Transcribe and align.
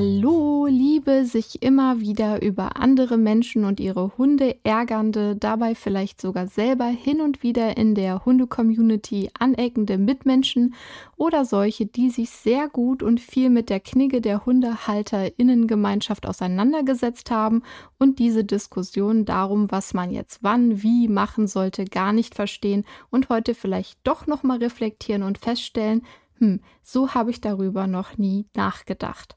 Hallo, 0.00 0.66
liebe 0.66 1.24
sich 1.24 1.60
immer 1.60 1.98
wieder 1.98 2.40
über 2.40 2.76
andere 2.76 3.16
Menschen 3.16 3.64
und 3.64 3.80
ihre 3.80 4.16
Hunde 4.16 4.54
ärgernde, 4.62 5.34
dabei 5.34 5.74
vielleicht 5.74 6.20
sogar 6.20 6.46
selber 6.46 6.84
hin 6.84 7.20
und 7.20 7.42
wieder 7.42 7.76
in 7.76 7.96
der 7.96 8.24
Hunde-Community 8.24 9.28
aneckende 9.36 9.98
Mitmenschen 9.98 10.76
oder 11.16 11.44
solche, 11.44 11.86
die 11.86 12.10
sich 12.10 12.30
sehr 12.30 12.68
gut 12.68 13.02
und 13.02 13.18
viel 13.18 13.50
mit 13.50 13.70
der 13.70 13.80
Knigge 13.80 14.20
der 14.20 14.46
HundehalterInnengemeinschaft 14.46 16.26
auseinandergesetzt 16.26 17.32
haben 17.32 17.64
und 17.98 18.20
diese 18.20 18.44
Diskussion 18.44 19.24
darum, 19.24 19.68
was 19.72 19.94
man 19.94 20.12
jetzt 20.12 20.44
wann, 20.44 20.80
wie 20.80 21.08
machen 21.08 21.48
sollte, 21.48 21.86
gar 21.86 22.12
nicht 22.12 22.36
verstehen 22.36 22.84
und 23.10 23.30
heute 23.30 23.52
vielleicht 23.52 23.98
doch 24.04 24.28
nochmal 24.28 24.58
reflektieren 24.58 25.24
und 25.24 25.38
feststellen, 25.38 26.02
hm, 26.38 26.60
so 26.84 27.14
habe 27.14 27.32
ich 27.32 27.40
darüber 27.40 27.88
noch 27.88 28.16
nie 28.16 28.46
nachgedacht. 28.54 29.36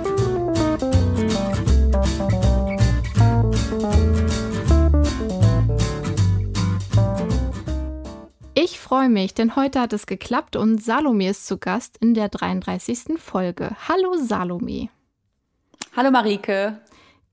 freue 8.91 9.07
mich, 9.07 9.33
denn 9.33 9.55
heute 9.55 9.79
hat 9.79 9.93
es 9.93 10.05
geklappt 10.05 10.57
und 10.57 10.83
Salome 10.83 11.29
ist 11.29 11.47
zu 11.47 11.57
Gast 11.57 11.95
in 12.01 12.13
der 12.13 12.27
33. 12.27 13.17
Folge. 13.17 13.73
Hallo 13.87 14.17
Salome. 14.17 14.89
Hallo 15.95 16.11
Marike. 16.11 16.77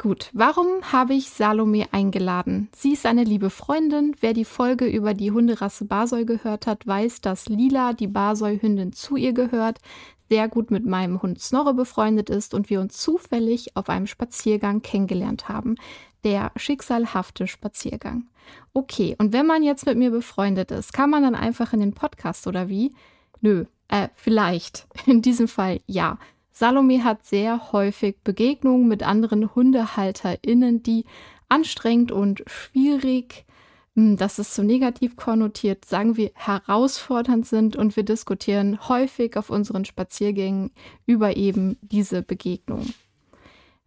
Gut, 0.00 0.31
warum 0.34 0.69
habe 0.92 1.15
ich 1.15 1.31
Salome 1.31 1.87
eingeladen? 1.91 2.69
Sie 2.77 2.92
ist 2.92 3.06
eine 3.06 3.25
liebe 3.25 3.50
Freundin. 3.50 4.15
Wer 4.20 4.34
die 4.34 4.45
Folge 4.45 4.87
über 4.87 5.15
die 5.15 5.33
Hunderasse 5.33 5.84
Basoi 5.84 6.25
gehört 6.25 6.69
hat, 6.69 6.87
weiß, 6.87 7.23
dass 7.23 7.48
Lila, 7.48 7.93
die 7.93 8.06
Basoi-Hündin, 8.06 8.93
zu 8.93 9.17
ihr 9.17 9.33
gehört, 9.33 9.81
sehr 10.28 10.47
gut 10.47 10.70
mit 10.70 10.87
meinem 10.87 11.22
Hund 11.22 11.41
Snorre 11.41 11.75
befreundet 11.75 12.31
ist 12.31 12.55
und 12.55 12.70
wir 12.70 12.81
uns 12.81 12.98
zufällig 12.98 13.77
auf 13.77 13.89
einem 13.89 14.06
Spaziergang 14.06 14.81
kennengelernt 14.83 15.48
haben. 15.48 15.75
Der 16.24 16.52
schicksalhafte 16.56 17.47
Spaziergang. 17.47 18.28
Okay, 18.72 19.14
und 19.19 19.33
wenn 19.33 19.47
man 19.47 19.62
jetzt 19.62 19.86
mit 19.86 19.98
mir 19.98 20.11
befreundet 20.11 20.70
ist, 20.70 20.92
kann 20.92 21.10
man 21.10 21.22
dann 21.22 21.34
einfach 21.34 21.72
in 21.72 21.80
den 21.80 21.94
Podcast 21.94 22.47
oder 22.47 22.69
wie? 22.69 22.94
Nö, 23.41 23.66
äh, 23.88 24.08
vielleicht. 24.14 24.86
In 25.06 25.22
diesem 25.22 25.48
Fall 25.48 25.80
ja. 25.86 26.19
Salome 26.50 27.05
hat 27.05 27.25
sehr 27.25 27.72
häufig 27.72 28.16
Begegnungen 28.25 28.88
mit 28.88 29.05
anderen 29.05 29.55
HundehalterInnen, 29.55 30.83
die 30.83 31.05
anstrengend 31.48 32.10
und 32.10 32.42
schwierig, 32.47 33.47
hm, 33.94 34.16
das 34.16 34.38
ist 34.38 34.55
so 34.55 34.62
negativ 34.62 35.16
konnotiert, 35.16 35.84
sagen 35.84 36.16
wir, 36.16 36.30
herausfordernd 36.34 37.47
sind 37.47 37.77
und 37.77 37.97
wir 37.97 38.05
diskutieren 38.05 38.88
häufig 38.88 39.36
auf 39.36 39.50
unseren 39.50 39.84
Spaziergängen 39.84 40.72
über 41.06 41.36
eben 41.36 41.78
diese 41.80 42.22
Begegnung. 42.22 42.86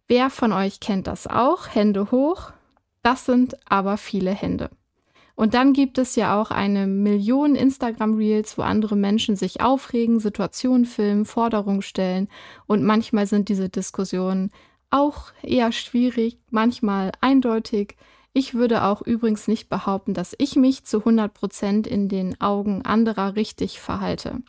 Wer 0.08 0.30
von 0.30 0.52
euch 0.52 0.80
kennt 0.80 1.06
das 1.06 1.26
auch? 1.26 1.68
Hände 1.68 2.10
hoch. 2.10 2.52
Das 3.02 3.26
sind 3.26 3.56
aber 3.68 3.96
viele 3.96 4.30
Hände. 4.30 4.70
Und 5.34 5.54
dann 5.54 5.72
gibt 5.72 5.98
es 5.98 6.14
ja 6.14 6.40
auch 6.40 6.50
eine 6.50 6.86
Million 6.86 7.54
Instagram-Reels, 7.54 8.58
wo 8.58 8.62
andere 8.62 8.96
Menschen 8.96 9.34
sich 9.34 9.60
aufregen, 9.60 10.20
Situationen 10.20 10.84
filmen, 10.84 11.24
Forderungen 11.24 11.82
stellen. 11.82 12.28
Und 12.66 12.84
manchmal 12.84 13.26
sind 13.26 13.48
diese 13.48 13.68
Diskussionen 13.68 14.50
auch 14.90 15.32
eher 15.42 15.72
schwierig, 15.72 16.38
manchmal 16.50 17.12
eindeutig. 17.20 17.96
Ich 18.34 18.54
würde 18.54 18.84
auch 18.84 19.02
übrigens 19.02 19.48
nicht 19.48 19.68
behaupten, 19.68 20.14
dass 20.14 20.34
ich 20.38 20.56
mich 20.56 20.84
zu 20.84 20.98
100 20.98 21.32
Prozent 21.32 21.86
in 21.86 22.08
den 22.08 22.40
Augen 22.40 22.82
anderer 22.84 23.34
richtig 23.34 23.80
verhalte. 23.80 24.42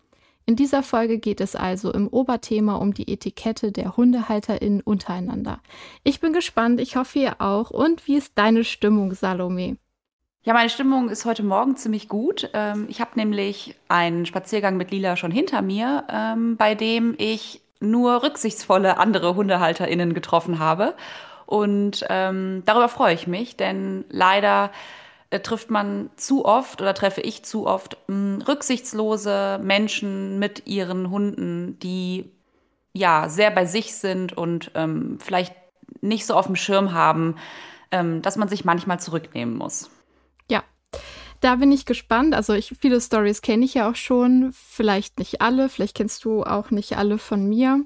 In 0.46 0.58
dieser 0.58 0.84
Folge 0.84 1.20
geht 1.20 1.40
es 1.40 1.56
also 1.56 1.92
im 1.94 2.08
Oberthema 2.10 2.76
um 2.76 2.94
die 2.94 3.12
Etikette 3.12 3.72
der 3.72 3.96
HundehalterInnen 3.96 4.82
untereinander. 4.82 5.60
Ich 6.04 6.20
bin 6.20 6.34
gespannt, 6.34 6.82
ich 6.82 6.98
hoffe 6.98 7.20
ihr 7.20 7.36
auch. 7.40 7.70
Und 7.70 8.08
wie 8.08 8.18
ist 8.18 8.34
deine 8.36 8.66
Stimmung, 8.66 9.14
Salome? 9.14 9.78
Ja, 10.44 10.54
meine 10.54 10.70
Stimmung 10.70 11.08
ist 11.08 11.24
heute 11.24 11.44
Morgen 11.44 11.78
ziemlich 11.78 12.10
gut. 12.10 12.50
Ähm, 12.54 12.88
ich 12.90 13.00
habe 13.00 13.12
nämlich 13.16 13.76
einen 13.88 14.26
Spaziergang 14.26 14.76
mit 14.76 14.92
Lila 14.92 15.16
schon 15.16 15.32
hinter 15.32 15.62
mir, 15.62 16.04
ähm, 16.10 16.58
bei 16.58 16.76
dem 16.76 17.16
ich 17.18 17.62
nur 17.80 18.24
rücksichtsvolle 18.24 18.98
andere 18.98 19.38
HundehalterInnen 19.38 20.14
getroffen 20.14 20.60
habe. 20.60 20.96
Und 21.46 22.06
ähm, 22.10 22.64
darüber 22.66 22.90
freue 22.90 23.14
ich 23.14 23.28
mich, 23.28 23.56
denn 23.56 24.04
leider 24.10 24.72
trifft 25.42 25.72
man 25.72 26.10
zu 26.16 26.46
oft 26.46 26.82
oder 26.82 26.94
treffe 26.94 27.22
ich 27.22 27.44
zu 27.44 27.66
oft 27.66 27.98
mh, 28.08 28.16
hm, 28.16 28.42
rücksichtslose 28.48 29.60
Menschen 29.64 30.40
mit 30.40 30.68
ihren 30.68 31.10
Hunden, 31.10 31.80
die 31.80 32.32
ja 32.94 33.30
sehr 33.30 33.52
bei 33.52 33.66
sich 33.66 33.96
sind 33.96 34.38
und 34.38 34.72
ähm, 34.76 35.18
vielleicht 35.20 35.56
nicht 36.02 36.26
so 36.26 36.36
auf 36.36 36.46
dem 36.46 36.56
Schirm 36.56 36.94
haben, 36.94 37.36
ähm, 37.92 38.22
dass 38.22 38.36
man 38.36 38.48
sich 38.48 38.66
manchmal 38.66 39.00
zurücknehmen 39.00 39.58
muss. 39.58 39.90
Ja. 40.50 40.64
Da 41.40 41.56
bin 41.56 41.72
ich 41.72 41.86
gespannt. 41.86 42.34
Also 42.36 42.54
ich, 42.54 42.74
viele 42.80 43.02
Stories 43.02 43.42
kenne 43.42 43.66
ich 43.66 43.74
ja 43.74 43.90
auch 43.90 43.96
schon. 43.96 44.52
Vielleicht 44.54 45.20
nicht 45.20 45.42
alle. 45.42 45.70
Vielleicht 45.70 45.96
kennst 45.96 46.24
du 46.24 46.44
auch 46.44 46.72
nicht 46.72 46.98
alle 46.98 47.18
von 47.18 47.48
mir. 47.48 47.86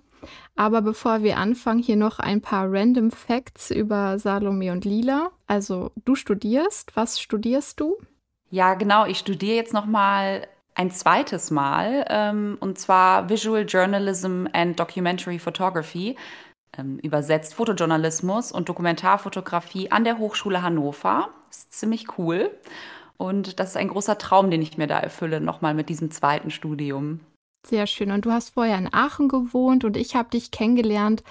Aber 0.56 0.82
bevor 0.82 1.24
wir 1.24 1.38
anfangen, 1.38 1.82
hier 1.82 1.96
noch 1.96 2.20
ein 2.20 2.42
paar 2.42 2.72
random 2.72 3.12
Facts 3.12 3.72
über 3.72 4.20
Salome 4.20 4.72
und 4.72 4.86
Lila. 4.86 5.32
Also 5.46 5.92
du 6.06 6.16
studierst. 6.16 6.96
Was 6.96 7.20
studierst 7.20 7.80
du? 7.80 7.98
Ja, 8.50 8.74
genau. 8.74 9.06
Ich 9.06 9.20
studiere 9.20 9.56
jetzt 9.56 9.74
noch 9.74 9.86
mal 9.86 10.48
ein 10.76 10.92
zweites 10.92 11.52
Mal 11.52 12.06
ähm, 12.10 12.58
und 12.60 12.78
zwar 12.78 13.30
Visual 13.30 13.66
Journalism 13.68 14.46
and 14.54 14.80
Documentary 14.80 15.40
Photography, 15.40 16.16
ähm, 16.78 17.00
übersetzt 17.00 17.56
Fotojournalismus 17.56 18.52
und 18.52 18.70
Dokumentarfotografie 18.70 19.92
an 19.92 20.04
der 20.04 20.20
Hochschule 20.20 20.62
Hannover. 20.62 21.30
Ist 21.50 21.74
ziemlich 21.74 22.18
cool. 22.18 22.52
Und 23.18 23.60
das 23.60 23.70
ist 23.70 23.78
ein 23.78 23.88
großer 23.88 24.18
Traum, 24.20 24.52
den 24.52 24.62
ich 24.62 24.78
mir 24.78 24.88
da 24.88 25.00
erfülle, 25.00 25.42
nochmal 25.42 25.74
mit 25.74 25.90
diesem 25.90 26.12
zweiten 26.12 26.52
Studium. 26.52 27.22
Sehr 27.68 27.86
schön. 27.86 28.12
Und 28.12 28.26
du 28.26 28.32
hast 28.32 28.52
vorher 28.52 28.78
in 28.78 28.94
Aachen 28.94 29.28
gewohnt 29.28 29.84
und 29.84 29.98
ich 29.98 30.16
habe 30.16 30.30
dich 30.30 30.52
kennengelernt, 30.52 31.22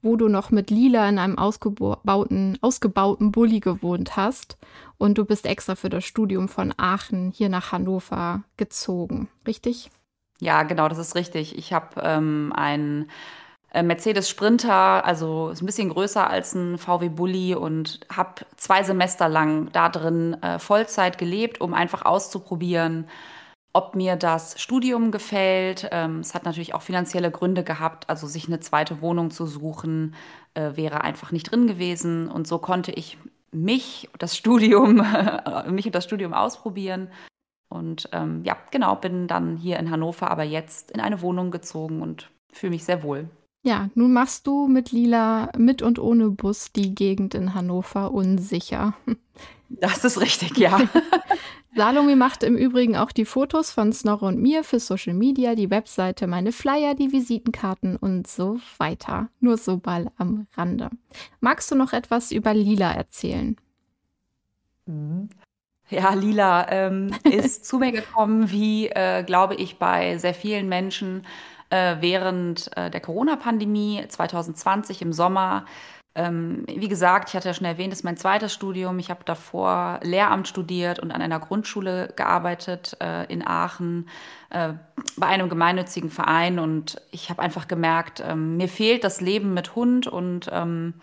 wo 0.00 0.16
du 0.16 0.28
noch 0.28 0.50
mit 0.50 0.70
Lila 0.70 1.06
in 1.06 1.18
einem 1.18 1.38
ausgebauten, 1.38 2.58
ausgebauten 2.62 3.30
Bulli 3.30 3.60
gewohnt 3.60 4.16
hast. 4.16 4.56
Und 4.96 5.18
du 5.18 5.26
bist 5.26 5.44
extra 5.44 5.74
für 5.74 5.90
das 5.90 6.04
Studium 6.04 6.48
von 6.48 6.72
Aachen 6.78 7.30
hier 7.30 7.50
nach 7.50 7.72
Hannover 7.72 8.42
gezogen, 8.56 9.28
richtig? 9.46 9.90
Ja, 10.40 10.62
genau, 10.62 10.88
das 10.88 10.98
ist 10.98 11.14
richtig. 11.14 11.58
Ich 11.58 11.74
habe 11.74 12.00
ähm, 12.02 12.52
einen 12.56 13.10
äh, 13.72 13.82
Mercedes 13.82 14.30
Sprinter, 14.30 15.04
also 15.04 15.50
ist 15.50 15.62
ein 15.62 15.66
bisschen 15.66 15.90
größer 15.90 16.28
als 16.28 16.54
ein 16.54 16.78
VW 16.78 17.10
Bulli 17.10 17.54
und 17.54 18.00
habe 18.10 18.46
zwei 18.56 18.82
Semester 18.82 19.28
lang 19.28 19.70
da 19.72 19.90
drin 19.90 20.40
äh, 20.42 20.58
Vollzeit 20.58 21.18
gelebt, 21.18 21.60
um 21.60 21.74
einfach 21.74 22.04
auszuprobieren, 22.04 23.06
ob 23.72 23.94
mir 23.94 24.16
das 24.16 24.60
Studium 24.60 25.10
gefällt. 25.10 25.88
Ähm, 25.92 26.20
es 26.20 26.34
hat 26.34 26.44
natürlich 26.44 26.74
auch 26.74 26.82
finanzielle 26.82 27.30
Gründe 27.30 27.64
gehabt, 27.64 28.08
also 28.10 28.26
sich 28.26 28.46
eine 28.46 28.60
zweite 28.60 29.00
Wohnung 29.00 29.30
zu 29.30 29.46
suchen, 29.46 30.14
äh, 30.54 30.76
wäre 30.76 31.02
einfach 31.02 31.32
nicht 31.32 31.50
drin 31.50 31.66
gewesen. 31.66 32.28
Und 32.28 32.46
so 32.46 32.58
konnte 32.58 32.92
ich 32.92 33.18
mich, 33.50 34.10
das 34.18 34.36
Studium, 34.36 34.96
mich 35.70 35.86
und 35.86 35.94
das 35.94 36.04
Studium 36.04 36.34
ausprobieren. 36.34 37.08
Und 37.68 38.08
ähm, 38.12 38.42
ja, 38.44 38.56
genau, 38.70 38.96
bin 38.96 39.26
dann 39.26 39.56
hier 39.56 39.78
in 39.78 39.90
Hannover, 39.90 40.30
aber 40.30 40.42
jetzt 40.42 40.90
in 40.90 41.00
eine 41.00 41.22
Wohnung 41.22 41.50
gezogen 41.50 42.02
und 42.02 42.30
fühle 42.52 42.72
mich 42.72 42.84
sehr 42.84 43.02
wohl. 43.02 43.30
Ja, 43.64 43.88
nun 43.94 44.12
machst 44.12 44.46
du 44.46 44.66
mit 44.66 44.90
Lila 44.90 45.50
mit 45.56 45.82
und 45.82 45.98
ohne 45.98 46.30
Bus 46.30 46.72
die 46.72 46.94
Gegend 46.94 47.34
in 47.34 47.54
Hannover 47.54 48.12
unsicher. 48.12 48.94
Das 49.80 50.04
ist 50.04 50.20
richtig, 50.20 50.56
ja. 50.58 50.80
Salome 51.74 52.16
macht 52.16 52.42
im 52.42 52.56
Übrigen 52.56 52.96
auch 52.96 53.12
die 53.12 53.24
Fotos 53.24 53.70
von 53.70 53.92
Snorre 53.92 54.26
und 54.26 54.40
mir 54.40 54.62
für 54.62 54.78
Social 54.78 55.14
Media, 55.14 55.54
die 55.54 55.70
Webseite, 55.70 56.26
meine 56.26 56.52
Flyer, 56.52 56.94
die 56.94 57.12
Visitenkarten 57.12 57.96
und 57.96 58.26
so 58.26 58.60
weiter. 58.76 59.28
Nur 59.40 59.56
so 59.56 59.78
ball 59.78 60.10
am 60.18 60.46
Rande. 60.54 60.90
Magst 61.40 61.70
du 61.70 61.74
noch 61.74 61.94
etwas 61.94 62.30
über 62.30 62.52
Lila 62.52 62.92
erzählen? 62.92 63.56
Ja, 65.88 66.12
Lila 66.12 66.70
ähm, 66.70 67.14
ist 67.24 67.64
zu 67.64 67.78
mir 67.78 67.92
gekommen, 67.92 68.50
wie, 68.50 68.88
äh, 68.88 69.22
glaube 69.22 69.54
ich, 69.54 69.78
bei 69.78 70.18
sehr 70.18 70.34
vielen 70.34 70.68
Menschen 70.68 71.26
äh, 71.70 71.96
während 72.00 72.76
äh, 72.76 72.90
der 72.90 73.00
Corona-Pandemie 73.00 74.04
2020 74.06 75.00
im 75.00 75.12
Sommer 75.14 75.64
ähm, 76.14 76.64
wie 76.68 76.88
gesagt, 76.88 77.30
ich 77.30 77.36
hatte 77.36 77.48
ja 77.48 77.54
schon 77.54 77.66
erwähnt, 77.66 77.90
das 77.90 78.00
ist 78.00 78.04
mein 78.04 78.18
zweites 78.18 78.52
Studium. 78.52 78.98
Ich 78.98 79.08
habe 79.08 79.24
davor 79.24 79.98
Lehramt 80.02 80.46
studiert 80.46 80.98
und 80.98 81.10
an 81.10 81.22
einer 81.22 81.40
Grundschule 81.40 82.12
gearbeitet 82.16 82.96
äh, 83.00 83.24
in 83.32 83.46
Aachen 83.46 84.08
äh, 84.50 84.74
bei 85.16 85.26
einem 85.26 85.48
gemeinnützigen 85.48 86.10
Verein. 86.10 86.58
Und 86.58 87.00
ich 87.12 87.30
habe 87.30 87.40
einfach 87.40 87.66
gemerkt, 87.66 88.22
ähm, 88.26 88.58
mir 88.58 88.68
fehlt 88.68 89.04
das 89.04 89.22
Leben 89.22 89.54
mit 89.54 89.74
Hund. 89.74 90.06
Und 90.06 90.50
ähm, 90.52 90.94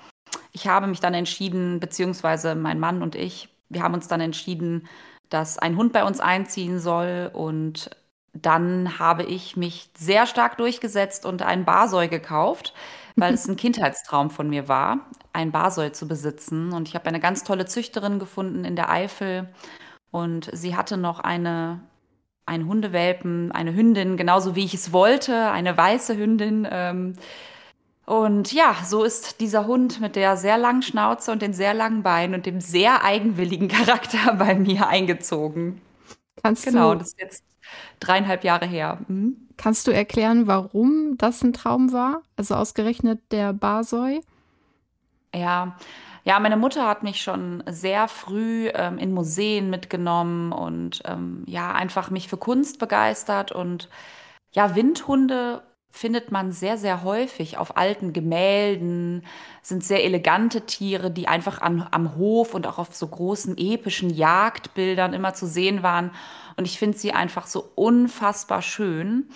ich 0.52 0.68
habe 0.68 0.86
mich 0.86 1.00
dann 1.00 1.16
entschieden, 1.16 1.80
beziehungsweise 1.80 2.54
mein 2.54 2.80
Mann 2.80 3.02
und 3.02 3.16
ich, 3.16 3.50
wir 3.70 3.82
haben 3.82 3.96
uns 3.96 4.08
dann 4.08 4.22
entschieden, 4.22 4.88
dass 5.30 5.58
ein 5.58 5.76
Hund 5.76 5.92
bei 5.92 6.04
uns 6.04 6.20
einziehen 6.20 6.80
soll. 6.80 7.32
Und 7.34 7.90
dann 8.34 9.00
habe 9.00 9.24
ich 9.24 9.58
mich 9.58 9.90
sehr 9.98 10.28
stark 10.28 10.58
durchgesetzt 10.58 11.26
und 11.26 11.42
einen 11.42 11.66
Barsoi 11.66 12.08
gekauft 12.10 12.76
weil 13.20 13.34
es 13.34 13.48
ein 13.48 13.56
Kindheitstraum 13.56 14.30
von 14.30 14.50
mir 14.50 14.68
war, 14.68 15.00
ein 15.34 15.52
Barsoll 15.52 15.92
zu 15.92 16.08
besitzen. 16.08 16.74
Und 16.74 16.88
ich 16.88 16.96
habe 16.96 17.06
eine 17.08 17.20
ganz 17.20 17.44
tolle 17.44 17.66
Züchterin 17.66 18.20
gefunden 18.20 18.66
in 18.66 18.76
der 18.76 18.90
Eifel. 18.90 19.50
Und 20.12 20.50
sie 20.54 20.76
hatte 20.76 20.98
noch 20.98 21.20
eine, 21.20 21.82
einen 22.46 22.68
Hundewelpen, 22.68 23.52
eine 23.52 23.76
Hündin, 23.76 24.18
genauso 24.18 24.56
wie 24.56 24.66
ich 24.66 24.74
es 24.74 24.92
wollte, 24.92 25.52
eine 25.52 25.78
weiße 25.78 26.18
Hündin. 26.18 26.68
Ähm, 26.70 27.16
und 28.06 28.52
ja, 28.54 28.76
so 28.84 29.04
ist 29.04 29.40
dieser 29.40 29.68
Hund 29.68 30.02
mit 30.02 30.16
der 30.16 30.36
sehr 30.36 30.58
langen 30.58 30.82
Schnauze 30.82 31.32
und 31.32 31.44
den 31.44 31.54
sehr 31.54 31.76
langen 31.76 32.02
Beinen 32.02 32.34
und 32.34 32.46
dem 32.48 32.60
sehr 32.60 33.04
eigenwilligen 33.04 33.68
Charakter 33.70 34.34
bei 34.34 34.56
mir 34.56 34.88
eingezogen. 34.88 35.80
Kannst 36.42 36.66
genau, 36.66 36.94
du, 36.94 37.00
das 37.00 37.10
ist 37.10 37.20
jetzt 37.20 37.44
dreieinhalb 38.00 38.44
Jahre 38.44 38.66
her. 38.66 39.00
Mhm. 39.08 39.48
Kannst 39.58 39.88
du 39.88 39.92
erklären, 39.92 40.48
warum 40.48 41.18
das 41.18 41.44
ein 41.44 41.54
Traum 41.54 41.92
war? 41.92 42.22
Also 42.38 42.56
ausgerechnet 42.56 43.20
der 43.32 43.52
Barsoi? 43.54 44.22
Ja, 45.36 45.76
ja, 46.24 46.40
meine 46.40 46.58
Mutter 46.58 46.88
hat 46.88 47.04
mich 47.04 47.22
schon 47.22 47.64
sehr 47.68 48.08
früh 48.08 48.70
ähm, 48.74 48.98
in 48.98 49.14
Museen 49.14 49.70
mitgenommen 49.70 50.52
und 50.52 51.02
ähm, 51.06 51.44
ja, 51.48 51.74
einfach 51.74 52.10
mich 52.10 52.28
für 52.28 52.38
Kunst 52.38 52.80
begeistert. 52.80 53.52
Und 53.52 53.90
ja, 54.52 54.76
Windhunde 54.76 55.62
findet 55.92 56.32
man 56.32 56.52
sehr, 56.52 56.78
sehr 56.78 57.04
häufig 57.04 57.58
auf 57.58 57.76
alten 57.78 58.14
Gemälden, 58.14 59.26
sind 59.62 59.84
sehr 59.84 60.04
elegante 60.04 60.62
Tiere, 60.62 61.12
die 61.12 61.28
einfach 61.28 61.62
an, 61.62 61.88
am 61.92 62.16
Hof 62.16 62.54
und 62.54 62.68
auch 62.68 62.78
auf 62.78 62.96
so 62.96 63.08
großen 63.08 63.58
epischen 63.58 64.10
Jagdbildern 64.10 65.14
immer 65.14 65.34
zu 65.34 65.48
sehen 65.48 65.84
waren. 65.84 66.12
Und 66.58 66.66
ich 66.66 66.78
finde 66.78 66.98
sie 66.98 67.14
einfach 67.14 67.48
so 67.48 67.70
unfassbar 67.76 68.62
schön. 68.62 69.30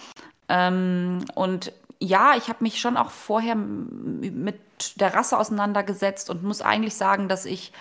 Ähm, 0.47 1.25
und 1.35 1.73
ja, 2.00 2.35
ich 2.38 2.50
habe 2.50 2.63
mich 2.63 2.79
schon 2.79 2.97
auch 2.97 3.09
vorher 3.09 3.55
mit 3.55 4.59
der 4.95 5.13
Rasse 5.13 5.38
auseinandergesetzt 5.38 6.29
und 6.29 6.44
muss 6.44 6.61
eigentlich 6.61 6.95
sagen, 6.95 7.29
dass 7.29 7.45
ich 7.45 7.71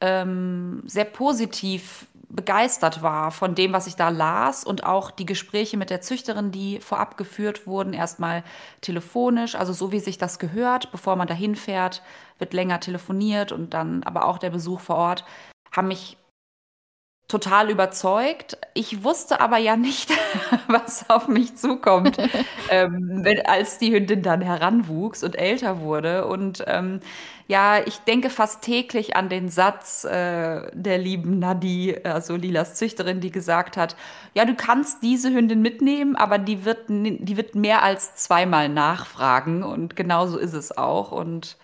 ähm, 0.00 0.82
sehr 0.86 1.04
positiv 1.04 2.06
begeistert 2.32 3.02
war 3.02 3.30
von 3.30 3.54
dem, 3.54 3.72
was 3.72 3.86
ich 3.86 3.94
da 3.94 4.08
las 4.08 4.64
und 4.64 4.84
auch 4.84 5.10
die 5.10 5.26
Gespräche 5.26 5.76
mit 5.76 5.90
der 5.90 6.00
Züchterin, 6.00 6.50
die 6.50 6.80
vorab 6.80 7.18
geführt 7.18 7.66
wurden, 7.66 7.92
erstmal 7.92 8.42
telefonisch, 8.80 9.54
also 9.54 9.72
so 9.72 9.92
wie 9.92 10.00
sich 10.00 10.16
das 10.16 10.38
gehört, 10.38 10.90
bevor 10.90 11.16
man 11.16 11.28
dahin 11.28 11.56
fährt, 11.56 12.02
wird 12.38 12.54
länger 12.54 12.80
telefoniert 12.80 13.52
und 13.52 13.74
dann 13.74 14.02
aber 14.02 14.24
auch 14.24 14.38
der 14.38 14.50
Besuch 14.50 14.80
vor 14.80 14.96
Ort, 14.96 15.24
haben 15.70 15.88
mich 15.88 16.16
total 17.32 17.70
überzeugt. 17.70 18.58
Ich 18.74 19.02
wusste 19.02 19.40
aber 19.40 19.56
ja 19.56 19.76
nicht, 19.76 20.10
was 20.68 21.08
auf 21.08 21.28
mich 21.28 21.56
zukommt, 21.56 22.18
ähm, 22.70 23.20
wenn, 23.24 23.44
als 23.46 23.78
die 23.78 23.92
Hündin 23.92 24.22
dann 24.22 24.42
heranwuchs 24.42 25.24
und 25.24 25.38
älter 25.38 25.80
wurde. 25.80 26.26
Und 26.26 26.62
ähm, 26.66 27.00
ja, 27.48 27.80
ich 27.86 27.96
denke 28.00 28.28
fast 28.28 28.60
täglich 28.60 29.16
an 29.16 29.30
den 29.30 29.48
Satz 29.48 30.04
äh, 30.04 30.70
der 30.74 30.98
lieben 30.98 31.38
Nadi, 31.38 31.96
also 32.04 32.36
Lilas 32.36 32.74
Züchterin, 32.74 33.20
die 33.20 33.30
gesagt 33.30 33.78
hat, 33.78 33.96
ja, 34.34 34.44
du 34.44 34.54
kannst 34.54 35.02
diese 35.02 35.32
Hündin 35.32 35.62
mitnehmen, 35.62 36.14
aber 36.16 36.36
die 36.36 36.66
wird, 36.66 36.90
die 36.90 37.36
wird 37.36 37.54
mehr 37.54 37.82
als 37.82 38.14
zweimal 38.14 38.68
nachfragen. 38.68 39.62
Und 39.62 39.96
genauso 39.96 40.36
ist 40.36 40.52
es 40.52 40.76
auch. 40.76 41.12
Und 41.12 41.56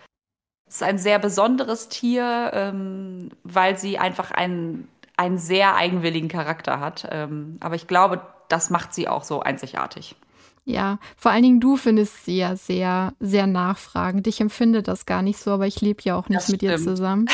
es 0.67 0.77
ist 0.77 0.83
ein 0.83 0.97
sehr 0.97 1.19
besonderes 1.19 1.89
Tier, 1.89 2.51
ähm, 2.55 3.29
weil 3.43 3.77
sie 3.77 3.99
einfach 3.99 4.31
ein 4.31 4.87
einen 5.19 5.37
sehr 5.37 5.75
eigenwilligen 5.75 6.29
Charakter 6.29 6.79
hat. 6.79 7.07
Ähm, 7.11 7.57
aber 7.59 7.75
ich 7.75 7.87
glaube, 7.87 8.21
das 8.47 8.69
macht 8.69 8.93
sie 8.93 9.09
auch 9.09 9.23
so 9.23 9.41
einzigartig. 9.41 10.15
Ja, 10.63 10.99
vor 11.17 11.31
allen 11.31 11.43
Dingen 11.43 11.59
du 11.59 11.77
findest 11.77 12.25
sie 12.25 12.37
ja 12.37 12.55
sehr, 12.55 13.13
sehr 13.19 13.47
nachfragend. 13.47 14.27
Ich 14.27 14.39
empfinde 14.39 14.81
das 14.81 15.05
gar 15.05 15.21
nicht 15.21 15.39
so, 15.39 15.51
aber 15.51 15.67
ich 15.67 15.81
lebe 15.81 16.01
ja 16.03 16.15
auch 16.15 16.29
nicht 16.29 16.47
mit 16.47 16.61
dir 16.61 16.77
zusammen. 16.77 17.25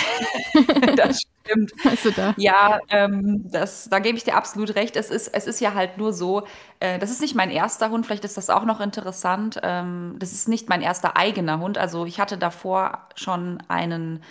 das 0.95 1.21
stimmt. 1.21 1.73
Also 1.85 2.09
da. 2.09 2.33
Ja, 2.37 2.79
ähm, 2.89 3.43
das, 3.51 3.87
da 3.87 3.99
gebe 3.99 4.17
ich 4.17 4.23
dir 4.23 4.35
absolut 4.35 4.73
recht. 4.73 4.95
Es 4.95 5.11
ist, 5.11 5.27
es 5.27 5.45
ist 5.45 5.59
ja 5.61 5.75
halt 5.75 5.99
nur 5.99 6.11
so, 6.11 6.47
äh, 6.79 6.97
das 6.97 7.11
ist 7.11 7.21
nicht 7.21 7.35
mein 7.35 7.51
erster 7.51 7.91
Hund, 7.91 8.05
vielleicht 8.05 8.25
ist 8.25 8.37
das 8.37 8.49
auch 8.49 8.65
noch 8.65 8.81
interessant. 8.81 9.59
Ähm, 9.61 10.15
das 10.17 10.31
ist 10.31 10.47
nicht 10.47 10.69
mein 10.69 10.81
erster 10.81 11.15
eigener 11.15 11.59
Hund. 11.59 11.77
Also 11.77 12.05
ich 12.05 12.19
hatte 12.19 12.39
davor 12.39 13.09
schon 13.15 13.61
einen 13.67 14.23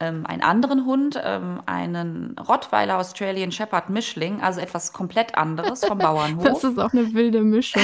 ähm, 0.00 0.26
einen 0.26 0.42
anderen 0.42 0.84
Hund, 0.86 1.20
ähm, 1.22 1.62
einen 1.66 2.36
Rottweiler 2.38 2.98
Australian 2.98 3.52
Shepherd 3.52 3.90
Mischling, 3.90 4.40
also 4.40 4.60
etwas 4.60 4.92
komplett 4.92 5.36
anderes 5.36 5.84
vom 5.84 5.98
Bauernhof. 5.98 6.44
das 6.44 6.64
ist 6.64 6.78
auch 6.78 6.92
eine 6.92 7.12
wilde 7.14 7.42
Mischung. 7.42 7.82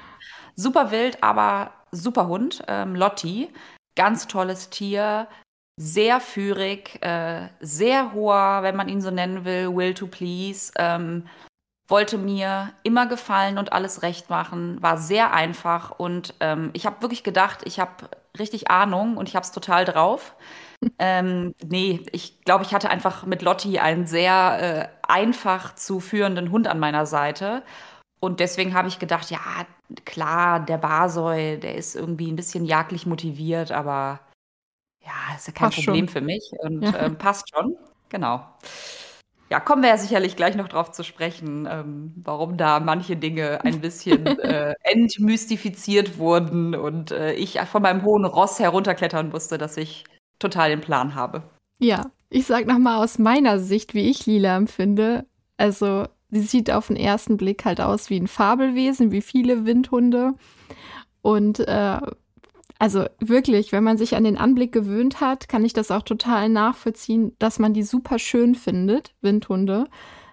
super 0.56 0.90
wild, 0.90 1.22
aber 1.22 1.72
super 1.90 2.28
Hund. 2.28 2.62
Ähm, 2.68 2.94
Lotti, 2.94 3.48
ganz 3.96 4.26
tolles 4.28 4.70
Tier, 4.70 5.26
sehr 5.76 6.20
führig, 6.20 7.02
äh, 7.02 7.48
sehr 7.60 8.12
hoher, 8.12 8.62
wenn 8.62 8.76
man 8.76 8.88
ihn 8.88 9.00
so 9.00 9.10
nennen 9.10 9.44
will, 9.44 9.74
will 9.74 9.94
to 9.94 10.06
please. 10.06 10.72
Ähm, 10.76 11.26
wollte 11.88 12.18
mir 12.18 12.72
immer 12.82 13.06
gefallen 13.06 13.58
und 13.58 13.72
alles 13.72 14.02
recht 14.02 14.28
machen, 14.28 14.82
war 14.82 14.98
sehr 14.98 15.32
einfach 15.32 15.92
und 15.92 16.34
ähm, 16.40 16.70
ich 16.72 16.84
habe 16.84 17.00
wirklich 17.00 17.22
gedacht, 17.22 17.60
ich 17.64 17.78
habe 17.78 18.08
richtig 18.38 18.70
Ahnung 18.70 19.16
und 19.16 19.28
ich 19.28 19.36
habe 19.36 19.44
es 19.44 19.52
total 19.52 19.84
drauf 19.84 20.34
ähm, 20.98 21.54
nee, 21.64 22.04
ich 22.12 22.40
glaube, 22.42 22.64
ich 22.64 22.74
hatte 22.74 22.90
einfach 22.90 23.26
mit 23.26 23.42
Lotti 23.42 23.78
einen 23.78 24.06
sehr 24.06 24.58
äh, 24.60 25.08
einfach 25.08 25.74
zu 25.74 26.00
führenden 26.00 26.50
Hund 26.50 26.68
an 26.68 26.78
meiner 26.78 27.06
Seite. 27.06 27.62
Und 28.20 28.40
deswegen 28.40 28.74
habe 28.74 28.88
ich 28.88 28.98
gedacht, 28.98 29.30
ja, 29.30 29.40
klar, 30.04 30.60
der 30.64 30.78
Barsoi, 30.78 31.58
der 31.58 31.76
ist 31.76 31.94
irgendwie 31.94 32.30
ein 32.30 32.36
bisschen 32.36 32.64
jagdlich 32.64 33.06
motiviert, 33.06 33.72
aber 33.72 34.20
ja, 35.04 35.36
ist 35.36 35.46
ja 35.46 35.52
kein 35.52 35.70
passt 35.70 35.84
Problem 35.84 36.08
schon. 36.08 36.12
für 36.12 36.20
mich 36.20 36.50
und 36.58 36.82
ja. 36.82 37.06
ähm, 37.06 37.18
passt 37.18 37.50
schon. 37.54 37.76
Genau. 38.08 38.44
Ja, 39.48 39.60
kommen 39.60 39.82
wir 39.82 39.90
ja 39.90 39.96
sicherlich 39.96 40.34
gleich 40.34 40.56
noch 40.56 40.66
drauf 40.66 40.90
zu 40.90 41.04
sprechen, 41.04 41.68
ähm, 41.70 42.12
warum 42.16 42.56
da 42.56 42.80
manche 42.80 43.16
Dinge 43.16 43.64
ein 43.64 43.80
bisschen 43.80 44.26
äh, 44.40 44.74
entmystifiziert 44.82 46.18
wurden 46.18 46.74
und 46.74 47.12
äh, 47.12 47.32
ich 47.34 47.60
von 47.60 47.82
meinem 47.82 48.02
hohen 48.02 48.24
Ross 48.24 48.58
herunterklettern 48.58 49.28
musste, 49.28 49.56
dass 49.56 49.76
ich 49.76 50.04
total 50.38 50.70
den 50.70 50.80
Plan 50.80 51.14
habe. 51.14 51.42
Ja, 51.78 52.10
ich 52.30 52.46
sag 52.46 52.66
nochmal 52.66 53.02
aus 53.02 53.18
meiner 53.18 53.58
Sicht, 53.58 53.94
wie 53.94 54.10
ich 54.10 54.26
Lila 54.26 54.56
empfinde. 54.56 55.26
Also, 55.56 56.06
sie 56.30 56.40
sieht 56.40 56.70
auf 56.70 56.88
den 56.88 56.96
ersten 56.96 57.36
Blick 57.36 57.64
halt 57.64 57.80
aus 57.80 58.10
wie 58.10 58.18
ein 58.18 58.26
Fabelwesen, 58.26 59.12
wie 59.12 59.22
viele 59.22 59.64
Windhunde. 59.64 60.34
Und 61.22 61.60
äh, 61.60 62.00
also 62.78 63.06
wirklich, 63.20 63.72
wenn 63.72 63.84
man 63.84 63.96
sich 63.96 64.16
an 64.16 64.24
den 64.24 64.36
Anblick 64.36 64.72
gewöhnt 64.72 65.20
hat, 65.20 65.48
kann 65.48 65.64
ich 65.64 65.72
das 65.72 65.90
auch 65.90 66.02
total 66.02 66.48
nachvollziehen, 66.48 67.34
dass 67.38 67.58
man 67.58 67.72
die 67.72 67.82
super 67.82 68.18
schön 68.18 68.54
findet, 68.54 69.14
Windhunde. 69.22 69.86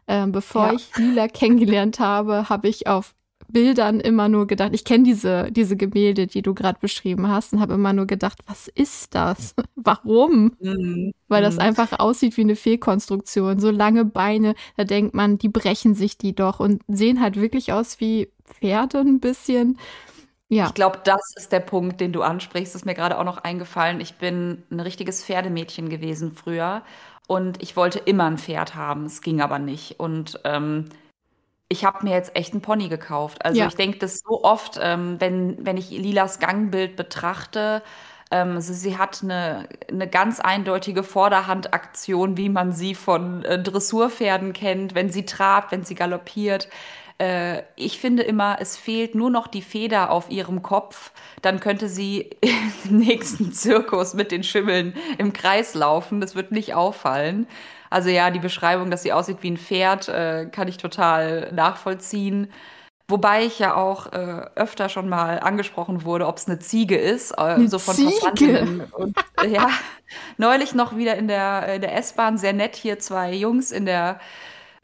Äh, 0.07 0.27
bevor 0.27 0.67
ja. 0.67 0.73
ich 0.73 0.95
Lila 0.97 1.27
kennengelernt 1.27 1.99
habe, 1.99 2.49
habe 2.49 2.67
ich 2.67 2.87
auf 2.87 3.15
Bildern 3.53 3.99
immer 3.99 4.27
nur 4.27 4.47
gedacht, 4.47 4.71
ich 4.73 4.83
kenne 4.83 5.03
diese, 5.03 5.51
diese 5.51 5.77
Gemälde, 5.77 6.27
die 6.27 6.41
du 6.41 6.53
gerade 6.53 6.79
beschrieben 6.81 7.29
hast, 7.29 7.53
und 7.53 7.61
habe 7.61 7.75
immer 7.75 7.93
nur 7.93 8.07
gedacht, 8.07 8.39
was 8.47 8.67
ist 8.67 9.15
das? 9.15 9.55
Warum? 9.75 10.53
Mhm. 10.59 11.13
Weil 11.27 11.43
das 11.43 11.55
mhm. 11.55 11.61
einfach 11.61 11.99
aussieht 11.99 12.35
wie 12.35 12.41
eine 12.41 12.55
Fehlkonstruktion. 12.55 13.59
So 13.59 13.71
lange 13.71 14.03
Beine, 14.03 14.55
da 14.75 14.83
denkt 14.83 15.13
man, 15.13 15.37
die 15.37 15.49
brechen 15.49 15.95
sich 15.95 16.17
die 16.17 16.35
doch 16.35 16.59
und 16.59 16.81
sehen 16.87 17.21
halt 17.21 17.39
wirklich 17.39 17.71
aus 17.71 17.99
wie 17.99 18.29
Pferde 18.43 18.99
ein 18.99 19.19
bisschen. 19.19 19.77
Ja. 20.49 20.67
Ich 20.67 20.73
glaube, 20.73 20.99
das 21.03 21.33
ist 21.35 21.51
der 21.51 21.61
Punkt, 21.61 22.01
den 22.01 22.11
du 22.11 22.21
ansprichst. 22.21 22.75
Das 22.75 22.81
ist 22.81 22.85
mir 22.85 22.93
gerade 22.93 23.17
auch 23.17 23.23
noch 23.23 23.37
eingefallen. 23.37 24.01
Ich 24.01 24.15
bin 24.15 24.63
ein 24.69 24.79
richtiges 24.79 25.23
Pferdemädchen 25.23 25.89
gewesen 25.89 26.33
früher 26.33 26.83
und 27.27 27.61
ich 27.63 27.75
wollte 27.75 27.99
immer 27.99 28.25
ein 28.25 28.37
Pferd 28.37 28.75
haben. 28.75 29.05
Es 29.05 29.21
ging 29.21 29.41
aber 29.41 29.59
nicht. 29.59 29.99
Und 29.99 30.39
ähm, 30.43 30.89
ich 31.73 31.83
habe 31.83 32.05
mir 32.05 32.13
jetzt 32.13 32.35
echt 32.35 32.53
einen 32.53 32.61
Pony 32.61 32.87
gekauft. 32.87 33.43
Also 33.43 33.59
ja. 33.59 33.67
ich 33.67 33.75
denke 33.75 33.97
das 33.97 34.19
so 34.19 34.43
oft, 34.43 34.79
ähm, 34.81 35.15
wenn, 35.19 35.65
wenn 35.65 35.75
ich 35.75 35.89
Lilas 35.89 36.39
Gangbild 36.39 36.95
betrachte, 36.95 37.81
ähm, 38.29 38.55
also 38.55 38.73
sie 38.73 38.97
hat 38.97 39.21
eine, 39.23 39.67
eine 39.89 40.07
ganz 40.07 40.39
eindeutige 40.39 41.01
Vorderhandaktion, 41.01 42.37
wie 42.37 42.49
man 42.49 42.71
sie 42.73 42.93
von 42.93 43.43
äh, 43.43 43.61
Dressurpferden 43.61 44.53
kennt, 44.53 44.93
wenn 44.93 45.09
sie 45.09 45.25
trabt, 45.25 45.71
wenn 45.71 45.83
sie 45.83 45.95
galoppiert. 45.95 46.69
Äh, 47.17 47.63
ich 47.75 47.99
finde 47.99 48.21
immer, 48.21 48.57
es 48.59 48.77
fehlt 48.77 49.15
nur 49.15 49.31
noch 49.31 49.47
die 49.47 49.63
Feder 49.63 50.11
auf 50.11 50.29
ihrem 50.29 50.61
Kopf. 50.61 51.11
Dann 51.41 51.59
könnte 51.59 51.89
sie 51.89 52.29
im 52.85 52.97
nächsten 52.97 53.51
Zirkus 53.51 54.13
mit 54.13 54.31
den 54.31 54.43
Schimmeln 54.43 54.95
im 55.17 55.33
Kreis 55.33 55.73
laufen. 55.73 56.21
Das 56.21 56.35
wird 56.35 56.51
nicht 56.51 56.75
auffallen. 56.75 57.47
Also 57.93 58.09
ja, 58.09 58.31
die 58.31 58.39
Beschreibung, 58.39 58.89
dass 58.89 59.03
sie 59.03 59.13
aussieht 59.13 59.37
wie 59.41 59.51
ein 59.51 59.57
Pferd, 59.57 60.09
äh, 60.09 60.47
kann 60.51 60.67
ich 60.67 60.77
total 60.77 61.51
nachvollziehen. 61.53 62.51
Wobei 63.07 63.45
ich 63.45 63.59
ja 63.59 63.75
auch 63.75 64.11
äh, 64.11 64.45
öfter 64.55 64.89
schon 64.89 65.07
mal 65.07 65.39
angesprochen 65.39 66.03
wurde, 66.03 66.25
ob 66.25 66.37
es 66.37 66.47
eine 66.47 66.57
Ziege 66.57 66.97
ist, 66.97 67.33
äh, 67.33 67.41
eine 67.41 67.67
so 67.67 67.77
von 67.77 67.93
Ziege? 67.93 68.87
Und 68.93 69.15
äh, 69.43 69.47
ja, 69.47 69.69
neulich 70.37 70.73
noch 70.73 70.97
wieder 70.97 71.15
in 71.17 71.27
der, 71.27 71.75
in 71.75 71.81
der 71.81 71.95
S-Bahn, 71.95 72.39
sehr 72.39 72.53
nett 72.53 72.75
hier, 72.75 72.97
zwei 72.97 73.31
Jungs 73.31 73.71
in 73.71 73.85
der 73.85 74.19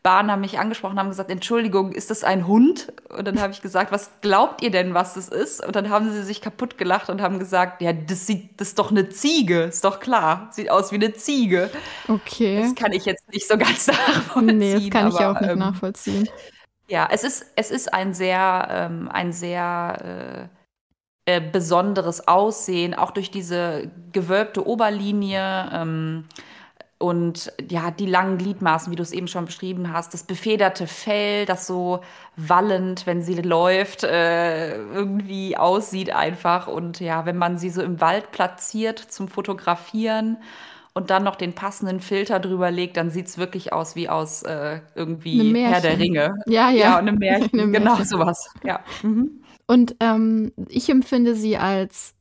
Bahn 0.01 0.31
haben 0.31 0.39
mich 0.39 0.59
angesprochen, 0.59 0.97
haben 0.97 1.09
gesagt, 1.09 1.29
Entschuldigung, 1.29 1.91
ist 1.91 2.09
das 2.09 2.23
ein 2.23 2.47
Hund? 2.47 2.93
Und 3.09 3.27
dann 3.27 3.41
habe 3.41 3.51
ich 3.51 3.61
gesagt, 3.61 3.91
was 3.91 4.09
glaubt 4.21 4.61
ihr 4.61 4.71
denn, 4.71 4.93
was 4.93 5.15
das 5.15 5.27
ist? 5.27 5.65
Und 5.65 5.75
dann 5.75 5.89
haben 5.89 6.09
sie 6.11 6.23
sich 6.23 6.39
kaputt 6.41 6.77
gelacht 6.77 7.09
und 7.09 7.21
haben 7.21 7.37
gesagt, 7.37 7.81
ja, 7.81 7.91
das 7.91 8.25
sieht, 8.25 8.61
das 8.61 8.69
ist 8.69 8.79
doch 8.79 8.91
eine 8.91 9.09
Ziege, 9.09 9.63
ist 9.63 9.83
doch 9.83 9.99
klar, 9.99 10.47
sieht 10.51 10.71
aus 10.71 10.93
wie 10.93 10.95
eine 10.95 11.13
Ziege. 11.13 11.69
Okay. 12.07 12.61
Das 12.61 12.75
kann 12.75 12.93
ich 12.93 13.03
jetzt 13.03 13.27
nicht 13.33 13.47
so 13.47 13.57
ganz 13.57 13.87
nachvollziehen. 13.87 14.57
Nee, 14.57 14.73
das 14.73 14.89
kann 14.89 15.09
ich 15.09 15.15
aber, 15.15 15.37
auch 15.37 15.41
nicht 15.41 15.51
ähm, 15.51 15.59
nachvollziehen. 15.59 16.29
Ja, 16.87 17.09
es 17.11 17.23
ist, 17.25 17.45
es 17.57 17.69
ist 17.69 17.93
ein 17.93 18.13
sehr, 18.13 18.67
ähm, 18.71 19.09
ein 19.11 19.33
sehr 19.33 20.49
äh, 21.27 21.35
äh, 21.35 21.41
besonderes 21.41 22.27
Aussehen, 22.27 22.95
auch 22.95 23.11
durch 23.11 23.29
diese 23.29 23.91
gewölbte 24.13 24.65
Oberlinie 24.65 25.69
ähm, 25.71 26.25
und 26.99 27.53
ja, 27.69 27.91
die 27.91 28.05
langen 28.05 28.37
Gliedmaßen, 28.37 28.91
wie 28.91 28.97
du 28.97 29.03
es 29.03 29.13
eben 29.13 29.29
schon 29.29 29.45
beschrieben 29.45 29.93
hast, 29.93 30.13
das 30.13 30.23
befederte 30.23 30.85
Fell, 30.85 31.45
das 31.45 31.65
so 31.65 32.01
wallend, 32.35 33.07
wenn 33.07 33.21
sie 33.21 33.35
läuft, 33.35 34.03
äh, 34.03 34.75
irgendwie 34.75 35.55
aussieht 35.55 36.13
einfach. 36.13 36.67
Und 36.67 36.99
ja, 36.99 37.25
wenn 37.25 37.37
man 37.37 37.57
sie 37.57 37.69
so 37.69 37.81
im 37.81 38.01
Wald 38.01 38.31
platziert 38.31 38.99
zum 38.99 39.29
Fotografieren 39.29 40.37
und 40.93 41.09
dann 41.09 41.23
noch 41.23 41.37
den 41.37 41.53
passenden 41.53 42.01
Filter 42.01 42.41
drüber 42.41 42.69
legt, 42.69 42.97
dann 42.97 43.11
sieht 43.11 43.27
es 43.27 43.37
wirklich 43.37 43.71
aus 43.71 43.95
wie 43.95 44.09
aus 44.09 44.43
äh, 44.43 44.81
irgendwie 44.93 45.55
Herr 45.63 45.79
der. 45.79 45.97
Ringe. 45.97 46.35
Ja, 46.47 46.69
ja. 46.69 46.71
Ja, 46.71 46.99
und 46.99 47.07
einem 47.07 47.17
Märchen. 47.17 47.71
Genau 47.71 47.91
Märchen. 47.91 48.05
sowas. 48.05 48.49
Ja. 48.65 48.81
Mhm. 49.03 49.41
Und 49.67 49.95
ähm, 50.01 50.51
ich 50.67 50.89
empfinde 50.89 51.33
sie 51.35 51.55
als, 51.55 52.13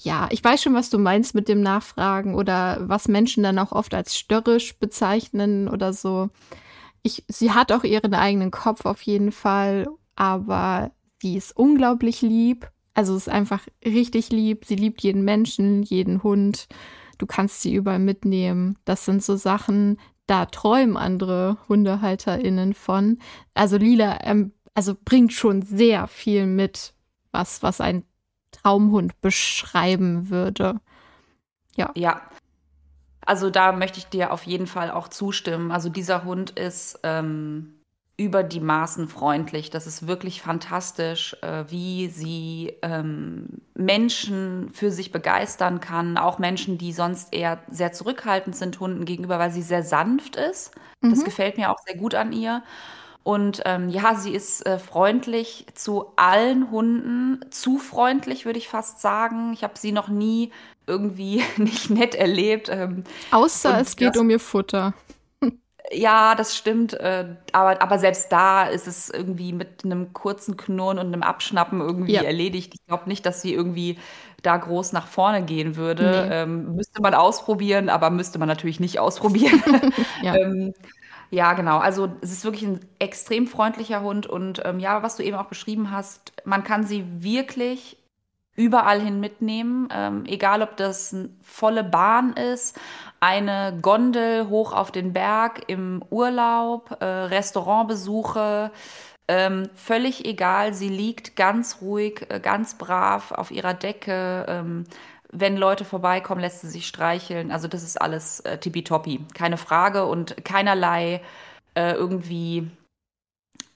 ja, 0.00 0.28
ich 0.30 0.42
weiß 0.42 0.62
schon, 0.62 0.74
was 0.74 0.90
du 0.90 0.98
meinst 0.98 1.34
mit 1.34 1.48
dem 1.48 1.60
Nachfragen 1.60 2.34
oder 2.34 2.78
was 2.88 3.08
Menschen 3.08 3.42
dann 3.42 3.58
auch 3.58 3.72
oft 3.72 3.94
als 3.94 4.16
störrisch 4.16 4.78
bezeichnen 4.78 5.68
oder 5.68 5.92
so. 5.92 6.30
Ich, 7.02 7.24
sie 7.28 7.52
hat 7.52 7.72
auch 7.72 7.84
ihren 7.84 8.14
eigenen 8.14 8.50
Kopf 8.50 8.84
auf 8.84 9.02
jeden 9.02 9.32
Fall, 9.32 9.88
aber 10.14 10.92
sie 11.20 11.36
ist 11.36 11.56
unglaublich 11.56 12.22
lieb. 12.22 12.70
Also 12.94 13.16
ist 13.16 13.28
einfach 13.28 13.66
richtig 13.84 14.30
lieb. 14.30 14.64
Sie 14.64 14.76
liebt 14.76 15.02
jeden 15.02 15.24
Menschen, 15.24 15.82
jeden 15.82 16.22
Hund. 16.22 16.68
Du 17.18 17.26
kannst 17.26 17.62
sie 17.62 17.74
überall 17.74 17.98
mitnehmen. 17.98 18.76
Das 18.84 19.04
sind 19.04 19.22
so 19.22 19.36
Sachen, 19.36 19.98
da 20.26 20.46
träumen 20.46 20.96
andere 20.96 21.58
HundehalterInnen 21.68 22.74
von. 22.74 23.18
Also 23.54 23.76
Lila 23.76 24.18
ähm, 24.22 24.52
also 24.74 24.94
bringt 25.04 25.32
schon 25.32 25.62
sehr 25.62 26.06
viel 26.06 26.46
mit, 26.46 26.94
was, 27.32 27.64
was 27.64 27.80
ein 27.80 28.04
Traumhund 28.52 29.20
beschreiben 29.20 30.30
würde. 30.30 30.80
Ja. 31.94 32.20
Also 33.26 33.50
da 33.50 33.72
möchte 33.72 33.98
ich 33.98 34.06
dir 34.06 34.32
auf 34.32 34.44
jeden 34.44 34.66
Fall 34.66 34.90
auch 34.90 35.08
zustimmen. 35.08 35.70
Also 35.70 35.88
dieser 35.90 36.24
Hund 36.24 36.50
ist 36.50 37.00
ähm, 37.02 37.74
über 38.16 38.42
die 38.42 38.60
Maßen 38.60 39.08
freundlich. 39.08 39.70
Das 39.70 39.86
ist 39.86 40.06
wirklich 40.06 40.40
fantastisch, 40.42 41.36
äh, 41.42 41.64
wie 41.68 42.08
sie 42.08 42.74
ähm, 42.82 43.60
Menschen 43.74 44.70
für 44.72 44.90
sich 44.90 45.12
begeistern 45.12 45.80
kann. 45.80 46.16
Auch 46.16 46.38
Menschen, 46.38 46.78
die 46.78 46.92
sonst 46.92 47.34
eher 47.34 47.62
sehr 47.70 47.92
zurückhaltend 47.92 48.56
sind 48.56 48.80
Hunden 48.80 49.04
gegenüber, 49.04 49.38
weil 49.38 49.50
sie 49.52 49.62
sehr 49.62 49.82
sanft 49.82 50.36
ist. 50.36 50.72
Das 51.10 51.20
Mhm. 51.20 51.24
gefällt 51.24 51.58
mir 51.58 51.70
auch 51.70 51.78
sehr 51.86 51.96
gut 51.96 52.14
an 52.14 52.32
ihr. 52.32 52.62
Und 53.28 53.60
ähm, 53.66 53.90
ja, 53.90 54.14
sie 54.14 54.32
ist 54.32 54.64
äh, 54.64 54.78
freundlich 54.78 55.66
zu 55.74 56.12
allen 56.16 56.70
Hunden, 56.70 57.44
zu 57.50 57.76
freundlich, 57.76 58.46
würde 58.46 58.58
ich 58.58 58.68
fast 58.70 59.02
sagen. 59.02 59.52
Ich 59.52 59.62
habe 59.62 59.74
sie 59.76 59.92
noch 59.92 60.08
nie 60.08 60.50
irgendwie 60.86 61.44
nicht 61.58 61.90
nett 61.90 62.14
erlebt. 62.14 62.70
Ähm, 62.70 63.04
Außer 63.30 63.82
es 63.82 63.96
geht 63.96 64.16
um 64.16 64.30
ihr 64.30 64.40
Futter. 64.40 64.94
ja, 65.92 66.34
das 66.36 66.56
stimmt. 66.56 66.94
Äh, 66.94 67.36
aber, 67.52 67.82
aber 67.82 67.98
selbst 67.98 68.32
da 68.32 68.64
ist 68.64 68.86
es 68.86 69.10
irgendwie 69.10 69.52
mit 69.52 69.84
einem 69.84 70.14
kurzen 70.14 70.56
Knurren 70.56 70.98
und 70.98 71.08
einem 71.08 71.22
Abschnappen 71.22 71.82
irgendwie 71.82 72.14
Ja. 72.14 72.22
erledigt. 72.22 72.72
Ich 72.76 72.86
glaube 72.86 73.10
nicht, 73.10 73.26
dass 73.26 73.42
sie 73.42 73.52
irgendwie 73.52 73.98
da 74.40 74.56
groß 74.56 74.92
nach 74.92 75.06
vorne 75.06 75.42
gehen 75.42 75.76
würde. 75.76 76.26
Nee. 76.28 76.34
Ähm, 76.34 76.76
müsste 76.76 77.02
man 77.02 77.12
ausprobieren, 77.12 77.90
aber 77.90 78.08
müsste 78.08 78.38
man 78.38 78.48
natürlich 78.48 78.80
nicht 78.80 78.98
ausprobieren. 78.98 79.62
Ja. 80.22 80.34
ähm, 80.36 80.72
ja, 81.30 81.52
genau. 81.52 81.78
Also 81.78 82.08
es 82.20 82.32
ist 82.32 82.44
wirklich 82.44 82.64
ein 82.64 82.80
extrem 82.98 83.46
freundlicher 83.46 84.02
Hund 84.02 84.26
und 84.26 84.62
ähm, 84.64 84.78
ja, 84.78 85.02
was 85.02 85.16
du 85.16 85.22
eben 85.22 85.36
auch 85.36 85.46
beschrieben 85.46 85.90
hast, 85.90 86.32
man 86.44 86.64
kann 86.64 86.84
sie 86.84 87.04
wirklich 87.22 87.98
überall 88.56 89.00
hin 89.00 89.20
mitnehmen, 89.20 89.88
ähm, 89.92 90.24
egal 90.26 90.62
ob 90.62 90.76
das 90.76 91.14
eine 91.14 91.28
volle 91.42 91.84
Bahn 91.84 92.32
ist, 92.32 92.78
eine 93.20 93.78
Gondel 93.80 94.48
hoch 94.48 94.72
auf 94.72 94.90
den 94.90 95.12
Berg 95.12 95.62
im 95.68 96.02
Urlaub, 96.10 96.96
äh, 97.00 97.04
Restaurantbesuche, 97.04 98.72
ähm, 99.28 99.68
völlig 99.74 100.24
egal. 100.24 100.72
Sie 100.74 100.88
liegt 100.88 101.36
ganz 101.36 101.82
ruhig, 101.82 102.26
äh, 102.30 102.40
ganz 102.40 102.74
brav 102.78 103.30
auf 103.32 103.50
ihrer 103.50 103.74
Decke. 103.74 104.46
Ähm, 104.48 104.84
wenn 105.32 105.56
Leute 105.56 105.84
vorbeikommen, 105.84 106.40
lässt 106.40 106.62
sie 106.62 106.68
sich 106.68 106.86
streicheln. 106.86 107.50
Also 107.52 107.68
das 107.68 107.82
ist 107.82 108.00
alles 108.00 108.40
äh, 108.40 108.58
tippitoppi, 108.58 109.20
keine 109.34 109.56
Frage 109.58 110.06
und 110.06 110.44
keinerlei 110.44 111.20
äh, 111.74 111.92
irgendwie 111.92 112.70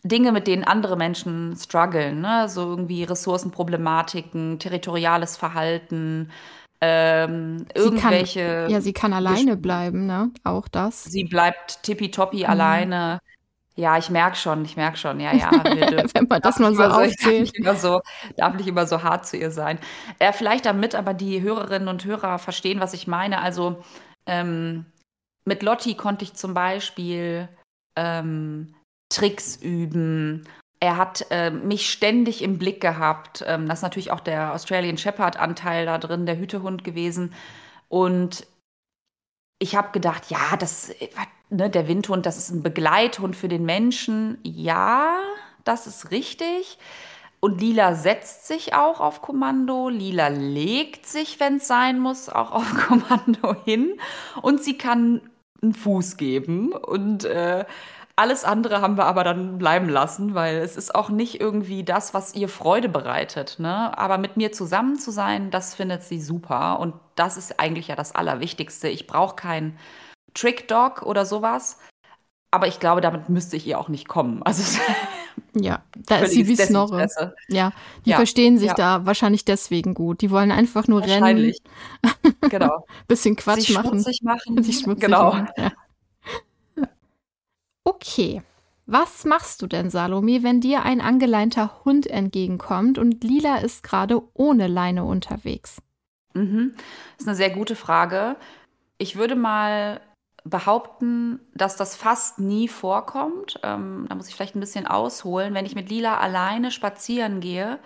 Dinge, 0.05 0.33
mit 0.33 0.47
denen 0.49 0.65
andere 0.65 0.97
Menschen 0.97 1.55
strugglen, 1.57 2.21
ne? 2.21 2.49
So 2.49 2.63
irgendwie 2.63 3.05
Ressourcenproblematiken, 3.05 4.59
territoriales 4.59 5.37
Verhalten, 5.37 6.31
ähm, 6.81 7.59
Sie 7.59 7.65
kann- 7.67 7.85
irgendwelche. 7.85 8.67
Ja, 8.69 8.81
sie 8.81 8.93
kann 8.93 9.13
alleine 9.13 9.57
bleiben, 9.57 10.07
ne? 10.07 10.33
Auch 10.43 10.67
das. 10.67 11.05
Sie 11.05 11.25
bleibt 11.25 11.85
tippitoppi 11.85 12.39
Mhm. 12.39 12.51
alleine. 12.51 13.21
Ja, 13.75 13.97
ich 13.97 14.11
merke 14.11 14.37
schon, 14.37 14.65
ich 14.65 14.77
merke 14.77 14.99
schon. 14.99 15.19
Ja, 15.19 15.33
ja. 15.33 15.51
Wenn 16.15 16.29
man 16.29 16.43
das 16.43 16.57
darf 16.57 16.59
mal 16.61 16.75
so 16.75 16.83
darf 16.83 16.99
aufzählt. 16.99 17.43
nicht 17.43 17.57
immer 17.59 17.75
so, 17.75 18.03
darf 18.37 18.55
nicht 18.55 18.67
immer 18.67 18.87
so 18.87 19.03
hart 19.03 19.27
zu 19.27 19.37
ihr 19.37 19.51
sein. 19.51 19.79
Äh, 20.19 20.33
vielleicht 20.33 20.67
damit 20.67 20.95
aber 20.95 21.15
die 21.15 21.41
Hörerinnen 21.41 21.89
und 21.89 22.05
Hörer 22.05 22.39
verstehen, 22.39 22.81
was 22.81 22.93
ich 22.93 23.07
meine. 23.07 23.41
Also 23.41 23.83
ähm, 24.27 24.85
mit 25.45 25.63
Lotti 25.63 25.95
konnte 25.95 26.25
ich 26.25 26.35
zum 26.35 26.55
Beispiel 26.55 27.49
ähm, 27.97 28.75
Tricks 29.09 29.57
üben. 29.57 30.47
Er 30.81 30.97
hat 30.97 31.27
äh, 31.31 31.51
mich 31.51 31.91
ständig 31.91 32.43
im 32.43 32.59
Blick 32.59 32.81
gehabt. 32.81 33.43
Ähm, 33.47 33.69
das 33.69 33.79
ist 33.79 33.83
natürlich 33.83 34.11
auch 34.11 34.21
der 34.21 34.53
Australian 34.53 34.99
Shepherd-Anteil 34.99 35.87
da 35.87 35.99
drin, 35.99 36.27
der 36.27 36.39
Hütehund 36.39 36.85
gewesen. 36.85 37.35
Und 37.89 38.47
ich 39.59 39.77
habe 39.77 39.93
gedacht, 39.93 40.29
ja, 40.29 40.57
das, 40.59 40.91
äh, 40.91 41.09
ne, 41.53 41.71
der 41.71 41.87
Windhund, 41.89 42.27
das 42.27 42.39
ist 42.39 42.51
ein 42.51 42.63
Begleithund 42.63 43.37
für 43.37 43.49
den 43.49 43.65
Menschen. 43.65 44.39
Ja, 44.43 45.19
das 45.65 45.87
ist 45.87 46.11
richtig. 46.11 46.79
Und 47.41 47.61
Lila 47.61 47.95
setzt 47.95 48.47
sich 48.47 48.75
auch 48.75 49.01
auf 49.01 49.21
Kommando. 49.21 49.89
Lila 49.89 50.29
legt 50.29 51.07
sich, 51.07 51.41
wenn 51.41 51.57
es 51.57 51.67
sein 51.67 51.99
muss, 51.99 52.29
auch 52.29 52.53
auf 52.53 52.75
Kommando 52.87 53.57
hin. 53.65 53.99
Und 54.41 54.63
sie 54.63 54.79
kann 54.79 55.21
einen 55.61 55.75
Fuß 55.75 56.17
geben. 56.17 56.73
Und 56.73 57.25
äh, 57.25 57.65
alles 58.15 58.45
andere 58.45 58.81
haben 58.81 58.97
wir 58.97 59.07
aber 59.07 59.25
dann 59.25 59.59
bleiben 59.59 59.89
lassen, 59.89 60.35
weil 60.35 60.59
es 60.59 60.77
ist 60.77 60.95
auch 60.95 61.09
nicht 61.09 61.41
irgendwie 61.41 61.83
das, 61.83 62.15
was 62.15 62.35
ihr 62.35 62.49
Freude 62.49 62.89
bereitet. 62.89 63.57
Ne? 63.59 63.97
Aber 63.99 64.19
mit 64.19 64.37
mir 64.37 64.53
zusammen 64.53 64.97
zu 64.97 65.11
sein, 65.11 65.51
das 65.51 65.75
findet 65.75 66.05
sie 66.05 66.21
super. 66.21 66.79
Und 66.79 66.95
das 67.17 67.37
ist 67.37 67.59
eigentlich 67.59 67.89
ja 67.89 67.97
das 67.97 68.15
Allerwichtigste. 68.15 68.89
Ich 68.89 69.07
brauche 69.07 69.35
keinen 69.35 69.79
Trick-Dog 70.35 71.03
oder 71.03 71.27
sowas. 71.27 71.79
Aber 72.51 72.67
ich 72.69 72.81
glaube, 72.81 73.01
damit 73.01 73.29
müsste 73.29 73.57
ich 73.57 73.67
ihr 73.67 73.79
auch 73.79 73.89
nicht 73.89 74.09
kommen. 74.09 74.43
Also 74.43 74.79
Ja, 75.55 75.83
da 75.95 76.19
ist 76.19 76.33
sie 76.33 76.47
wie 76.47 76.57
Snorre. 76.57 77.09
Ja, 77.49 77.73
die 78.05 78.11
Ja, 78.11 78.17
verstehen 78.17 78.59
sich 78.59 78.69
ja. 78.69 78.75
da 78.75 79.07
wahrscheinlich 79.07 79.45
deswegen 79.45 79.95
gut. 79.95 80.21
Die 80.21 80.31
wollen 80.31 80.51
einfach 80.51 80.89
nur 80.89 81.03
rennen. 81.03 81.53
Genau. 82.49 82.87
bisschen 83.09 83.37
Quatsch 83.37 83.61
Sich 83.67 83.75
machen. 83.75 83.91
schmutzig 83.91 84.23
machen. 84.23 84.63
Sich 84.63 84.79
schmutzig 84.81 85.05
genau. 85.05 85.33
machen. 85.33 85.49
Ja. 85.57 85.73
Okay. 87.85 88.43
Was 88.87 89.25
machst 89.25 89.63
du 89.63 89.67
denn, 89.67 89.91
Salome, 89.91 90.43
wenn 90.43 90.61
dir 90.61 90.83
ein 90.83 91.01
angeleinter 91.01 91.85
Hund 91.85 92.07
entgegenkommt 92.07 92.99
und 92.99 93.23
Lila 93.23 93.59
ist 93.59 93.83
gerade 93.83 94.21
ohne 94.35 94.67
Leine 94.67 95.05
unterwegs? 95.05 95.81
Mhm. 96.35 96.73
Das 96.75 97.21
ist 97.21 97.29
eine 97.29 97.37
sehr 97.37 97.51
gute 97.51 97.77
Frage. 97.77 98.37
Ich 98.99 99.17
würde 99.17 99.37
mal 99.37 100.01
behaupten, 100.45 101.41
dass 101.55 101.77
das 101.77 101.97
fast 101.97 102.39
nie 102.39 102.69
vorkommt. 102.69 103.61
Ähm, 103.63 104.07
da 104.09 104.15
muss 104.15 104.29
ich 104.29 104.35
vielleicht 104.35 104.57
ein 104.57 104.61
bisschen 104.61 104.87
ausholen. 104.87 105.55
Wenn 105.55 105.67
ich 105.67 105.75
mit 105.75 105.91
Lila 105.91 106.19
alleine 106.19 106.71
spazieren 106.71 107.41
gehe, 107.41 107.79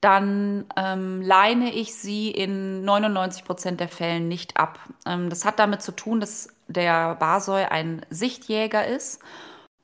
dann 0.00 0.66
ähm, 0.76 1.22
leine 1.22 1.72
ich 1.72 1.94
sie 1.94 2.30
in 2.30 2.84
99 2.84 3.44
Prozent 3.44 3.80
der 3.80 3.88
Fällen 3.88 4.28
nicht 4.28 4.56
ab. 4.56 4.78
Ähm, 5.06 5.30
das 5.30 5.44
hat 5.44 5.58
damit 5.58 5.82
zu 5.82 5.92
tun, 5.92 6.20
dass 6.20 6.48
der 6.68 7.14
Basoi 7.16 7.64
ein 7.64 8.04
Sichtjäger 8.10 8.86
ist 8.86 9.20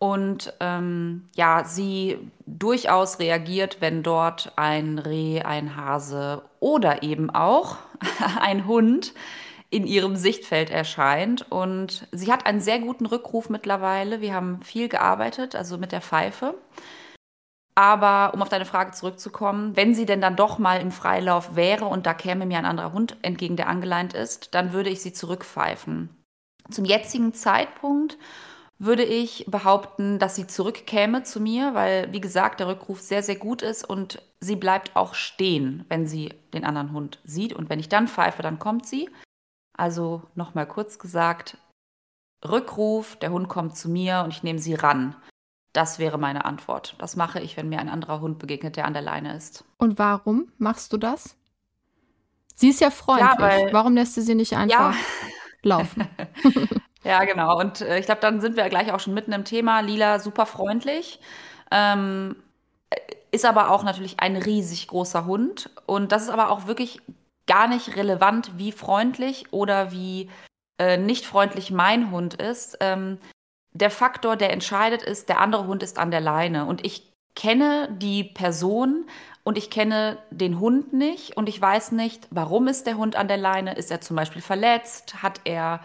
und 0.02 0.52
ähm, 0.58 1.28
ja, 1.36 1.62
sie 1.64 2.18
durchaus 2.44 3.20
reagiert, 3.20 3.76
wenn 3.80 4.02
dort 4.02 4.52
ein 4.56 4.98
Reh, 4.98 5.42
ein 5.42 5.76
Hase 5.76 6.42
oder 6.58 7.04
eben 7.04 7.30
auch 7.30 7.76
ein 8.40 8.66
Hund 8.66 9.14
in 9.72 9.86
ihrem 9.86 10.16
Sichtfeld 10.16 10.70
erscheint. 10.70 11.50
Und 11.50 12.06
sie 12.12 12.30
hat 12.30 12.46
einen 12.46 12.60
sehr 12.60 12.78
guten 12.78 13.06
Rückruf 13.06 13.48
mittlerweile. 13.48 14.20
Wir 14.20 14.34
haben 14.34 14.60
viel 14.62 14.88
gearbeitet, 14.88 15.56
also 15.56 15.78
mit 15.78 15.92
der 15.92 16.02
Pfeife. 16.02 16.54
Aber 17.74 18.34
um 18.34 18.42
auf 18.42 18.50
deine 18.50 18.66
Frage 18.66 18.92
zurückzukommen, 18.92 19.74
wenn 19.74 19.94
sie 19.94 20.04
denn 20.04 20.20
dann 20.20 20.36
doch 20.36 20.58
mal 20.58 20.78
im 20.78 20.90
Freilauf 20.90 21.56
wäre 21.56 21.86
und 21.86 22.04
da 22.04 22.12
käme 22.12 22.44
mir 22.44 22.58
ein 22.58 22.66
anderer 22.66 22.92
Hund 22.92 23.16
entgegen, 23.22 23.56
der 23.56 23.68
angeleint 23.68 24.12
ist, 24.12 24.54
dann 24.54 24.74
würde 24.74 24.90
ich 24.90 25.00
sie 25.00 25.14
zurückpfeifen. 25.14 26.10
Zum 26.70 26.84
jetzigen 26.84 27.32
Zeitpunkt 27.32 28.18
würde 28.78 29.04
ich 29.04 29.46
behaupten, 29.48 30.18
dass 30.18 30.36
sie 30.36 30.46
zurückkäme 30.46 31.22
zu 31.22 31.40
mir, 31.40 31.72
weil, 31.72 32.12
wie 32.12 32.20
gesagt, 32.20 32.60
der 32.60 32.68
Rückruf 32.68 33.00
sehr, 33.00 33.22
sehr 33.22 33.36
gut 33.36 33.62
ist 33.62 33.88
und 33.88 34.20
sie 34.40 34.56
bleibt 34.56 34.94
auch 34.94 35.14
stehen, 35.14 35.86
wenn 35.88 36.06
sie 36.06 36.34
den 36.52 36.64
anderen 36.64 36.92
Hund 36.92 37.20
sieht. 37.24 37.54
Und 37.54 37.70
wenn 37.70 37.80
ich 37.80 37.88
dann 37.88 38.06
pfeife, 38.06 38.42
dann 38.42 38.58
kommt 38.58 38.84
sie. 38.84 39.08
Also 39.82 40.22
nochmal 40.36 40.68
kurz 40.68 41.00
gesagt, 41.00 41.58
Rückruf, 42.48 43.16
der 43.16 43.32
Hund 43.32 43.48
kommt 43.48 43.76
zu 43.76 43.90
mir 43.90 44.22
und 44.22 44.30
ich 44.30 44.44
nehme 44.44 44.60
sie 44.60 44.74
ran. 44.74 45.16
Das 45.72 45.98
wäre 45.98 46.18
meine 46.18 46.44
Antwort. 46.44 46.94
Das 46.98 47.16
mache 47.16 47.40
ich, 47.40 47.56
wenn 47.56 47.68
mir 47.68 47.80
ein 47.80 47.88
anderer 47.88 48.20
Hund 48.20 48.38
begegnet, 48.38 48.76
der 48.76 48.84
an 48.84 48.92
der 48.92 49.02
Leine 49.02 49.34
ist. 49.34 49.64
Und 49.78 49.98
warum 49.98 50.52
machst 50.56 50.92
du 50.92 50.98
das? 50.98 51.34
Sie 52.54 52.68
ist 52.68 52.80
ja 52.80 52.92
freundlich. 52.92 53.28
Ja, 53.28 53.40
weil, 53.40 53.72
warum 53.72 53.94
lässt 53.94 54.16
du 54.16 54.22
sie 54.22 54.36
nicht 54.36 54.56
einfach 54.56 54.94
ja. 54.94 55.00
laufen? 55.64 56.06
ja, 57.02 57.24
genau. 57.24 57.58
Und 57.58 57.80
äh, 57.80 57.98
ich 57.98 58.06
glaube, 58.06 58.20
dann 58.20 58.40
sind 58.40 58.54
wir 58.54 58.68
gleich 58.68 58.92
auch 58.92 59.00
schon 59.00 59.14
mitten 59.14 59.32
im 59.32 59.44
Thema. 59.44 59.80
Lila, 59.80 60.20
super 60.20 60.46
freundlich. 60.46 61.18
Ähm, 61.72 62.36
ist 63.32 63.44
aber 63.44 63.72
auch 63.72 63.82
natürlich 63.82 64.20
ein 64.20 64.36
riesig 64.36 64.86
großer 64.86 65.26
Hund. 65.26 65.70
Und 65.86 66.12
das 66.12 66.22
ist 66.22 66.28
aber 66.28 66.50
auch 66.50 66.68
wirklich 66.68 67.02
gar 67.52 67.68
nicht 67.68 67.96
relevant, 67.96 68.52
wie 68.56 68.72
freundlich 68.72 69.52
oder 69.52 69.92
wie 69.92 70.30
äh, 70.78 70.96
nicht 70.96 71.26
freundlich 71.26 71.70
mein 71.70 72.10
Hund 72.10 72.32
ist. 72.32 72.78
Ähm, 72.80 73.18
der 73.74 73.90
Faktor, 73.90 74.36
der 74.36 74.54
entscheidet, 74.54 75.02
ist, 75.02 75.28
der 75.28 75.38
andere 75.38 75.66
Hund 75.66 75.82
ist 75.82 75.98
an 75.98 76.10
der 76.10 76.22
Leine. 76.22 76.64
Und 76.64 76.82
ich 76.82 77.12
kenne 77.34 77.90
die 77.92 78.24
Person 78.24 79.04
und 79.44 79.58
ich 79.58 79.70
kenne 79.70 80.16
den 80.30 80.60
Hund 80.60 80.94
nicht 80.94 81.36
und 81.36 81.46
ich 81.46 81.60
weiß 81.60 81.92
nicht, 81.92 82.26
warum 82.30 82.68
ist 82.68 82.86
der 82.86 82.96
Hund 82.96 83.16
an 83.16 83.28
der 83.28 83.36
Leine? 83.36 83.74
Ist 83.74 83.90
er 83.90 84.00
zum 84.00 84.16
Beispiel 84.16 84.40
verletzt? 84.42 85.22
Hat 85.22 85.42
er 85.44 85.80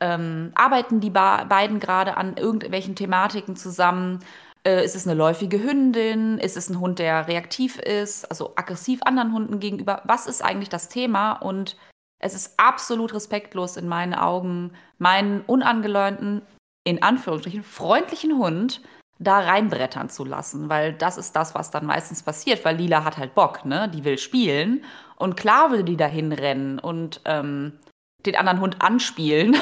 ähm, 0.00 0.50
arbeiten 0.56 0.98
die 0.98 1.10
beiden 1.10 1.78
gerade 1.78 2.16
an 2.16 2.36
irgendwelchen 2.36 2.96
Thematiken 2.96 3.54
zusammen? 3.54 4.18
Äh, 4.66 4.84
ist 4.84 4.96
es 4.96 5.06
eine 5.06 5.16
läufige 5.16 5.62
Hündin? 5.62 6.38
Ist 6.38 6.56
es 6.56 6.70
ein 6.70 6.80
Hund, 6.80 6.98
der 6.98 7.28
reaktiv 7.28 7.78
ist, 7.78 8.24
also 8.30 8.52
aggressiv 8.56 9.00
anderen 9.04 9.32
Hunden 9.32 9.60
gegenüber? 9.60 10.02
Was 10.04 10.26
ist 10.26 10.42
eigentlich 10.42 10.70
das 10.70 10.88
Thema? 10.88 11.32
Und 11.32 11.76
es 12.18 12.34
ist 12.34 12.54
absolut 12.58 13.12
respektlos 13.12 13.76
in 13.76 13.86
meinen 13.88 14.14
Augen, 14.14 14.72
meinen 14.98 15.42
unangeleunten 15.42 16.42
in 16.84 17.02
Anführungsstrichen 17.02 17.62
freundlichen 17.62 18.38
Hund 18.38 18.82
da 19.18 19.40
reinbrettern 19.40 20.08
zu 20.08 20.24
lassen, 20.24 20.68
weil 20.68 20.92
das 20.92 21.18
ist 21.18 21.36
das, 21.36 21.54
was 21.54 21.70
dann 21.70 21.86
meistens 21.86 22.22
passiert, 22.22 22.64
weil 22.64 22.76
Lila 22.76 23.04
hat 23.04 23.16
halt 23.16 23.34
Bock, 23.34 23.64
ne? 23.64 23.88
Die 23.88 24.04
will 24.04 24.18
spielen 24.18 24.84
und 25.16 25.36
klar 25.36 25.70
will 25.70 25.82
die 25.82 25.96
dahin 25.96 26.32
rennen 26.32 26.78
und 26.78 27.20
ähm, 27.24 27.78
den 28.26 28.36
anderen 28.36 28.60
Hund 28.60 28.82
anspielen 28.82 29.56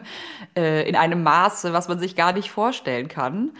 äh, 0.56 0.88
in 0.88 0.96
einem 0.96 1.22
Maße, 1.22 1.72
was 1.72 1.88
man 1.88 1.98
sich 1.98 2.16
gar 2.16 2.32
nicht 2.32 2.50
vorstellen 2.50 3.08
kann. 3.08 3.52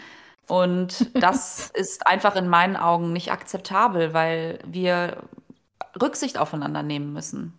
Und 0.49 1.11
das 1.13 1.69
ist 1.73 2.05
einfach 2.07 2.35
in 2.35 2.49
meinen 2.49 2.75
Augen 2.75 3.13
nicht 3.13 3.31
akzeptabel, 3.31 4.13
weil 4.13 4.59
wir 4.65 5.23
Rücksicht 6.01 6.37
aufeinander 6.37 6.83
nehmen 6.83 7.13
müssen. 7.13 7.53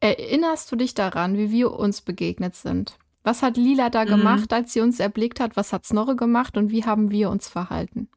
Erinnerst 0.00 0.72
du 0.72 0.76
dich 0.76 0.94
daran, 0.94 1.36
wie 1.36 1.50
wir 1.50 1.72
uns 1.72 2.00
begegnet 2.00 2.56
sind? 2.56 2.96
Was 3.22 3.42
hat 3.42 3.58
Lila 3.58 3.90
da 3.90 4.04
mhm. 4.04 4.08
gemacht, 4.08 4.52
als 4.52 4.72
sie 4.72 4.80
uns 4.80 4.98
erblickt 4.98 5.40
hat? 5.40 5.56
Was 5.56 5.72
hat 5.72 5.84
Snorre 5.84 6.16
gemacht 6.16 6.56
und 6.56 6.70
wie 6.70 6.84
haben 6.84 7.10
wir 7.10 7.30
uns 7.30 7.48
verhalten? 7.48 8.08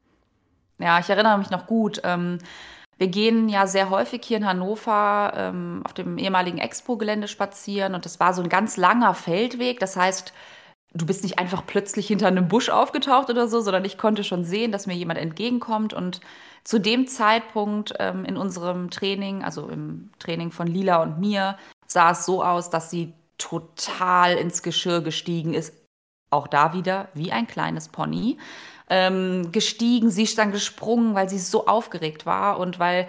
Ja, 0.80 1.00
ich 1.00 1.10
erinnere 1.10 1.38
mich 1.38 1.50
noch 1.50 1.68
gut. 1.68 2.02
Ähm, 2.06 2.40
wir 2.98 3.08
gehen 3.08 3.50
ja 3.50 3.68
sehr 3.68 3.90
häufig 3.90 4.22
hier 4.24 4.38
in 4.38 4.46
Hannover 4.46 5.34
ähm, 5.36 5.82
auf 5.84 5.94
dem 5.94 6.18
ehemaligen 6.18 6.58
Expo-Gelände 6.58 7.28
spazieren 7.28 7.96
und 7.96 8.06
das 8.06 8.20
war 8.20 8.34
so 8.34 8.42
ein 8.42 8.50
ganz 8.50 8.78
langer 8.78 9.14
Feldweg. 9.14 9.80
Das 9.80 9.98
heißt, 9.98 10.34
du 10.94 11.06
bist 11.06 11.24
nicht 11.24 11.40
einfach 11.40 11.66
plötzlich 11.66 12.08
hinter 12.08 12.28
einem 12.28 12.48
Busch 12.48 12.70
aufgetaucht 12.70 13.30
oder 13.30 13.48
so, 13.48 13.62
sondern 13.62 13.86
ich 13.86 13.98
konnte 13.98 14.24
schon 14.24 14.44
sehen, 14.44 14.72
dass 14.72 14.88
mir 14.88 14.94
jemand 14.94 15.20
entgegenkommt 15.20 15.94
und 15.94 16.22
zu 16.64 16.80
dem 16.80 17.08
Zeitpunkt 17.08 17.94
ähm, 18.00 18.26
in 18.26 18.38
unserem 18.38 18.90
Training, 18.90 19.44
also 19.44 19.68
im 19.70 20.12
Training 20.20 20.52
von 20.52 20.68
Lila 20.68 21.02
und 21.02 21.20
mir, 21.20 21.58
sah 21.88 22.12
es 22.12 22.26
so 22.26 22.44
aus, 22.44 22.70
dass 22.70 22.90
sie 22.90 23.14
total 23.38 24.38
ins 24.38 24.62
Geschirr 24.62 25.02
gestiegen 25.02 25.54
ist. 25.54 25.74
Auch 26.30 26.48
da 26.48 26.74
wieder 26.74 27.10
wie 27.14 27.32
ein 27.32 27.48
kleines 27.48 27.90
Pony. 27.90 28.38
Ähm, 28.90 29.52
gestiegen, 29.52 30.10
sie 30.10 30.24
ist 30.24 30.38
dann 30.38 30.52
gesprungen, 30.52 31.16
weil 31.16 31.30
sie 31.30 31.40
so 31.40 31.68
aufgeregt 31.68 32.26
war 32.26 32.60
und 32.60 32.80
weil 32.80 33.08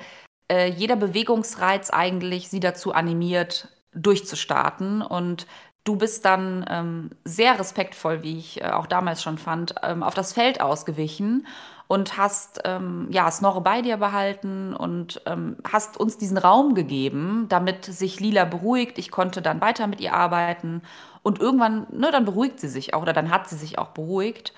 äh, 0.50 0.70
jeder 0.70 0.96
Bewegungsreiz 0.96 1.90
eigentlich 1.90 2.48
sie 2.48 2.60
dazu 2.60 2.92
animiert, 2.92 3.68
durchzustarten. 3.94 5.02
Und 5.02 5.46
du 5.84 5.96
bist 5.96 6.24
dann 6.24 6.64
ähm, 6.68 7.10
sehr 7.24 7.58
respektvoll, 7.58 8.22
wie 8.22 8.38
ich 8.38 8.62
äh, 8.62 8.70
auch 8.70 8.86
damals 8.86 9.22
schon 9.22 9.38
fand, 9.38 9.74
ähm, 9.82 10.02
auf 10.02 10.14
das 10.14 10.32
Feld 10.32 10.60
ausgewichen 10.60 11.46
und 11.86 12.16
hast 12.16 12.62
ähm, 12.64 13.08
ja 13.10 13.30
Snorre 13.30 13.60
bei 13.60 13.82
dir 13.82 13.98
behalten 13.98 14.74
und 14.74 15.20
ähm, 15.26 15.58
hast 15.70 15.98
uns 15.98 16.16
diesen 16.16 16.38
Raum 16.38 16.74
gegeben, 16.74 17.46
damit 17.50 17.84
sich 17.84 18.20
Lila 18.20 18.46
beruhigt. 18.46 18.98
Ich 18.98 19.10
konnte 19.10 19.42
dann 19.42 19.60
weiter 19.60 19.86
mit 19.86 20.00
ihr 20.00 20.14
arbeiten 20.14 20.82
und 21.22 21.40
irgendwann, 21.40 21.86
ne, 21.90 22.10
dann 22.10 22.24
beruhigt 22.24 22.58
sie 22.58 22.68
sich 22.68 22.94
auch 22.94 23.02
oder 23.02 23.12
dann 23.12 23.30
hat 23.30 23.48
sie 23.48 23.56
sich 23.56 23.78
auch 23.78 23.88
beruhigt. 23.88 24.54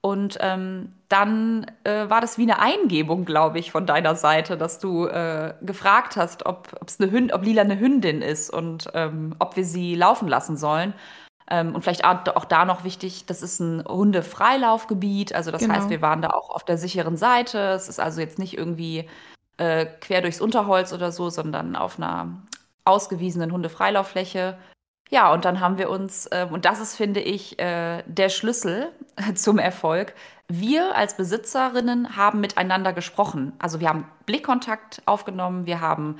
Und 0.00 0.38
ähm, 0.40 0.90
dann 1.08 1.66
äh, 1.82 2.08
war 2.08 2.20
das 2.20 2.38
wie 2.38 2.42
eine 2.42 2.60
Eingebung, 2.60 3.24
glaube 3.24 3.58
ich, 3.58 3.72
von 3.72 3.84
deiner 3.84 4.14
Seite, 4.14 4.56
dass 4.56 4.78
du 4.78 5.06
äh, 5.06 5.54
gefragt 5.60 6.16
hast, 6.16 6.46
ob, 6.46 6.68
eine 7.00 7.10
Hünd, 7.10 7.32
ob 7.32 7.44
Lila 7.44 7.62
eine 7.62 7.80
Hündin 7.80 8.22
ist 8.22 8.50
und 8.50 8.88
ähm, 8.94 9.34
ob 9.40 9.56
wir 9.56 9.64
sie 9.64 9.96
laufen 9.96 10.28
lassen 10.28 10.56
sollen. 10.56 10.94
Ähm, 11.50 11.74
und 11.74 11.82
vielleicht 11.82 12.04
auch 12.04 12.44
da 12.44 12.64
noch 12.64 12.84
wichtig, 12.84 13.26
das 13.26 13.42
ist 13.42 13.58
ein 13.58 13.82
Hundefreilaufgebiet. 13.84 15.34
Also 15.34 15.50
das 15.50 15.62
genau. 15.62 15.74
heißt, 15.74 15.90
wir 15.90 16.02
waren 16.02 16.22
da 16.22 16.30
auch 16.30 16.50
auf 16.50 16.64
der 16.64 16.78
sicheren 16.78 17.16
Seite. 17.16 17.58
Es 17.58 17.88
ist 17.88 17.98
also 17.98 18.20
jetzt 18.20 18.38
nicht 18.38 18.56
irgendwie 18.56 19.08
äh, 19.56 19.86
quer 20.00 20.22
durchs 20.22 20.40
Unterholz 20.40 20.92
oder 20.92 21.10
so, 21.10 21.30
sondern 21.30 21.74
auf 21.74 21.98
einer 21.98 22.42
ausgewiesenen 22.84 23.50
Hundefreilauffläche. 23.50 24.58
Ja, 25.10 25.32
und 25.32 25.44
dann 25.44 25.60
haben 25.60 25.78
wir 25.78 25.88
uns, 25.88 26.26
äh, 26.26 26.46
und 26.50 26.64
das 26.64 26.80
ist, 26.80 26.94
finde 26.94 27.20
ich, 27.20 27.58
äh, 27.58 28.02
der 28.06 28.28
Schlüssel 28.28 28.92
zum 29.34 29.58
Erfolg. 29.58 30.14
Wir 30.48 30.94
als 30.94 31.16
Besitzerinnen 31.16 32.16
haben 32.16 32.40
miteinander 32.40 32.92
gesprochen. 32.92 33.52
Also 33.58 33.80
wir 33.80 33.88
haben 33.88 34.10
Blickkontakt 34.26 35.02
aufgenommen, 35.06 35.66
wir 35.66 35.80
haben 35.80 36.18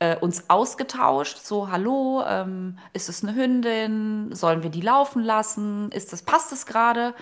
äh, 0.00 0.16
uns 0.16 0.48
ausgetauscht, 0.48 1.38
so 1.38 1.70
hallo, 1.70 2.22
ähm, 2.26 2.78
ist 2.92 3.08
es 3.08 3.22
eine 3.22 3.34
Hündin, 3.34 4.34
sollen 4.34 4.62
wir 4.62 4.70
die 4.70 4.80
laufen 4.80 5.22
lassen, 5.22 5.90
ist 5.90 6.12
das, 6.12 6.22
passt 6.22 6.52
es 6.52 6.66
gerade? 6.66 7.14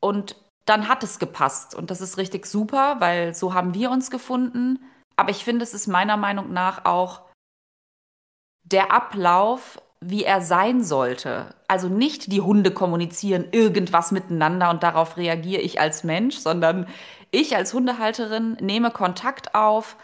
Und 0.00 0.36
dann 0.66 0.88
hat 0.88 1.02
es 1.02 1.18
gepasst 1.18 1.74
und 1.74 1.90
das 1.90 2.00
ist 2.00 2.16
richtig 2.18 2.46
super, 2.46 2.96
weil 3.00 3.34
so 3.34 3.54
haben 3.54 3.74
wir 3.74 3.90
uns 3.90 4.10
gefunden. 4.10 4.78
Aber 5.16 5.30
ich 5.30 5.44
finde, 5.44 5.62
es 5.62 5.74
ist 5.74 5.86
meiner 5.86 6.16
Meinung 6.16 6.52
nach 6.52 6.84
auch 6.84 7.22
der 8.64 8.92
Ablauf, 8.92 9.78
wie 10.10 10.24
er 10.24 10.40
sein 10.40 10.82
sollte. 10.82 11.54
Also 11.68 11.88
nicht 11.88 12.32
die 12.32 12.40
Hunde 12.40 12.70
kommunizieren 12.70 13.46
irgendwas 13.52 14.12
miteinander 14.12 14.70
und 14.70 14.82
darauf 14.82 15.16
reagiere 15.16 15.62
ich 15.62 15.80
als 15.80 16.04
Mensch, 16.04 16.36
sondern 16.36 16.86
ich 17.30 17.56
als 17.56 17.74
Hundehalterin 17.74 18.56
nehme 18.60 18.90
Kontakt 18.90 19.54
auf, 19.54 19.96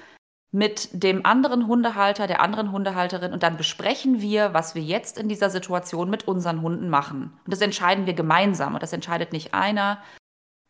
mit 0.52 0.88
dem 0.92 1.24
anderen 1.24 1.68
Hundehalter, 1.68 2.26
der 2.26 2.40
anderen 2.40 2.72
Hundehalterin 2.72 3.32
und 3.32 3.42
dann 3.42 3.56
besprechen 3.56 4.20
wir, 4.20 4.52
was 4.52 4.74
wir 4.74 4.82
jetzt 4.82 5.16
in 5.16 5.28
dieser 5.28 5.48
Situation 5.48 6.10
mit 6.10 6.26
unseren 6.26 6.60
Hunden 6.60 6.88
machen. 6.88 7.38
Und 7.44 7.52
das 7.52 7.60
entscheiden 7.60 8.06
wir 8.06 8.14
gemeinsam 8.14 8.74
und 8.74 8.82
das 8.82 8.92
entscheidet 8.92 9.32
nicht 9.32 9.54
einer, 9.54 10.02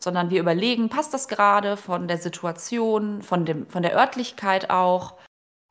sondern 0.03 0.31
wir 0.31 0.41
überlegen, 0.41 0.91
passt 0.91 1.15
das 1.15 1.29
gerade 1.29 1.77
von 1.77 2.09
der 2.09 2.19
Situation, 2.19 3.23
von, 3.23 3.47
dem, 3.47 3.69
von 3.69 3.83
der 3.83 3.97
Örtlichkeit 3.97 4.71
auch 4.71 5.15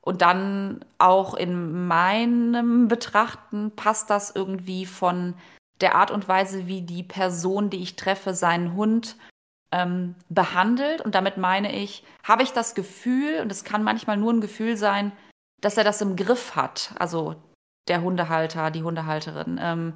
und 0.02 0.22
dann 0.22 0.86
auch 0.98 1.34
in 1.34 1.88
meinem 1.88 2.88
Betrachten 2.88 3.72
passt 3.76 4.10
das 4.10 4.34
irgendwie 4.34 4.86
von 4.86 5.36
der 5.82 5.96
Art 5.96 6.12
und 6.12 6.28
Weise, 6.28 6.68
wie 6.68 6.82
die 6.82 7.04
Person, 7.04 7.70
die 7.70 7.82
ich 7.82 7.96
treffe, 7.96 8.34
seinen 8.34 8.76
Hund 8.76 9.16
ähm, 9.72 10.16
behandelt. 10.30 11.02
Und 11.02 11.16
damit 11.16 11.38
meine 11.38 11.74
ich, 11.76 12.04
habe 12.24 12.44
ich 12.44 12.52
das 12.52 12.76
Gefühl, 12.76 13.40
und 13.42 13.52
es 13.52 13.64
kann 13.64 13.84
manchmal 13.84 14.18
nur 14.18 14.34
ein 14.34 14.42
Gefühl 14.42 14.78
sein, 14.78 15.12
dass 15.62 15.78
er 15.78 15.84
das 15.84 16.02
im 16.02 16.16
Griff 16.16 16.56
hat, 16.56 16.94
also 17.00 17.36
der 17.88 18.02
Hundehalter, 18.02 18.72
die 18.72 18.84
Hundehalterin. 18.84 19.60
Ähm, 19.62 19.94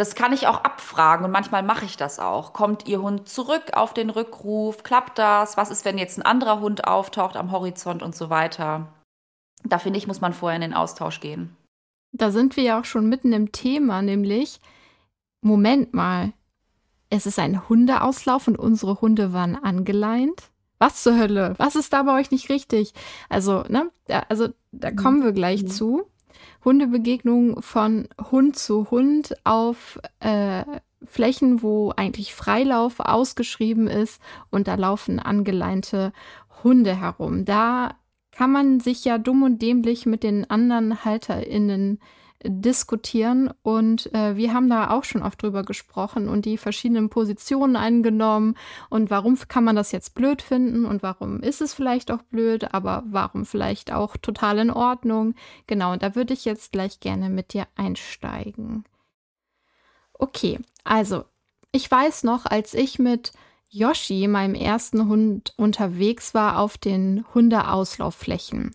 das 0.00 0.14
kann 0.14 0.32
ich 0.32 0.46
auch 0.46 0.64
abfragen 0.64 1.26
und 1.26 1.30
manchmal 1.30 1.62
mache 1.62 1.84
ich 1.84 1.98
das 1.98 2.18
auch. 2.18 2.54
Kommt 2.54 2.88
Ihr 2.88 3.02
Hund 3.02 3.28
zurück 3.28 3.74
auf 3.74 3.92
den 3.92 4.08
Rückruf? 4.08 4.82
Klappt 4.82 5.18
das? 5.18 5.58
Was 5.58 5.70
ist, 5.70 5.84
wenn 5.84 5.98
jetzt 5.98 6.16
ein 6.16 6.22
anderer 6.22 6.60
Hund 6.60 6.86
auftaucht 6.86 7.36
am 7.36 7.52
Horizont 7.52 8.02
und 8.02 8.16
so 8.16 8.30
weiter? 8.30 8.88
Da 9.62 9.78
finde 9.78 9.98
ich, 9.98 10.06
muss 10.06 10.22
man 10.22 10.32
vorher 10.32 10.56
in 10.56 10.62
den 10.62 10.72
Austausch 10.72 11.20
gehen. 11.20 11.54
Da 12.12 12.30
sind 12.30 12.56
wir 12.56 12.64
ja 12.64 12.80
auch 12.80 12.86
schon 12.86 13.10
mitten 13.10 13.34
im 13.34 13.52
Thema, 13.52 14.00
nämlich, 14.00 14.62
Moment 15.42 15.92
mal, 15.92 16.32
es 17.10 17.26
ist 17.26 17.38
ein 17.38 17.68
Hundeauslauf 17.68 18.48
und 18.48 18.58
unsere 18.58 19.02
Hunde 19.02 19.34
waren 19.34 19.54
angeleint. 19.54 20.50
Was 20.78 21.02
zur 21.02 21.18
Hölle? 21.18 21.56
Was 21.58 21.76
ist 21.76 21.92
da 21.92 22.04
bei 22.04 22.18
euch 22.18 22.30
nicht 22.30 22.48
richtig? 22.48 22.94
Also, 23.28 23.64
ne, 23.68 23.90
da, 24.06 24.20
also 24.30 24.48
da 24.72 24.92
kommen 24.92 25.22
wir 25.22 25.32
gleich 25.32 25.64
mhm. 25.64 25.68
zu. 25.68 26.10
Hundebegegnung 26.64 27.62
von 27.62 28.08
Hund 28.30 28.56
zu 28.56 28.90
Hund 28.90 29.34
auf 29.44 29.98
äh, 30.20 30.64
Flächen, 31.04 31.62
wo 31.62 31.92
eigentlich 31.96 32.34
Freilauf 32.34 33.00
ausgeschrieben 33.00 33.86
ist 33.86 34.20
und 34.50 34.68
da 34.68 34.74
laufen 34.74 35.18
angeleinte 35.18 36.12
Hunde 36.62 37.00
herum. 37.00 37.44
Da 37.44 37.94
kann 38.32 38.52
man 38.52 38.80
sich 38.80 39.04
ja 39.04 39.18
dumm 39.18 39.42
und 39.42 39.62
dämlich 39.62 40.06
mit 40.06 40.22
den 40.22 40.48
anderen 40.48 41.04
HalterInnen 41.04 42.00
diskutieren 42.44 43.52
und 43.62 44.12
äh, 44.14 44.36
wir 44.36 44.54
haben 44.54 44.70
da 44.70 44.90
auch 44.90 45.04
schon 45.04 45.22
oft 45.22 45.42
drüber 45.42 45.62
gesprochen 45.62 46.28
und 46.28 46.46
die 46.46 46.56
verschiedenen 46.56 47.10
Positionen 47.10 47.76
eingenommen 47.76 48.56
und 48.88 49.10
warum 49.10 49.38
kann 49.48 49.64
man 49.64 49.76
das 49.76 49.92
jetzt 49.92 50.14
blöd 50.14 50.40
finden 50.40 50.86
und 50.86 51.02
warum 51.02 51.40
ist 51.40 51.60
es 51.60 51.74
vielleicht 51.74 52.10
auch 52.10 52.22
blöd, 52.22 52.72
aber 52.72 53.02
warum 53.06 53.44
vielleicht 53.44 53.92
auch 53.92 54.16
total 54.16 54.58
in 54.58 54.70
Ordnung. 54.70 55.34
Genau, 55.66 55.92
und 55.92 56.02
da 56.02 56.14
würde 56.14 56.32
ich 56.32 56.46
jetzt 56.46 56.72
gleich 56.72 57.00
gerne 57.00 57.28
mit 57.28 57.52
dir 57.52 57.66
einsteigen. 57.76 58.84
Okay, 60.14 60.58
also 60.82 61.24
ich 61.72 61.90
weiß 61.90 62.24
noch, 62.24 62.46
als 62.46 62.72
ich 62.72 62.98
mit 62.98 63.32
Yoshi, 63.68 64.26
meinem 64.28 64.54
ersten 64.54 65.08
Hund, 65.08 65.52
unterwegs 65.56 66.34
war 66.34 66.58
auf 66.58 66.78
den 66.78 67.24
Hundeauslaufflächen 67.34 68.74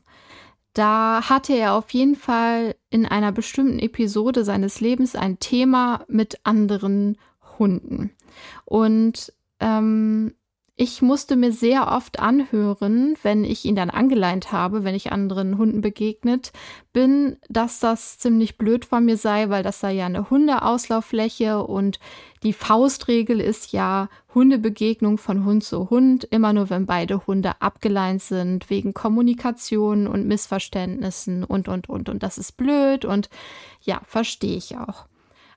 da 0.76 1.30
hatte 1.30 1.54
er 1.54 1.74
auf 1.74 1.90
jeden 1.92 2.16
Fall 2.16 2.76
in 2.90 3.06
einer 3.06 3.32
bestimmten 3.32 3.80
Episode 3.80 4.44
seines 4.44 4.82
Lebens 4.82 5.16
ein 5.16 5.40
Thema 5.40 6.04
mit 6.08 6.40
anderen 6.44 7.18
Hunden. 7.58 8.12
Und 8.66 9.34
ähm, 9.62 10.36
ich 10.78 11.02
musste 11.02 11.38
mir 11.38 11.54
sehr 11.54 11.90
oft 11.90 12.20
anhören, 12.20 13.16
wenn 13.24 13.46
ich 13.46 13.64
ihn 13.64 13.78
dann 13.78 13.90
angeleint 13.90 14.52
habe, 14.52 14.84
wenn 14.84 14.94
ich 14.94 15.10
anderen 15.10 15.58
Hunden 15.58 15.80
begegnet 15.80 16.52
bin, 16.92 17.38
dass 17.48 17.80
das 17.80 18.18
ziemlich 18.18 18.58
blöd 18.58 18.84
von 18.84 19.06
mir 19.06 19.16
sei, 19.16 19.50
weil 19.50 19.64
das 19.64 19.80
sei 19.80 19.94
ja 19.94 20.06
eine 20.06 20.30
Hundeauslauffläche 20.30 21.64
und 21.64 22.00
die 22.44 22.52
Faustregel 22.52 23.40
ist 23.40 23.72
ja 23.72 24.10
Hundebegegnung 24.34 25.18
von 25.18 25.46
Hund 25.46 25.64
zu 25.64 25.90
Hund, 25.90 26.26
immer 26.26 26.52
nur 26.52 26.70
wenn 26.70 26.86
beide 26.86 27.26
Hunde 27.26 27.62
abgeleint 27.62 28.22
sind, 28.22 28.70
wegen 28.70 28.94
Kommunikation 28.94 30.08
und 30.08 30.28
Missverständnissen 30.28 31.46
und, 31.46 31.70
und, 31.70 31.88
und. 31.88 32.10
Und 32.10 32.22
das 32.22 32.38
ist 32.38 32.58
blöd 32.58 33.06
und 33.06 33.30
ja, 33.80 34.02
verstehe 34.06 34.58
ich 34.58 34.78
auch. 34.78 35.06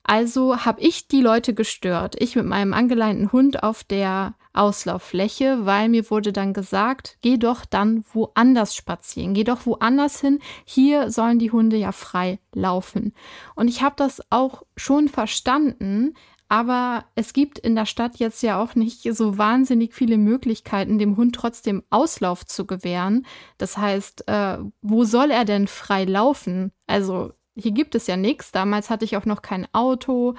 Also 0.02 0.64
habe 0.64 0.80
ich 0.80 1.08
die 1.08 1.20
Leute 1.20 1.54
gestört. 1.54 2.16
Ich 2.18 2.36
mit 2.36 2.46
meinem 2.46 2.72
angeleinten 2.72 3.32
Hund 3.32 3.62
auf 3.62 3.84
der 3.84 4.34
Auslauffläche, 4.52 5.66
weil 5.66 5.88
mir 5.88 6.10
wurde 6.10 6.32
dann 6.32 6.52
gesagt, 6.52 7.18
geh 7.20 7.36
doch 7.36 7.64
dann 7.64 8.04
woanders 8.12 8.74
spazieren, 8.74 9.34
geh 9.34 9.44
doch 9.44 9.66
woanders 9.66 10.20
hin. 10.20 10.40
Hier 10.64 11.10
sollen 11.10 11.38
die 11.38 11.52
Hunde 11.52 11.76
ja 11.76 11.92
frei 11.92 12.40
laufen. 12.52 13.12
Und 13.54 13.68
ich 13.68 13.82
habe 13.82 13.94
das 13.96 14.20
auch 14.30 14.62
schon 14.76 15.08
verstanden, 15.08 16.14
aber 16.48 17.04
es 17.14 17.34
gibt 17.34 17.58
in 17.58 17.74
der 17.76 17.84
Stadt 17.84 18.16
jetzt 18.16 18.42
ja 18.42 18.60
auch 18.60 18.74
nicht 18.74 19.02
so 19.14 19.36
wahnsinnig 19.36 19.94
viele 19.94 20.16
Möglichkeiten, 20.16 20.98
dem 20.98 21.16
Hund 21.16 21.34
trotzdem 21.34 21.82
Auslauf 21.90 22.46
zu 22.46 22.66
gewähren. 22.66 23.26
Das 23.58 23.76
heißt, 23.76 24.26
äh, 24.28 24.58
wo 24.80 25.04
soll 25.04 25.30
er 25.30 25.44
denn 25.44 25.68
frei 25.68 26.04
laufen? 26.04 26.72
Also 26.86 27.32
hier 27.58 27.72
gibt 27.72 27.94
es 27.94 28.06
ja 28.06 28.16
nichts. 28.16 28.52
Damals 28.52 28.90
hatte 28.90 29.04
ich 29.04 29.16
auch 29.16 29.24
noch 29.24 29.42
kein 29.42 29.66
Auto. 29.72 30.34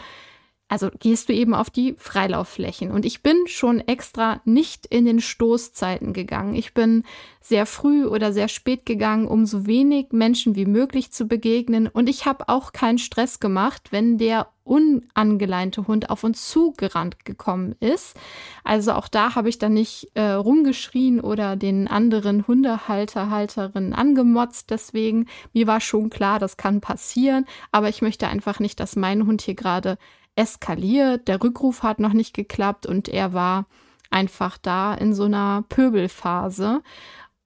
Also 0.70 0.92
gehst 1.00 1.28
du 1.28 1.34
eben 1.34 1.56
auf 1.56 1.72
die 1.72 1.96
Freilaufflächen. 1.98 2.92
Und 2.92 3.04
ich 3.04 3.24
bin 3.24 3.36
schon 3.48 3.80
extra 3.80 4.40
nicht 4.46 4.86
in 4.86 5.04
den 5.04 5.20
Stoßzeiten 5.20 6.14
gegangen. 6.14 6.54
Ich 6.54 6.76
bin 6.76 7.04
sehr 7.42 7.66
früh 7.66 8.06
oder 8.06 8.32
sehr 8.32 8.48
spät 8.48 8.86
gegangen, 8.86 9.28
um 9.28 9.48
so 9.48 9.66
wenig 9.66 10.12
Menschen 10.12 10.56
wie 10.56 10.68
möglich 10.68 11.12
zu 11.12 11.26
begegnen. 11.26 11.88
Und 11.88 12.08
ich 12.08 12.28
habe 12.28 12.48
auch 12.50 12.72
keinen 12.72 13.00
Stress 13.00 13.40
gemacht, 13.40 13.92
wenn 13.92 14.20
der 14.20 14.50
unangeleinte 14.64 15.88
Hund 15.88 16.12
auf 16.12 16.24
uns 16.24 16.48
zugerannt 16.48 17.26
gekommen 17.26 17.74
ist. 17.80 18.16
Also 18.64 18.92
auch 18.92 19.08
da 19.08 19.34
habe 19.34 19.50
ich 19.50 19.58
dann 19.58 19.74
nicht 19.74 20.12
äh, 20.14 20.34
rumgeschrien 20.34 21.20
oder 21.20 21.56
den 21.56 21.88
anderen 21.88 22.46
Hundehalter, 22.46 23.32
Halterinnen 23.32 23.94
angemotzt. 23.94 24.70
Deswegen, 24.70 25.26
mir 25.54 25.66
war 25.66 25.82
schon 25.82 26.12
klar, 26.12 26.38
das 26.38 26.58
kann 26.58 26.82
passieren. 26.82 27.46
Aber 27.72 27.90
ich 27.90 28.04
möchte 28.04 28.28
einfach 28.28 28.60
nicht, 28.60 28.80
dass 28.80 28.96
mein 28.96 29.26
Hund 29.26 29.42
hier 29.42 29.56
gerade 29.56 29.98
eskaliert. 30.36 31.28
Der 31.28 31.42
Rückruf 31.42 31.84
hat 31.84 32.00
noch 32.00 32.14
nicht 32.14 32.34
geklappt 32.34 32.86
und 32.86 33.10
er 33.10 33.34
war 33.34 33.66
einfach 34.10 34.58
da 34.58 34.94
in 34.94 35.14
so 35.14 35.24
einer 35.24 35.64
Pöbelphase. 35.70 36.82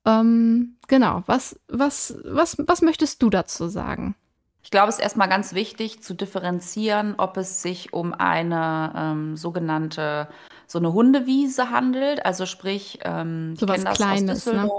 Ähm, 0.06 0.78
genau, 0.88 1.24
was, 1.26 1.60
was, 1.68 2.16
was, 2.26 2.58
was 2.66 2.82
möchtest 2.82 3.22
du 3.22 3.30
dazu 3.30 3.68
sagen? 3.68 4.16
Ich 4.64 4.72
glaube, 4.72 4.90
es 4.90 4.96
ist 4.96 5.02
erstmal 5.04 5.28
ganz 5.28 5.54
wichtig 5.54 6.02
zu 6.02 6.14
differenzieren, 6.14 7.16
ob 7.18 7.36
es 7.36 7.62
sich 7.62 7.92
um 7.92 8.14
eine 8.14 8.94
ähm, 8.96 9.38
sogenannte 9.38 10.30
so 10.68 10.80
eine 10.80 10.94
Hundewiese 10.94 11.70
handelt. 11.70 12.26
Also 12.26 12.46
sprich, 12.46 13.00
ähm, 13.04 13.56
so 13.58 13.68
was 13.68 13.84
Kleines, 13.84 14.46
Ne? 14.46 14.70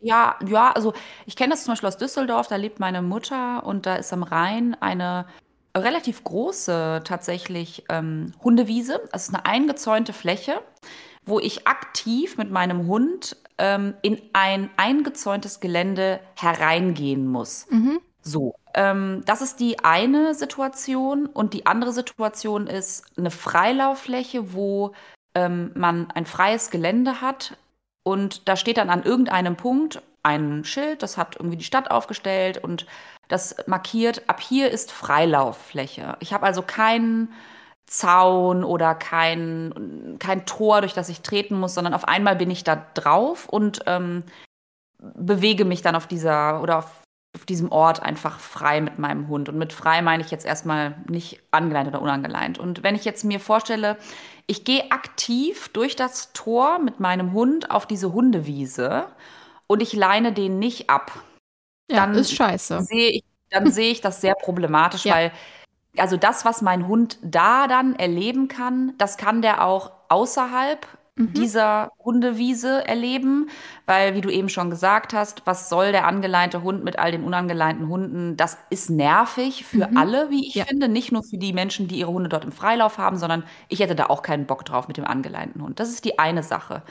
Ja, 0.00 0.36
ja, 0.46 0.72
also 0.72 0.94
ich 1.26 1.36
kenne 1.36 1.50
das 1.50 1.64
zum 1.64 1.72
Beispiel 1.72 1.88
aus 1.88 1.98
Düsseldorf, 1.98 2.48
da 2.48 2.56
lebt 2.56 2.80
meine 2.80 3.02
Mutter 3.02 3.64
und 3.64 3.86
da 3.86 3.96
ist 3.96 4.12
am 4.12 4.22
Rhein 4.22 4.76
eine 4.80 5.26
relativ 5.78 6.24
große 6.24 7.02
tatsächlich 7.04 7.84
ähm, 7.88 8.32
Hundewiese. 8.42 9.00
Es 9.12 9.28
ist 9.28 9.34
eine 9.34 9.46
eingezäunte 9.46 10.12
Fläche, 10.12 10.60
wo 11.24 11.38
ich 11.40 11.66
aktiv 11.66 12.38
mit 12.38 12.50
meinem 12.50 12.86
Hund 12.86 13.36
ähm, 13.58 13.94
in 14.02 14.20
ein 14.32 14.70
eingezäuntes 14.76 15.60
Gelände 15.60 16.20
hereingehen 16.36 17.26
muss. 17.26 17.66
Mhm. 17.70 18.00
So, 18.22 18.56
ähm, 18.74 19.22
das 19.24 19.40
ist 19.40 19.60
die 19.60 19.84
eine 19.84 20.34
Situation. 20.34 21.26
Und 21.26 21.54
die 21.54 21.66
andere 21.66 21.92
Situation 21.92 22.66
ist 22.66 23.04
eine 23.16 23.30
Freilauffläche, 23.30 24.52
wo 24.52 24.92
ähm, 25.34 25.70
man 25.74 26.10
ein 26.10 26.26
freies 26.26 26.70
Gelände 26.70 27.20
hat. 27.20 27.56
Und 28.02 28.48
da 28.48 28.56
steht 28.56 28.78
dann 28.78 28.90
an 28.90 29.02
irgendeinem 29.02 29.56
Punkt 29.56 30.02
ein 30.26 30.64
Schild, 30.64 31.02
das 31.02 31.16
hat 31.16 31.36
irgendwie 31.36 31.56
die 31.56 31.64
Stadt 31.64 31.90
aufgestellt 31.90 32.58
und 32.58 32.86
das 33.28 33.56
markiert, 33.66 34.28
ab 34.28 34.40
hier 34.40 34.70
ist 34.70 34.90
Freilauffläche. 34.90 36.16
Ich 36.20 36.32
habe 36.32 36.44
also 36.46 36.62
keinen 36.62 37.32
Zaun 37.86 38.64
oder 38.64 38.96
kein, 38.96 40.16
kein 40.18 40.44
Tor, 40.44 40.80
durch 40.80 40.94
das 40.94 41.08
ich 41.08 41.22
treten 41.22 41.58
muss, 41.58 41.74
sondern 41.74 41.94
auf 41.94 42.08
einmal 42.08 42.34
bin 42.34 42.50
ich 42.50 42.64
da 42.64 42.86
drauf 42.94 43.48
und 43.48 43.80
ähm, 43.86 44.24
bewege 44.98 45.64
mich 45.64 45.82
dann 45.82 45.94
auf 45.94 46.08
dieser 46.08 46.60
oder 46.60 46.78
auf, 46.78 47.04
auf 47.36 47.46
diesem 47.46 47.70
Ort 47.70 48.02
einfach 48.02 48.40
frei 48.40 48.80
mit 48.80 48.98
meinem 48.98 49.28
Hund. 49.28 49.48
Und 49.48 49.58
mit 49.58 49.72
frei 49.72 50.02
meine 50.02 50.24
ich 50.24 50.32
jetzt 50.32 50.44
erstmal 50.44 50.96
nicht 51.08 51.40
angeleint 51.52 51.86
oder 51.86 52.02
unangeleint. 52.02 52.58
Und 52.58 52.82
wenn 52.82 52.96
ich 52.96 53.04
jetzt 53.04 53.24
mir 53.24 53.38
vorstelle, 53.38 53.96
ich 54.48 54.64
gehe 54.64 54.90
aktiv 54.90 55.68
durch 55.68 55.94
das 55.94 56.32
Tor 56.32 56.80
mit 56.80 56.98
meinem 56.98 57.32
Hund 57.32 57.70
auf 57.70 57.86
diese 57.86 58.12
Hundewiese 58.12 59.06
und 59.66 59.82
ich 59.82 59.92
leine 59.92 60.32
den 60.32 60.58
nicht 60.58 60.90
ab, 60.90 61.12
ja, 61.90 61.98
dann 61.98 62.14
ist 62.14 62.34
scheiße. 62.34 62.82
Sehe 62.82 63.10
ich, 63.10 63.24
dann 63.50 63.70
sehe 63.72 63.90
ich 63.90 64.00
das 64.00 64.20
sehr 64.20 64.34
problematisch, 64.34 65.04
ja. 65.04 65.14
weil 65.14 65.32
also 65.98 66.16
das, 66.16 66.44
was 66.44 66.62
mein 66.62 66.86
Hund 66.88 67.18
da 67.22 67.68
dann 67.68 67.94
erleben 67.96 68.48
kann, 68.48 68.94
das 68.98 69.16
kann 69.16 69.42
der 69.42 69.64
auch 69.64 69.92
außerhalb 70.08 70.86
mhm. 71.16 71.32
dieser 71.32 71.92
Hundewiese 71.98 72.86
erleben, 72.86 73.48
weil, 73.86 74.14
wie 74.14 74.20
du 74.20 74.30
eben 74.30 74.48
schon 74.48 74.70
gesagt 74.70 75.12
hast, 75.12 75.42
was 75.46 75.68
soll 75.68 75.92
der 75.92 76.06
angeleinte 76.06 76.62
Hund 76.62 76.84
mit 76.84 76.98
all 76.98 77.12
den 77.12 77.24
unangeleinten 77.24 77.88
Hunden? 77.88 78.36
Das 78.36 78.58
ist 78.70 78.90
nervig 78.90 79.64
für 79.64 79.88
mhm. 79.88 79.96
alle, 79.96 80.30
wie 80.30 80.46
ich 80.46 80.54
ja. 80.54 80.64
finde, 80.64 80.88
nicht 80.88 81.12
nur 81.12 81.22
für 81.22 81.38
die 81.38 81.52
Menschen, 81.52 81.88
die 81.88 81.98
ihre 81.98 82.12
Hunde 82.12 82.28
dort 82.28 82.44
im 82.44 82.52
Freilauf 82.52 82.98
haben, 82.98 83.16
sondern 83.16 83.44
ich 83.68 83.80
hätte 83.80 83.96
da 83.96 84.06
auch 84.06 84.22
keinen 84.22 84.46
Bock 84.46 84.64
drauf 84.64 84.88
mit 84.88 84.96
dem 84.96 85.06
angeleinten 85.06 85.62
Hund. 85.62 85.80
Das 85.80 85.88
ist 85.88 86.04
die 86.04 86.18
eine 86.18 86.42
Sache. 86.42 86.82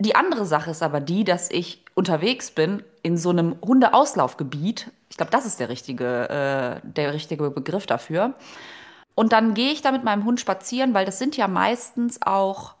Die 0.00 0.14
andere 0.14 0.46
Sache 0.46 0.70
ist 0.70 0.82
aber 0.82 1.00
die, 1.00 1.24
dass 1.24 1.50
ich 1.50 1.84
unterwegs 1.98 2.52
bin 2.52 2.84
in 3.02 3.16
so 3.16 3.30
einem 3.30 3.56
Hundeauslaufgebiet. 3.60 4.92
Ich 5.10 5.16
glaube, 5.16 5.32
das 5.32 5.44
ist 5.44 5.58
der 5.58 5.68
richtige, 5.68 6.28
äh, 6.30 6.88
der 6.88 7.12
richtige 7.12 7.50
Begriff 7.50 7.86
dafür. 7.86 8.34
Und 9.16 9.32
dann 9.32 9.54
gehe 9.54 9.72
ich 9.72 9.82
da 9.82 9.90
mit 9.90 10.04
meinem 10.04 10.24
Hund 10.24 10.38
spazieren, 10.38 10.94
weil 10.94 11.04
das 11.04 11.18
sind 11.18 11.36
ja 11.36 11.48
meistens 11.48 12.22
auch 12.22 12.76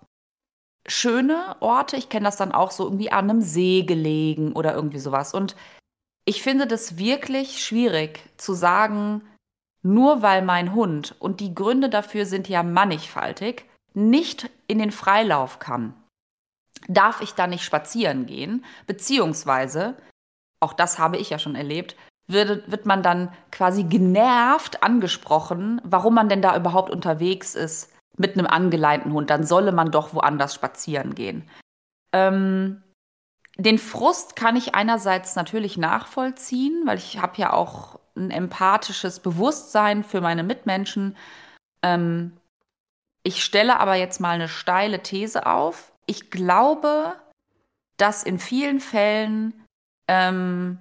schöne 0.86 1.56
Orte. 1.58 1.96
Ich 1.96 2.08
kenne 2.08 2.26
das 2.26 2.36
dann 2.36 2.52
auch 2.52 2.70
so 2.70 2.84
irgendwie 2.84 3.10
an 3.10 3.28
einem 3.28 3.42
See 3.42 3.82
gelegen 3.82 4.52
oder 4.52 4.72
irgendwie 4.72 5.00
sowas. 5.00 5.34
Und 5.34 5.56
ich 6.24 6.40
finde 6.40 6.68
das 6.68 6.96
wirklich 6.96 7.64
schwierig 7.64 8.20
zu 8.36 8.54
sagen, 8.54 9.22
nur 9.82 10.22
weil 10.22 10.42
mein 10.42 10.74
Hund, 10.74 11.16
und 11.18 11.40
die 11.40 11.56
Gründe 11.56 11.88
dafür 11.88 12.24
sind 12.24 12.48
ja 12.48 12.62
mannigfaltig, 12.62 13.64
nicht 13.94 14.48
in 14.68 14.78
den 14.78 14.92
Freilauf 14.92 15.58
kann, 15.58 15.94
darf 16.88 17.20
ich 17.20 17.34
da 17.34 17.46
nicht 17.46 17.64
spazieren 17.64 18.26
gehen, 18.26 18.64
beziehungsweise, 18.86 19.96
auch 20.60 20.72
das 20.72 20.98
habe 20.98 21.18
ich 21.18 21.30
ja 21.30 21.38
schon 21.38 21.54
erlebt, 21.54 21.96
wird, 22.26 22.70
wird 22.70 22.86
man 22.86 23.02
dann 23.02 23.32
quasi 23.52 23.84
genervt 23.84 24.82
angesprochen, 24.82 25.80
warum 25.84 26.14
man 26.14 26.28
denn 26.28 26.42
da 26.42 26.56
überhaupt 26.56 26.90
unterwegs 26.90 27.54
ist 27.54 27.92
mit 28.16 28.36
einem 28.36 28.46
angeleinten 28.46 29.12
Hund. 29.12 29.30
Dann 29.30 29.46
solle 29.46 29.72
man 29.72 29.90
doch 29.90 30.12
woanders 30.12 30.54
spazieren 30.54 31.14
gehen. 31.14 31.48
Ähm, 32.12 32.82
den 33.56 33.78
Frust 33.78 34.36
kann 34.36 34.56
ich 34.56 34.74
einerseits 34.74 35.36
natürlich 35.36 35.76
nachvollziehen, 35.76 36.82
weil 36.86 36.98
ich 36.98 37.20
habe 37.20 37.38
ja 37.38 37.52
auch 37.52 37.98
ein 38.16 38.30
empathisches 38.30 39.20
Bewusstsein 39.20 40.04
für 40.04 40.20
meine 40.20 40.42
Mitmenschen. 40.42 41.16
Ähm, 41.82 42.36
ich 43.22 43.44
stelle 43.44 43.80
aber 43.80 43.94
jetzt 43.94 44.20
mal 44.20 44.30
eine 44.30 44.48
steile 44.48 45.02
These 45.02 45.46
auf. 45.46 45.87
Ich 46.08 46.30
glaube, 46.30 47.14
dass 47.98 48.22
in 48.22 48.38
vielen 48.38 48.80
Fällen 48.80 49.52
ähm, 50.08 50.78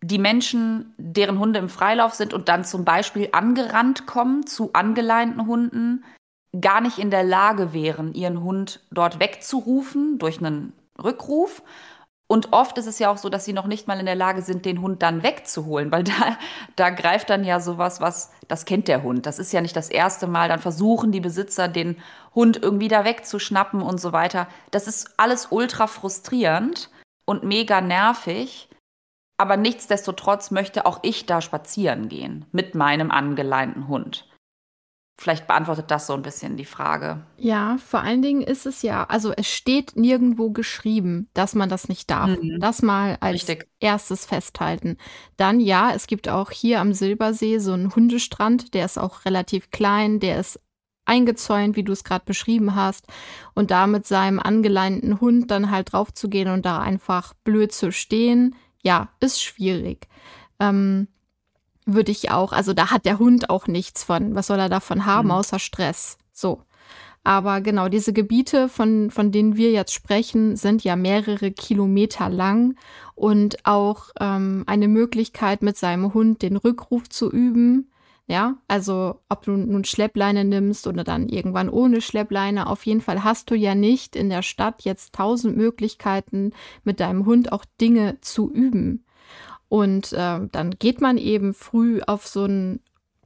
die 0.00 0.18
Menschen, 0.18 0.94
deren 0.96 1.40
Hunde 1.40 1.58
im 1.58 1.68
Freilauf 1.68 2.14
sind 2.14 2.32
und 2.32 2.48
dann 2.48 2.64
zum 2.64 2.84
Beispiel 2.84 3.28
angerannt 3.32 4.06
kommen 4.06 4.46
zu 4.46 4.72
angeleinten 4.72 5.46
Hunden, 5.46 6.04
gar 6.58 6.80
nicht 6.80 6.98
in 6.98 7.10
der 7.10 7.24
Lage 7.24 7.72
wären, 7.72 8.14
ihren 8.14 8.42
Hund 8.42 8.80
dort 8.92 9.18
wegzurufen 9.18 10.18
durch 10.18 10.38
einen 10.38 10.72
Rückruf. 11.02 11.62
Und 12.30 12.52
oft 12.52 12.78
ist 12.78 12.86
es 12.86 13.00
ja 13.00 13.10
auch 13.10 13.16
so, 13.16 13.28
dass 13.28 13.44
sie 13.44 13.52
noch 13.52 13.66
nicht 13.66 13.88
mal 13.88 13.98
in 13.98 14.06
der 14.06 14.14
Lage 14.14 14.42
sind, 14.42 14.64
den 14.64 14.80
Hund 14.80 15.02
dann 15.02 15.24
wegzuholen, 15.24 15.90
weil 15.90 16.04
da, 16.04 16.12
da 16.76 16.90
greift 16.90 17.28
dann 17.28 17.42
ja 17.42 17.58
sowas, 17.58 18.00
was, 18.00 18.30
das 18.46 18.66
kennt 18.66 18.86
der 18.86 19.02
Hund. 19.02 19.26
Das 19.26 19.40
ist 19.40 19.52
ja 19.52 19.60
nicht 19.60 19.74
das 19.74 19.90
erste 19.90 20.28
Mal. 20.28 20.48
Dann 20.48 20.60
versuchen 20.60 21.10
die 21.10 21.18
Besitzer, 21.18 21.66
den 21.66 21.96
Hund 22.32 22.62
irgendwie 22.62 22.86
da 22.86 23.04
wegzuschnappen 23.04 23.82
und 23.82 24.00
so 24.00 24.12
weiter. 24.12 24.46
Das 24.70 24.86
ist 24.86 25.12
alles 25.16 25.48
ultra 25.50 25.88
frustrierend 25.88 26.88
und 27.24 27.42
mega 27.42 27.80
nervig. 27.80 28.68
Aber 29.36 29.56
nichtsdestotrotz 29.56 30.52
möchte 30.52 30.86
auch 30.86 31.00
ich 31.02 31.26
da 31.26 31.40
spazieren 31.40 32.08
gehen 32.08 32.46
mit 32.52 32.76
meinem 32.76 33.10
angeleinten 33.10 33.88
Hund. 33.88 34.29
Vielleicht 35.20 35.46
beantwortet 35.46 35.90
das 35.90 36.06
so 36.06 36.14
ein 36.14 36.22
bisschen 36.22 36.56
die 36.56 36.64
Frage. 36.64 37.20
Ja, 37.36 37.76
vor 37.76 38.00
allen 38.00 38.22
Dingen 38.22 38.40
ist 38.40 38.64
es 38.64 38.80
ja, 38.80 39.04
also 39.04 39.34
es 39.36 39.46
steht 39.48 39.94
nirgendwo 39.94 40.48
geschrieben, 40.48 41.28
dass 41.34 41.54
man 41.54 41.68
das 41.68 41.90
nicht 41.90 42.10
darf. 42.10 42.30
Mhm. 42.30 42.58
Das 42.58 42.80
mal 42.80 43.18
als 43.20 43.34
Richtig. 43.34 43.68
erstes 43.80 44.24
festhalten. 44.24 44.96
Dann 45.36 45.60
ja, 45.60 45.92
es 45.94 46.06
gibt 46.06 46.30
auch 46.30 46.50
hier 46.50 46.80
am 46.80 46.94
Silbersee 46.94 47.58
so 47.58 47.74
einen 47.74 47.94
Hundestrand, 47.94 48.72
der 48.72 48.86
ist 48.86 48.96
auch 48.96 49.26
relativ 49.26 49.70
klein, 49.70 50.20
der 50.20 50.40
ist 50.40 50.58
eingezäunt, 51.04 51.76
wie 51.76 51.84
du 51.84 51.92
es 51.92 52.02
gerade 52.02 52.24
beschrieben 52.24 52.74
hast, 52.74 53.06
und 53.54 53.70
da 53.70 53.86
mit 53.86 54.06
seinem 54.06 54.40
angeleinten 54.40 55.20
Hund 55.20 55.50
dann 55.50 55.70
halt 55.70 55.92
draufzugehen 55.92 56.48
und 56.48 56.64
da 56.64 56.80
einfach 56.80 57.34
blöd 57.44 57.72
zu 57.72 57.92
stehen, 57.92 58.54
ja, 58.82 59.10
ist 59.20 59.42
schwierig. 59.42 60.08
Ähm, 60.58 61.08
würde 61.86 62.12
ich 62.12 62.30
auch, 62.30 62.52
also 62.52 62.72
da 62.72 62.90
hat 62.90 63.04
der 63.04 63.18
Hund 63.18 63.50
auch 63.50 63.66
nichts 63.66 64.04
von. 64.04 64.34
Was 64.34 64.48
soll 64.48 64.58
er 64.58 64.68
davon 64.68 65.06
haben, 65.06 65.28
mhm. 65.28 65.32
außer 65.32 65.58
Stress? 65.58 66.18
So. 66.32 66.62
Aber 67.22 67.60
genau, 67.60 67.88
diese 67.88 68.14
Gebiete, 68.14 68.68
von, 68.68 69.10
von 69.10 69.30
denen 69.30 69.56
wir 69.56 69.72
jetzt 69.72 69.92
sprechen, 69.92 70.56
sind 70.56 70.82
ja 70.84 70.96
mehrere 70.96 71.50
Kilometer 71.50 72.30
lang 72.30 72.76
und 73.14 73.66
auch 73.66 74.08
ähm, 74.18 74.64
eine 74.66 74.88
Möglichkeit, 74.88 75.62
mit 75.62 75.76
seinem 75.76 76.14
Hund 76.14 76.40
den 76.40 76.56
Rückruf 76.56 77.08
zu 77.10 77.30
üben. 77.30 77.90
Ja, 78.26 78.54
also 78.68 79.18
ob 79.28 79.42
du 79.42 79.50
nun 79.50 79.84
Schleppleine 79.84 80.44
nimmst 80.44 80.86
oder 80.86 81.02
dann 81.02 81.28
irgendwann 81.28 81.68
ohne 81.68 82.00
Schleppleine, 82.00 82.68
auf 82.68 82.86
jeden 82.86 83.00
Fall 83.00 83.24
hast 83.24 83.50
du 83.50 83.56
ja 83.56 83.74
nicht 83.74 84.14
in 84.14 84.30
der 84.30 84.42
Stadt 84.42 84.82
jetzt 84.82 85.14
tausend 85.14 85.56
Möglichkeiten, 85.56 86.52
mit 86.84 87.00
deinem 87.00 87.26
Hund 87.26 87.50
auch 87.50 87.64
Dinge 87.80 88.18
zu 88.20 88.50
üben. 88.50 89.04
Und 89.70 90.12
äh, 90.12 90.40
dann 90.50 90.70
geht 90.80 91.00
man 91.00 91.16
eben 91.16 91.54
früh 91.54 92.00
auf 92.04 92.26
so 92.26 92.44
ein 92.44 92.80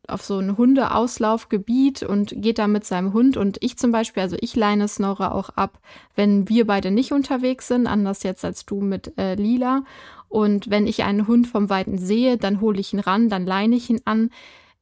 auf 0.06 0.22
so 0.22 0.38
ein 0.38 0.58
Hundeauslaufgebiet 0.58 2.02
und 2.02 2.34
geht 2.36 2.58
da 2.58 2.66
mit 2.68 2.84
seinem 2.84 3.14
Hund 3.14 3.38
und 3.38 3.56
ich 3.62 3.78
zum 3.78 3.90
Beispiel, 3.90 4.22
also 4.22 4.36
ich 4.38 4.54
leine 4.54 4.86
Snorre 4.86 5.32
auch 5.32 5.48
ab, 5.48 5.78
wenn 6.14 6.46
wir 6.46 6.66
beide 6.66 6.90
nicht 6.90 7.12
unterwegs 7.12 7.68
sind, 7.68 7.86
anders 7.86 8.22
jetzt 8.22 8.44
als 8.44 8.66
du 8.66 8.82
mit 8.82 9.16
äh, 9.16 9.34
Lila. 9.34 9.84
Und 10.28 10.68
wenn 10.68 10.86
ich 10.86 11.04
einen 11.04 11.26
Hund 11.26 11.46
vom 11.46 11.70
Weiten 11.70 11.96
sehe, 11.96 12.36
dann 12.36 12.60
hole 12.60 12.80
ich 12.80 12.92
ihn 12.92 13.00
ran, 13.00 13.30
dann 13.30 13.46
leine 13.46 13.76
ich 13.76 13.88
ihn 13.88 14.02
an 14.04 14.28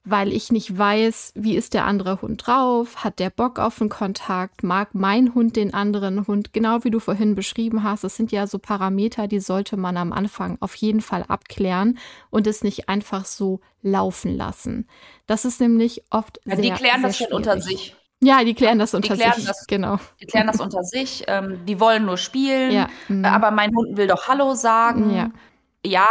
weil 0.04 0.32
ich 0.32 0.50
nicht 0.50 0.76
weiß, 0.76 1.32
wie 1.36 1.54
ist 1.54 1.74
der 1.74 1.84
andere 1.84 2.20
Hund 2.22 2.46
drauf, 2.46 3.04
hat 3.04 3.20
der 3.20 3.30
Bock 3.30 3.60
auf 3.60 3.80
einen 3.80 3.88
Kontakt, 3.88 4.64
mag 4.64 4.94
mein 4.94 5.34
Hund 5.34 5.54
den 5.54 5.74
anderen 5.74 6.26
Hund, 6.26 6.52
genau 6.52 6.82
wie 6.82 6.90
du 6.90 6.98
vorhin 6.98 7.36
beschrieben 7.36 7.84
hast. 7.84 8.02
Das 8.02 8.16
sind 8.16 8.32
ja 8.32 8.48
so 8.48 8.58
Parameter, 8.58 9.28
die 9.28 9.38
sollte 9.38 9.76
man 9.76 9.96
am 9.96 10.12
Anfang 10.12 10.58
auf 10.60 10.74
jeden 10.74 11.02
Fall 11.02 11.24
abklären 11.28 11.98
und 12.30 12.48
es 12.48 12.64
nicht 12.64 12.88
einfach 12.88 13.24
so 13.24 13.60
laufen 13.82 14.36
lassen. 14.36 14.88
Das 15.26 15.44
ist 15.44 15.60
nämlich 15.60 16.02
oft 16.10 16.40
ja, 16.44 16.56
sehr, 16.56 16.62
Die 16.64 16.70
klären 16.72 17.02
das 17.02 17.16
schon 17.16 17.32
unter 17.32 17.60
sich. 17.60 17.96
Ja, 18.20 18.44
die 18.44 18.54
klären 18.54 18.78
das 18.78 18.94
unter 18.94 19.14
klären 19.14 19.34
sich. 19.34 19.46
Das, 19.46 19.66
genau. 19.66 19.98
Die 20.20 20.26
klären 20.26 20.46
das 20.46 20.60
unter 20.60 20.82
sich. 20.84 21.24
Ähm, 21.26 21.64
die 21.66 21.78
wollen 21.80 22.06
nur 22.06 22.16
spielen, 22.16 22.72
ja. 22.72 22.88
mhm. 23.08 23.24
aber 23.24 23.50
mein 23.50 23.74
Hund 23.74 23.96
will 23.96 24.06
doch 24.06 24.28
Hallo 24.28 24.54
sagen. 24.54 25.14
Ja. 25.14 25.30
Ja, 25.84 26.06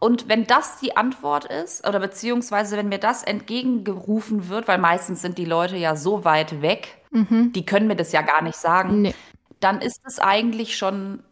und 0.00 0.28
wenn 0.28 0.46
das 0.46 0.78
die 0.80 0.96
Antwort 0.96 1.44
ist, 1.44 1.86
oder 1.86 2.00
beziehungsweise 2.00 2.78
wenn 2.78 2.88
mir 2.88 2.98
das 2.98 3.22
entgegengerufen 3.22 4.48
wird, 4.48 4.66
weil 4.66 4.78
meistens 4.78 5.20
sind 5.20 5.36
die 5.36 5.44
Leute 5.44 5.76
ja 5.76 5.94
so 5.94 6.24
weit 6.24 6.62
weg, 6.62 7.02
mhm. 7.10 7.52
die 7.52 7.66
können 7.66 7.86
mir 7.86 7.96
das 7.96 8.10
ja 8.12 8.22
gar 8.22 8.42
nicht 8.42 8.56
sagen, 8.56 9.02
nee. 9.02 9.14
dann 9.60 9.82
ist 9.82 10.00
es 10.06 10.18
eigentlich 10.18 10.78
schon 10.78 11.22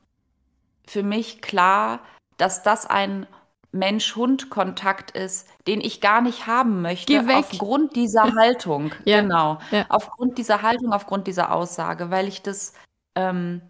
für 0.87 1.03
mich 1.03 1.41
klar, 1.41 2.01
dass 2.37 2.63
das 2.63 2.85
ein 2.85 3.27
Mensch-Hund-Kontakt 3.73 5.13
ist, 5.13 5.49
den 5.67 5.81
ich 5.81 6.03
gar 6.03 6.21
nicht 6.21 6.47
haben 6.47 6.83
möchte, 6.83 7.25
aufgrund 7.35 7.97
dieser 7.97 8.35
Haltung. 8.37 8.95
ja. 9.05 9.23
Genau. 9.23 9.59
Ja. 9.71 9.87
Aufgrund 9.89 10.37
dieser 10.37 10.61
Haltung, 10.61 10.93
aufgrund 10.93 11.27
dieser 11.27 11.53
Aussage, 11.55 12.11
weil 12.11 12.29
ich 12.29 12.43
das 12.43 12.75
ähm, 13.15 13.63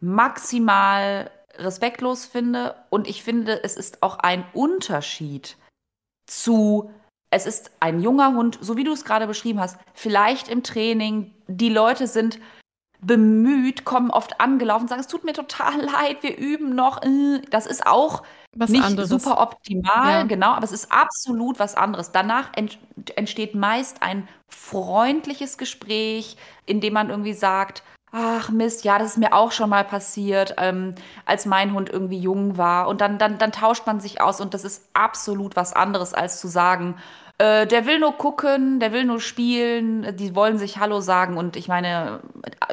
maximal 0.00 1.30
respektlos 1.58 2.26
finde. 2.26 2.74
Und 2.90 3.08
ich 3.08 3.22
finde, 3.22 3.62
es 3.64 3.76
ist 3.76 4.02
auch 4.02 4.18
ein 4.18 4.44
Unterschied 4.52 5.56
zu, 6.26 6.90
es 7.30 7.46
ist 7.46 7.70
ein 7.80 8.00
junger 8.00 8.34
Hund, 8.34 8.58
so 8.60 8.76
wie 8.76 8.84
du 8.84 8.92
es 8.92 9.04
gerade 9.04 9.26
beschrieben 9.26 9.60
hast, 9.60 9.78
vielleicht 9.94 10.48
im 10.48 10.62
Training, 10.62 11.34
die 11.46 11.70
Leute 11.70 12.06
sind 12.06 12.38
bemüht, 13.00 13.84
kommen 13.84 14.10
oft 14.10 14.40
angelaufen 14.40 14.82
und 14.82 14.88
sagen, 14.88 15.00
es 15.00 15.06
tut 15.06 15.24
mir 15.24 15.32
total 15.32 15.80
leid, 15.92 16.22
wir 16.22 16.36
üben 16.36 16.74
noch. 16.74 17.02
Äh, 17.02 17.40
das 17.50 17.66
ist 17.66 17.86
auch 17.86 18.22
was 18.56 18.70
nicht 18.70 18.84
anderes. 18.84 19.10
super 19.10 19.40
optimal, 19.40 20.10
ja. 20.10 20.22
genau, 20.24 20.52
aber 20.52 20.64
es 20.64 20.72
ist 20.72 20.90
absolut 20.90 21.58
was 21.58 21.76
anderes. 21.76 22.12
Danach 22.12 22.50
entsteht 23.14 23.54
meist 23.54 24.02
ein 24.02 24.26
freundliches 24.48 25.58
Gespräch, 25.58 26.36
in 26.66 26.80
dem 26.80 26.94
man 26.94 27.10
irgendwie 27.10 27.34
sagt, 27.34 27.82
Ach 28.10 28.50
Mist, 28.50 28.84
ja, 28.84 28.98
das 28.98 29.12
ist 29.12 29.18
mir 29.18 29.34
auch 29.34 29.52
schon 29.52 29.70
mal 29.70 29.84
passiert, 29.84 30.54
ähm, 30.58 30.94
als 31.26 31.46
mein 31.46 31.74
Hund 31.74 31.90
irgendwie 31.90 32.18
jung 32.18 32.56
war. 32.56 32.88
Und 32.88 33.00
dann, 33.00 33.18
dann, 33.18 33.38
dann 33.38 33.52
tauscht 33.52 33.86
man 33.86 34.00
sich 34.00 34.20
aus 34.20 34.40
und 34.40 34.54
das 34.54 34.64
ist 34.64 34.88
absolut 34.94 35.56
was 35.56 35.74
anderes, 35.74 36.14
als 36.14 36.40
zu 36.40 36.48
sagen, 36.48 36.96
äh, 37.38 37.66
der 37.66 37.86
will 37.86 38.00
nur 38.00 38.12
gucken, 38.12 38.80
der 38.80 38.92
will 38.92 39.04
nur 39.04 39.20
spielen, 39.20 40.16
die 40.16 40.34
wollen 40.34 40.58
sich 40.58 40.78
Hallo 40.78 41.00
sagen. 41.00 41.36
Und 41.36 41.56
ich 41.56 41.68
meine, 41.68 42.20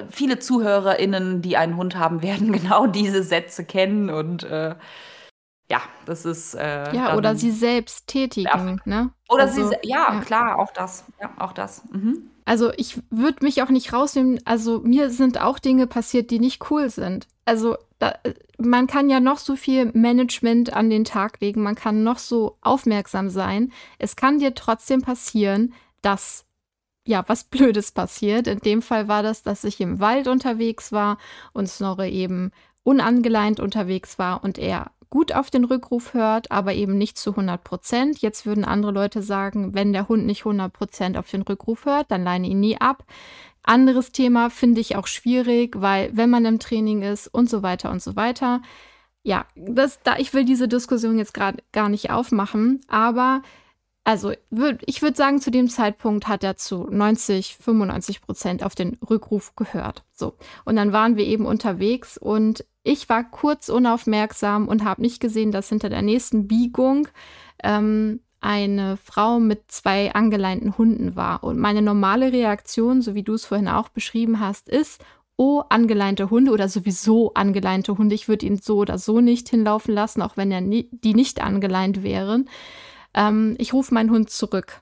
viele 0.09 0.39
ZuhörerInnen, 0.39 1.41
die 1.41 1.57
einen 1.57 1.77
Hund 1.77 1.95
haben, 1.95 2.21
werden 2.23 2.51
genau 2.51 2.87
diese 2.87 3.23
Sätze 3.23 3.65
kennen 3.65 4.09
und 4.09 4.43
äh, 4.43 4.75
ja, 5.69 5.81
das 6.05 6.25
ist. 6.25 6.53
Äh, 6.53 6.95
ja, 6.95 7.15
oder 7.15 7.35
sie 7.35 7.51
selbst 7.51 8.07
tätigen, 8.07 8.81
ja. 8.85 9.03
ne? 9.03 9.09
Oder 9.29 9.43
also, 9.43 9.69
sie, 9.69 9.75
ja, 9.83 10.13
ja, 10.13 10.21
klar, 10.21 10.59
auch 10.59 10.71
das. 10.71 11.05
Ja, 11.19 11.31
auch 11.39 11.53
das. 11.53 11.83
Mhm. 11.91 12.29
Also 12.45 12.71
ich 12.77 12.99
würde 13.09 13.43
mich 13.43 13.63
auch 13.63 13.69
nicht 13.69 13.91
rausnehmen. 13.91 14.39
Also 14.45 14.79
mir 14.79 15.09
sind 15.09 15.41
auch 15.41 15.59
Dinge 15.59 15.87
passiert, 15.87 16.29
die 16.29 16.39
nicht 16.39 16.69
cool 16.69 16.89
sind. 16.89 17.27
Also 17.43 17.75
da, 17.99 18.13
man 18.57 18.87
kann 18.87 19.09
ja 19.09 19.19
noch 19.19 19.39
so 19.39 19.55
viel 19.55 19.91
Management 19.93 20.73
an 20.73 20.89
den 20.89 21.05
Tag 21.05 21.41
legen, 21.41 21.61
man 21.61 21.75
kann 21.75 22.03
noch 22.03 22.19
so 22.19 22.57
aufmerksam 22.61 23.29
sein. 23.29 23.71
Es 23.99 24.15
kann 24.15 24.39
dir 24.39 24.53
trotzdem 24.53 25.01
passieren, 25.01 25.73
dass 26.01 26.45
ja 27.05 27.23
was 27.27 27.45
Blödes 27.45 27.91
passiert. 27.91 28.47
In 28.47 28.59
dem 28.59 28.81
Fall 28.81 29.07
war 29.07 29.23
das, 29.23 29.43
dass 29.43 29.63
ich 29.63 29.79
im 29.81 29.99
Wald 29.99 30.27
unterwegs 30.27 30.91
war 30.91 31.17
und 31.53 31.67
Snorre 31.67 32.09
eben 32.09 32.51
unangeleint 32.83 33.59
unterwegs 33.59 34.19
war 34.19 34.43
und 34.43 34.57
er 34.57 34.91
gut 35.09 35.33
auf 35.33 35.49
den 35.49 35.65
Rückruf 35.65 36.13
hört, 36.13 36.51
aber 36.51 36.73
eben 36.73 36.97
nicht 36.97 37.17
zu 37.17 37.31
100 37.31 37.63
Prozent. 37.63 38.19
Jetzt 38.19 38.45
würden 38.45 38.65
andere 38.65 38.91
Leute 38.91 39.21
sagen, 39.21 39.73
wenn 39.73 39.93
der 39.93 40.07
Hund 40.07 40.25
nicht 40.25 40.41
100 40.41 40.71
Prozent 40.71 41.17
auf 41.17 41.29
den 41.29 41.41
Rückruf 41.41 41.85
hört, 41.85 42.11
dann 42.11 42.23
leine 42.23 42.47
ihn 42.47 42.59
nie 42.59 42.79
ab. 42.79 43.05
Anderes 43.63 44.11
Thema 44.11 44.49
finde 44.49 44.81
ich 44.81 44.95
auch 44.95 45.07
schwierig, 45.07 45.75
weil 45.79 46.15
wenn 46.15 46.29
man 46.29 46.45
im 46.45 46.59
Training 46.59 47.01
ist 47.01 47.27
und 47.27 47.49
so 47.49 47.63
weiter 47.63 47.89
und 47.91 48.01
so 48.01 48.15
weiter. 48.15 48.61
Ja, 49.23 49.45
das, 49.55 49.99
da, 50.03 50.17
ich 50.17 50.33
will 50.33 50.45
diese 50.45 50.67
Diskussion 50.67 51.17
jetzt 51.17 51.33
gerade 51.33 51.63
gar 51.71 51.89
nicht 51.89 52.11
aufmachen, 52.11 52.81
aber 52.87 53.41
also 54.05 54.33
würd, 54.51 54.83
ich 54.85 55.01
würde 55.01 55.17
sagen, 55.17 55.41
zu 55.41 55.49
dem 55.49 55.67
Zeitpunkt 55.67 56.27
hat 56.27 56.43
er 56.43 56.57
zu 56.57 56.87
90, 56.91 57.57
95 57.59 58.21
Prozent 58.21 58.63
auf 58.63 58.75
den 58.75 58.99
Rückruf 59.09 59.55
gehört. 59.55 60.03
So. 60.13 60.35
Und 60.63 60.75
dann 60.75 60.93
waren 60.93 61.17
wir 61.17 61.25
eben 61.25 61.47
unterwegs 61.47 62.15
und 62.15 62.63
ich 62.85 63.09
war 63.09 63.23
kurz 63.23 63.69
unaufmerksam 63.69 64.67
und 64.67 64.83
habe 64.83 65.01
nicht 65.01 65.19
gesehen, 65.19 65.51
dass 65.51 65.69
hinter 65.69 65.89
der 65.89 66.01
nächsten 66.01 66.47
Biegung 66.47 67.07
ähm, 67.63 68.21
eine 68.41 68.97
Frau 68.97 69.39
mit 69.39 69.71
zwei 69.71 70.13
angeleinten 70.13 70.77
Hunden 70.77 71.15
war. 71.15 71.43
Und 71.43 71.59
meine 71.59 71.81
normale 71.81 72.31
Reaktion, 72.31 73.01
so 73.01 73.15
wie 73.15 73.23
du 73.23 73.33
es 73.33 73.45
vorhin 73.45 73.67
auch 73.67 73.89
beschrieben 73.89 74.39
hast, 74.39 74.69
ist, 74.69 75.03
oh, 75.35 75.63
angeleinte 75.69 76.29
Hunde 76.29 76.51
oder 76.51 76.69
sowieso 76.69 77.33
angeleinte 77.33 77.97
Hunde. 77.97 78.15
Ich 78.15 78.29
würde 78.29 78.45
ihn 78.45 78.57
so 78.57 78.77
oder 78.77 78.97
so 78.97 79.19
nicht 79.19 79.49
hinlaufen 79.49 79.93
lassen, 79.93 80.21
auch 80.21 80.37
wenn 80.37 80.51
er 80.51 80.61
nie, 80.61 80.89
die 80.91 81.13
nicht 81.13 81.41
angeleint 81.41 82.03
wären 82.03 82.47
ähm, 83.15 83.55
ich 83.57 83.73
rufe 83.73 83.93
meinen 83.93 84.11
Hund 84.11 84.29
zurück. 84.29 84.81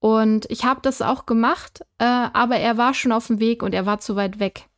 Und 0.00 0.50
ich 0.50 0.64
habe 0.64 0.80
das 0.82 1.00
auch 1.00 1.26
gemacht, 1.26 1.82
äh, 1.98 2.04
aber 2.04 2.56
er 2.56 2.76
war 2.76 2.92
schon 2.94 3.12
auf 3.12 3.28
dem 3.28 3.38
Weg 3.38 3.62
und 3.62 3.72
er 3.72 3.86
war 3.86 4.00
zu 4.00 4.16
weit 4.16 4.40
weg. 4.40 4.68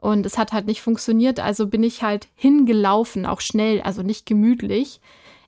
Und 0.00 0.24
es 0.26 0.38
hat 0.38 0.52
halt 0.52 0.66
nicht 0.66 0.80
funktioniert, 0.80 1.40
also 1.40 1.66
bin 1.66 1.82
ich 1.82 2.02
halt 2.02 2.28
hingelaufen, 2.34 3.26
auch 3.26 3.40
schnell, 3.40 3.80
also 3.82 4.02
nicht 4.02 4.26
gemütlich. 4.26 5.00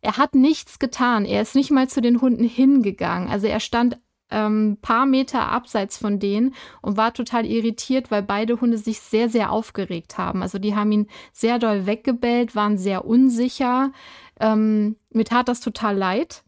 Er 0.02 0.16
hat 0.16 0.34
nichts 0.34 0.78
getan, 0.78 1.24
er 1.24 1.42
ist 1.42 1.54
nicht 1.54 1.70
mal 1.70 1.88
zu 1.88 2.00
den 2.00 2.20
Hunden 2.20 2.44
hingegangen. 2.44 3.28
Also 3.28 3.46
er 3.46 3.60
stand 3.60 3.98
ähm, 4.30 4.78
paar 4.80 5.06
Meter 5.06 5.50
abseits 5.50 5.98
von 5.98 6.18
denen 6.18 6.54
und 6.82 6.96
war 6.96 7.14
total 7.14 7.46
irritiert, 7.46 8.10
weil 8.10 8.22
beide 8.22 8.60
Hunde 8.60 8.78
sich 8.78 9.00
sehr, 9.00 9.28
sehr 9.28 9.52
aufgeregt 9.52 10.18
haben. 10.18 10.42
Also 10.42 10.58
die 10.58 10.74
haben 10.74 10.92
ihn 10.92 11.06
sehr 11.32 11.58
doll 11.58 11.86
weggebellt, 11.86 12.54
waren 12.54 12.78
sehr 12.78 13.04
unsicher. 13.04 13.92
Ähm, 14.40 14.96
mir 15.10 15.24
tat 15.24 15.48
das 15.48 15.60
total 15.60 15.96
leid 15.96 16.42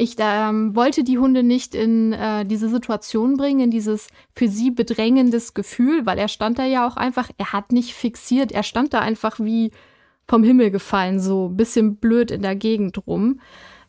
ich 0.00 0.16
ähm, 0.18 0.74
wollte 0.74 1.04
die 1.04 1.18
Hunde 1.18 1.42
nicht 1.42 1.74
in 1.74 2.14
äh, 2.14 2.46
diese 2.46 2.70
Situation 2.70 3.36
bringen, 3.36 3.60
in 3.60 3.70
dieses 3.70 4.08
für 4.34 4.48
sie 4.48 4.70
bedrängendes 4.70 5.52
Gefühl, 5.52 6.06
weil 6.06 6.16
er 6.16 6.28
stand 6.28 6.58
da 6.58 6.64
ja 6.64 6.88
auch 6.88 6.96
einfach, 6.96 7.28
er 7.36 7.52
hat 7.52 7.70
nicht 7.70 7.92
fixiert, 7.92 8.50
er 8.50 8.62
stand 8.62 8.94
da 8.94 9.00
einfach 9.00 9.38
wie 9.40 9.72
vom 10.26 10.42
Himmel 10.42 10.70
gefallen, 10.70 11.20
so 11.20 11.48
ein 11.48 11.56
bisschen 11.56 11.96
blöd 11.96 12.30
in 12.30 12.40
der 12.40 12.56
Gegend 12.56 13.06
rum. 13.06 13.40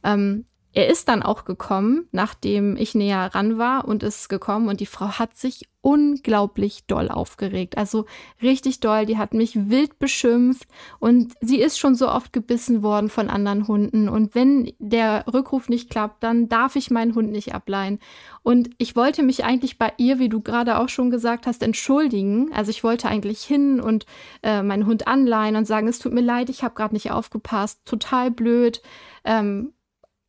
Ähm, 0.04 0.43
er 0.74 0.88
ist 0.88 1.10
dann 1.10 1.22
auch 1.22 1.44
gekommen, 1.44 2.08
nachdem 2.12 2.78
ich 2.78 2.96
näher 2.96 3.32
ran 3.34 3.58
war 3.58 3.88
und 3.88 4.04
ist 4.04 4.30
gekommen 4.30 4.70
und 4.70 4.80
die 4.80 4.86
Frau 4.86 5.20
hat 5.20 5.36
sich 5.36 5.68
unglaublich 5.82 6.86
doll 6.86 7.10
aufgeregt. 7.10 7.78
Also 7.78 8.06
richtig 8.42 8.80
doll, 8.80 9.06
die 9.06 9.18
hat 9.18 9.34
mich 9.34 9.70
wild 9.70 10.00
beschimpft 10.00 10.68
und 11.00 11.34
sie 11.42 11.60
ist 11.60 11.80
schon 11.80 11.96
so 11.96 12.08
oft 12.08 12.32
gebissen 12.32 12.84
worden 12.84 13.10
von 13.10 13.30
anderen 13.30 13.68
Hunden 13.68 14.08
und 14.08 14.34
wenn 14.34 14.72
der 14.80 15.26
Rückruf 15.32 15.68
nicht 15.68 15.90
klappt, 15.90 16.24
dann 16.24 16.48
darf 16.48 16.76
ich 16.76 16.92
meinen 16.92 17.16
Hund 17.16 17.32
nicht 17.32 17.54
ableihen. 17.54 18.00
Und 18.44 18.70
ich 18.78 18.96
wollte 18.96 19.24
mich 19.24 19.44
eigentlich 19.44 19.78
bei 19.78 19.92
ihr, 19.98 20.20
wie 20.20 20.30
du 20.30 20.40
gerade 20.40 20.80
auch 20.80 20.90
schon 20.90 21.12
gesagt 21.12 21.48
hast, 21.48 21.64
entschuldigen. 21.64 22.52
Also 22.54 22.72
ich 22.72 22.84
wollte 22.84 23.08
eigentlich 23.08 23.44
hin 23.44 23.80
und 23.80 24.06
äh, 24.42 24.64
meinen 24.64 24.86
Hund 24.86 25.08
anleihen 25.08 25.56
und 25.56 25.66
sagen, 25.66 25.88
es 25.88 26.00
tut 26.00 26.14
mir 26.14 26.22
leid, 26.22 26.50
ich 26.50 26.64
habe 26.64 26.76
gerade 26.76 26.94
nicht 26.94 27.12
aufgepasst, 27.12 27.82
total 27.86 28.32
blöd. 28.32 28.82
Ähm, 29.26 29.74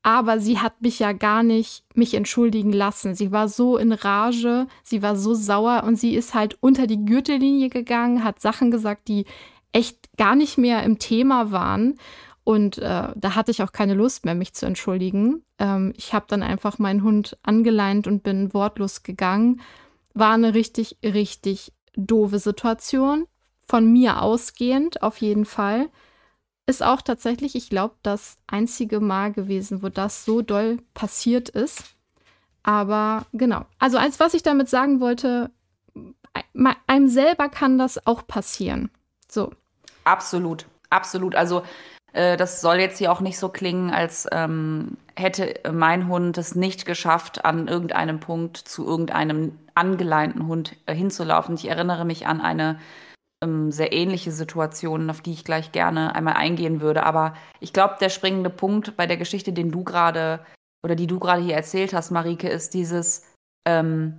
aber 0.03 0.41
sie 0.41 0.59
hat 0.59 0.83
mich 0.83 0.99
ja 0.99 1.13
gar 1.13 1.43
nicht 1.43 1.85
mich 1.95 2.15
entschuldigen 2.15 2.73
lassen. 2.73 3.15
Sie 3.15 3.31
war 3.31 3.49
so 3.49 3.77
in 3.77 3.93
Rage, 3.93 4.67
sie 4.83 5.03
war 5.03 5.17
so 5.17 5.35
sauer 5.35 5.85
und 5.87 5.97
sie 5.97 6.15
ist 6.15 6.35
halt 6.35 6.57
unter 6.61 6.87
die 6.87 7.05
Gürtellinie 7.05 7.69
gegangen, 7.69 8.25
hat 8.25 8.41
Sachen 8.41 8.71
gesagt, 8.71 9.07
die 9.09 9.25
echt 9.73 10.17
gar 10.17 10.35
nicht 10.35 10.59
mehr 10.59 10.83
im 10.83 10.99
Thema 10.99 11.53
waren. 11.53 11.99
Und 12.45 12.79
äh, 12.79 13.09
da 13.15 13.35
hatte 13.37 13.53
ich 13.53 13.63
auch 13.63 13.71
keine 13.71 13.95
Lust 13.95 14.25
mehr, 14.25 14.35
mich 14.35 14.53
zu 14.55 14.67
entschuldigen. 14.67 15.45
Ähm, 15.59 15.93
ich 15.97 16.13
habe 16.13 16.27
dann 16.29 16.43
einfach 16.43 16.79
meinen 16.79 17.05
Hund 17.05 17.39
angeleint 17.45 18.09
und 18.09 18.25
bin 18.25 18.53
wortlos 18.53 19.05
gegangen. 19.05 19.61
War 20.13 20.35
eine 20.35 20.53
richtig, 20.53 20.97
richtig 21.05 21.73
doofe 21.95 22.41
Situation. 22.41 23.27
Von 23.65 23.93
mir 23.93 24.21
ausgehend, 24.21 25.03
auf 25.03 25.19
jeden 25.19 25.45
Fall. 25.45 25.89
Ist 26.73 26.83
auch 26.83 27.03
tatsächlich, 27.03 27.55
ich 27.55 27.69
glaube, 27.69 27.97
das 28.03 28.39
einzige 28.47 28.99
Mal 28.99 29.31
gewesen, 29.31 29.83
wo 29.83 29.91
das 29.91 30.25
so 30.25 30.41
doll 30.41 30.79
passiert 30.95 31.51
ist. 31.51 31.85
Aber 32.63 33.27
genau. 33.35 33.67
Also, 33.79 33.99
als 33.99 34.19
was 34.21 34.33
ich 34.33 34.43
damit 34.43 34.71
sagen 34.71 34.99
wollte, 34.99 35.51
einem 36.87 37.09
selber 37.09 37.51
kann 37.51 37.77
das 37.77 38.07
auch 38.07 38.27
passieren. 38.27 38.91
So. 39.29 39.53
Absolut, 40.05 40.65
absolut. 40.89 41.35
Also, 41.35 41.63
äh, 42.15 42.39
das 42.39 42.63
soll 42.63 42.77
jetzt 42.77 42.97
hier 42.97 43.13
auch 43.13 43.21
nicht 43.21 43.39
so 43.39 43.51
klingen, 43.51 43.91
als 43.91 44.27
ähm, 44.33 44.97
hätte 45.15 45.61
mein 45.71 46.09
Hund 46.09 46.39
es 46.39 46.55
nicht 46.55 46.87
geschafft, 46.87 47.45
an 47.45 47.69
irgendeinem 47.69 48.19
Punkt 48.19 48.57
zu 48.57 48.87
irgendeinem 48.87 49.59
angeleinten 49.75 50.47
Hund 50.47 50.75
äh, 50.87 50.95
hinzulaufen. 50.95 51.55
Ich 51.55 51.69
erinnere 51.69 52.07
mich 52.07 52.27
an 52.27 52.41
eine 52.41 52.81
ähm, 53.43 53.71
sehr 53.71 53.93
ähnliche 53.93 54.33
Situationen, 54.33 55.11
auf 55.11 55.21
die 55.21 55.33
ich 55.33 55.45
gleich 55.45 55.73
gerne 55.73 56.15
einmal 56.15 56.35
eingehen 56.35 56.81
würde. 56.81 57.05
Aber 57.05 57.35
ich 57.61 57.73
glaube, 57.73 57.97
der 58.01 58.09
springende 58.09 58.51
Punkt 58.51 58.97
bei 58.97 59.07
der 59.07 59.17
Geschichte, 59.17 59.53
den 59.53 59.71
du 59.71 59.85
gerade 59.85 60.45
oder 60.85 60.95
die 60.95 61.07
du 61.07 61.19
gerade 61.19 61.43
hier 61.43 61.55
erzählt 61.55 61.93
hast, 61.93 62.11
Marike, 62.11 62.49
ist 62.49 62.75
dieses, 62.75 63.25
ähm, 63.67 64.19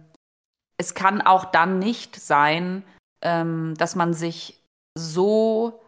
es 0.77 0.93
kann 0.93 1.21
auch 1.21 1.45
dann 1.45 1.79
nicht 1.79 2.15
sein, 2.15 2.83
ähm, 3.21 3.73
dass 3.77 3.95
man 3.95 4.13
sich 4.13 4.61
so 4.97 5.81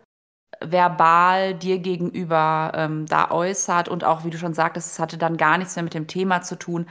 verbal 0.62 1.54
dir 1.54 1.80
gegenüber 1.80 2.72
ähm, 2.76 3.06
da 3.06 3.32
äußert 3.32 3.90
und 3.90 4.04
auch, 4.04 4.24
wie 4.24 4.30
du 4.30 4.38
schon 4.38 4.54
sagtest, 4.54 4.92
es 4.92 5.00
hatte 5.00 5.18
dann 5.18 5.38
gar 5.38 5.58
nichts 5.58 5.76
mehr 5.76 5.84
mit 5.84 5.94
dem 5.94 6.08
Thema 6.08 6.42
zu 6.42 6.58
tun. 6.58 6.88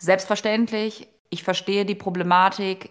Selbstverständlich, 0.00 1.08
ich 1.30 1.44
verstehe 1.44 1.84
die 1.84 1.94
Problematik, 1.94 2.90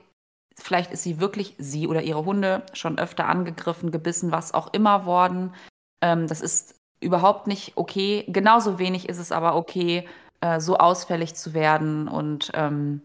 Vielleicht 0.60 0.92
ist 0.92 1.04
sie 1.04 1.20
wirklich, 1.20 1.56
sie 1.60 1.88
oder 1.88 2.02
ihre 2.02 2.26
Hunde, 2.26 2.64
schon 2.74 2.98
öfter 2.98 3.28
angegriffen, 3.28 3.92
gebissen, 3.92 4.32
was 4.32 4.54
auch 4.54 4.74
immer 4.74 5.06
worden. 5.06 5.54
Ähm, 6.02 6.28
das 6.28 6.42
ist 6.42 6.76
überhaupt 7.00 7.48
nicht 7.48 7.74
okay. 7.76 8.26
Genauso 8.28 8.80
wenig 8.80 9.08
ist 9.08 9.20
es 9.20 9.32
aber 9.32 9.56
okay, 9.56 10.08
äh, 10.42 10.60
so 10.60 10.78
ausfällig 10.78 11.36
zu 11.36 11.54
werden 11.54 12.08
und 12.08 12.52
ähm, 12.56 13.02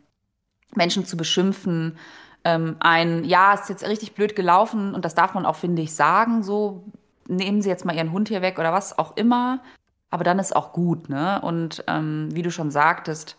Menschen 0.74 1.04
zu 1.04 1.16
beschimpfen. 1.16 1.98
Ähm, 2.44 2.76
ein, 2.80 3.24
ja, 3.24 3.54
ist 3.54 3.68
jetzt 3.68 3.86
richtig 3.86 4.14
blöd 4.14 4.34
gelaufen 4.34 4.94
und 4.94 5.04
das 5.04 5.14
darf 5.14 5.34
man 5.34 5.46
auch, 5.46 5.56
finde 5.56 5.82
ich, 5.82 5.94
sagen. 5.94 6.42
So, 6.42 6.84
nehmen 7.28 7.62
Sie 7.62 7.68
jetzt 7.68 7.84
mal 7.84 7.94
Ihren 7.94 8.12
Hund 8.12 8.28
hier 8.28 8.42
weg 8.42 8.58
oder 8.58 8.72
was 8.72 8.98
auch 8.98 9.16
immer. 9.16 9.60
Aber 10.10 10.24
dann 10.24 10.38
ist 10.38 10.56
auch 10.56 10.72
gut, 10.72 11.08
ne? 11.08 11.40
Und 11.42 11.84
ähm, 11.86 12.28
wie 12.32 12.42
du 12.42 12.50
schon 12.50 12.70
sagtest, 12.70 13.36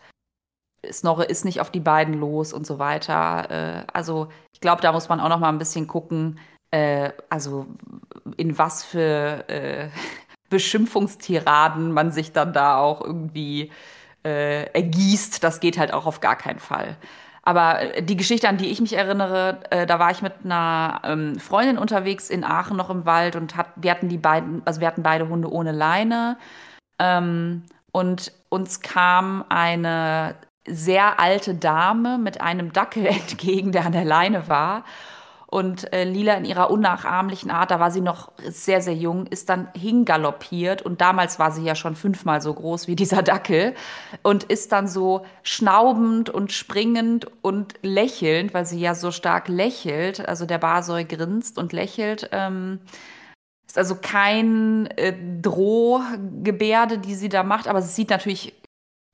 Snorre 0.92 1.24
ist 1.24 1.44
nicht 1.44 1.60
auf 1.60 1.70
die 1.70 1.80
beiden 1.80 2.14
los 2.14 2.52
und 2.52 2.66
so 2.66 2.78
weiter. 2.78 3.50
Äh, 3.50 3.84
also 3.92 4.28
ich 4.52 4.60
glaube, 4.60 4.82
da 4.82 4.92
muss 4.92 5.08
man 5.08 5.20
auch 5.20 5.28
noch 5.28 5.40
mal 5.40 5.48
ein 5.48 5.58
bisschen 5.58 5.86
gucken, 5.86 6.38
äh, 6.70 7.10
also 7.30 7.66
in 8.36 8.58
was 8.58 8.84
für 8.84 9.48
äh, 9.48 9.88
Beschimpfungstiraden 10.50 11.92
man 11.92 12.12
sich 12.12 12.32
dann 12.32 12.52
da 12.52 12.78
auch 12.78 13.00
irgendwie 13.00 13.70
ergießt. 14.22 15.44
Das 15.44 15.60
geht 15.60 15.76
halt 15.76 15.92
auch 15.92 16.06
auf 16.06 16.20
gar 16.20 16.36
keinen 16.36 16.60
Fall. 16.60 16.96
Aber 17.42 18.00
die 18.00 18.16
Geschichte, 18.16 18.48
an 18.48 18.56
die 18.56 18.70
ich 18.70 18.80
mich 18.80 18.94
erinnere, 18.94 19.60
da 19.86 19.98
war 19.98 20.10
ich 20.12 20.22
mit 20.22 20.32
einer 20.44 21.02
ähm, 21.04 21.38
Freundin 21.38 21.76
unterwegs 21.76 22.30
in 22.30 22.42
Aachen 22.42 22.78
noch 22.78 22.88
im 22.88 23.04
Wald 23.04 23.36
und 23.36 23.54
hat, 23.54 23.66
wir 23.76 23.90
hatten 23.90 24.08
die 24.08 24.16
beiden, 24.16 24.62
also 24.64 24.80
wir 24.80 24.88
hatten 24.88 25.02
beide 25.02 25.28
Hunde 25.28 25.52
ohne 25.52 25.72
Leine. 25.72 26.38
Ähm, 26.98 27.64
und 27.92 28.32
uns 28.48 28.80
kam 28.80 29.44
eine 29.48 30.34
sehr 30.66 31.20
alte 31.20 31.54
Dame 31.54 32.18
mit 32.18 32.40
einem 32.40 32.72
Dackel 32.72 33.06
entgegen, 33.06 33.72
der 33.72 33.86
an 33.86 33.92
der 33.92 34.04
Leine 34.04 34.48
war. 34.48 34.84
Und 35.46 35.92
äh, 35.92 36.02
Lila 36.02 36.34
in 36.34 36.44
ihrer 36.44 36.68
unnachahmlichen 36.68 37.48
Art, 37.52 37.70
da 37.70 37.78
war 37.78 37.92
sie 37.92 38.00
noch 38.00 38.32
sehr, 38.44 38.80
sehr 38.80 38.96
jung, 38.96 39.26
ist 39.26 39.48
dann 39.48 39.68
hingaloppiert. 39.76 40.82
Und 40.82 41.00
damals 41.00 41.38
war 41.38 41.52
sie 41.52 41.62
ja 41.62 41.76
schon 41.76 41.94
fünfmal 41.94 42.40
so 42.40 42.52
groß 42.52 42.88
wie 42.88 42.96
dieser 42.96 43.22
Dackel. 43.22 43.74
Und 44.24 44.42
ist 44.42 44.72
dann 44.72 44.88
so 44.88 45.24
schnaubend 45.44 46.28
und 46.28 46.50
springend 46.50 47.28
und 47.40 47.74
lächelnd, 47.82 48.52
weil 48.52 48.66
sie 48.66 48.80
ja 48.80 48.96
so 48.96 49.12
stark 49.12 49.46
lächelt. 49.46 50.26
Also 50.26 50.44
der 50.44 50.58
Basoi 50.58 51.04
grinst 51.04 51.56
und 51.56 51.72
lächelt. 51.72 52.30
Ähm, 52.32 52.80
ist 53.64 53.78
also 53.78 53.96
kein 54.02 54.86
äh, 54.96 55.14
Drohgebärde, 55.40 56.98
die 56.98 57.14
sie 57.14 57.28
da 57.28 57.44
macht, 57.44 57.68
aber 57.68 57.78
es 57.78 57.94
sieht 57.94 58.10
natürlich 58.10 58.54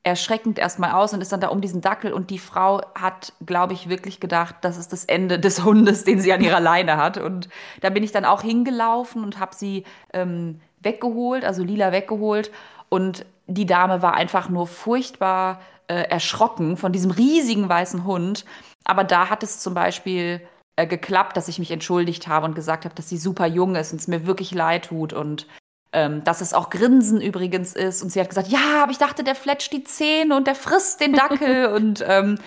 erschreckend 0.02 0.58
erstmal 0.58 0.92
aus 0.92 1.12
und 1.12 1.20
ist 1.20 1.32
dann 1.32 1.40
da 1.40 1.48
um 1.48 1.60
diesen 1.60 1.82
Dackel 1.82 2.12
und 2.12 2.30
die 2.30 2.38
Frau 2.38 2.80
hat, 2.94 3.34
glaube 3.44 3.74
ich, 3.74 3.88
wirklich 3.88 4.18
gedacht, 4.18 4.56
das 4.62 4.78
ist 4.78 4.92
das 4.92 5.04
Ende 5.04 5.38
des 5.38 5.62
Hundes, 5.64 6.04
den 6.04 6.20
sie 6.20 6.32
an 6.32 6.40
ihrer 6.40 6.60
Leine 6.60 6.96
hat. 6.96 7.18
Und 7.18 7.48
da 7.82 7.90
bin 7.90 8.02
ich 8.02 8.12
dann 8.12 8.24
auch 8.24 8.42
hingelaufen 8.42 9.22
und 9.22 9.38
habe 9.38 9.54
sie 9.54 9.84
ähm, 10.14 10.60
weggeholt, 10.80 11.44
also 11.44 11.62
Lila 11.62 11.92
weggeholt. 11.92 12.50
Und 12.88 13.26
die 13.46 13.66
Dame 13.66 14.00
war 14.00 14.14
einfach 14.14 14.48
nur 14.48 14.66
furchtbar 14.66 15.60
äh, 15.88 16.02
erschrocken 16.08 16.76
von 16.76 16.92
diesem 16.92 17.10
riesigen 17.10 17.68
weißen 17.68 18.04
Hund. 18.04 18.46
Aber 18.84 19.04
da 19.04 19.28
hat 19.28 19.42
es 19.42 19.58
zum 19.58 19.74
Beispiel 19.74 20.40
äh, 20.76 20.86
geklappt, 20.86 21.36
dass 21.36 21.48
ich 21.48 21.58
mich 21.58 21.70
entschuldigt 21.70 22.26
habe 22.26 22.46
und 22.46 22.54
gesagt 22.54 22.86
habe, 22.86 22.94
dass 22.94 23.08
sie 23.08 23.18
super 23.18 23.46
jung 23.46 23.74
ist 23.76 23.92
und 23.92 24.00
es 24.00 24.08
mir 24.08 24.26
wirklich 24.26 24.52
leid 24.54 24.86
tut 24.86 25.12
und 25.12 25.46
ähm, 25.92 26.22
dass 26.24 26.40
es 26.40 26.54
auch 26.54 26.70
Grinsen 26.70 27.20
übrigens 27.20 27.74
ist. 27.74 28.02
Und 28.02 28.10
sie 28.10 28.20
hat 28.20 28.28
gesagt, 28.28 28.48
ja, 28.48 28.82
aber 28.82 28.92
ich 28.92 28.98
dachte, 28.98 29.24
der 29.24 29.34
fletscht 29.34 29.72
die 29.72 29.84
Zähne 29.84 30.36
und 30.36 30.46
der 30.46 30.54
frisst 30.54 31.00
den 31.00 31.12
Dackel. 31.12 31.66
und 31.74 32.04
ähm, 32.06 32.38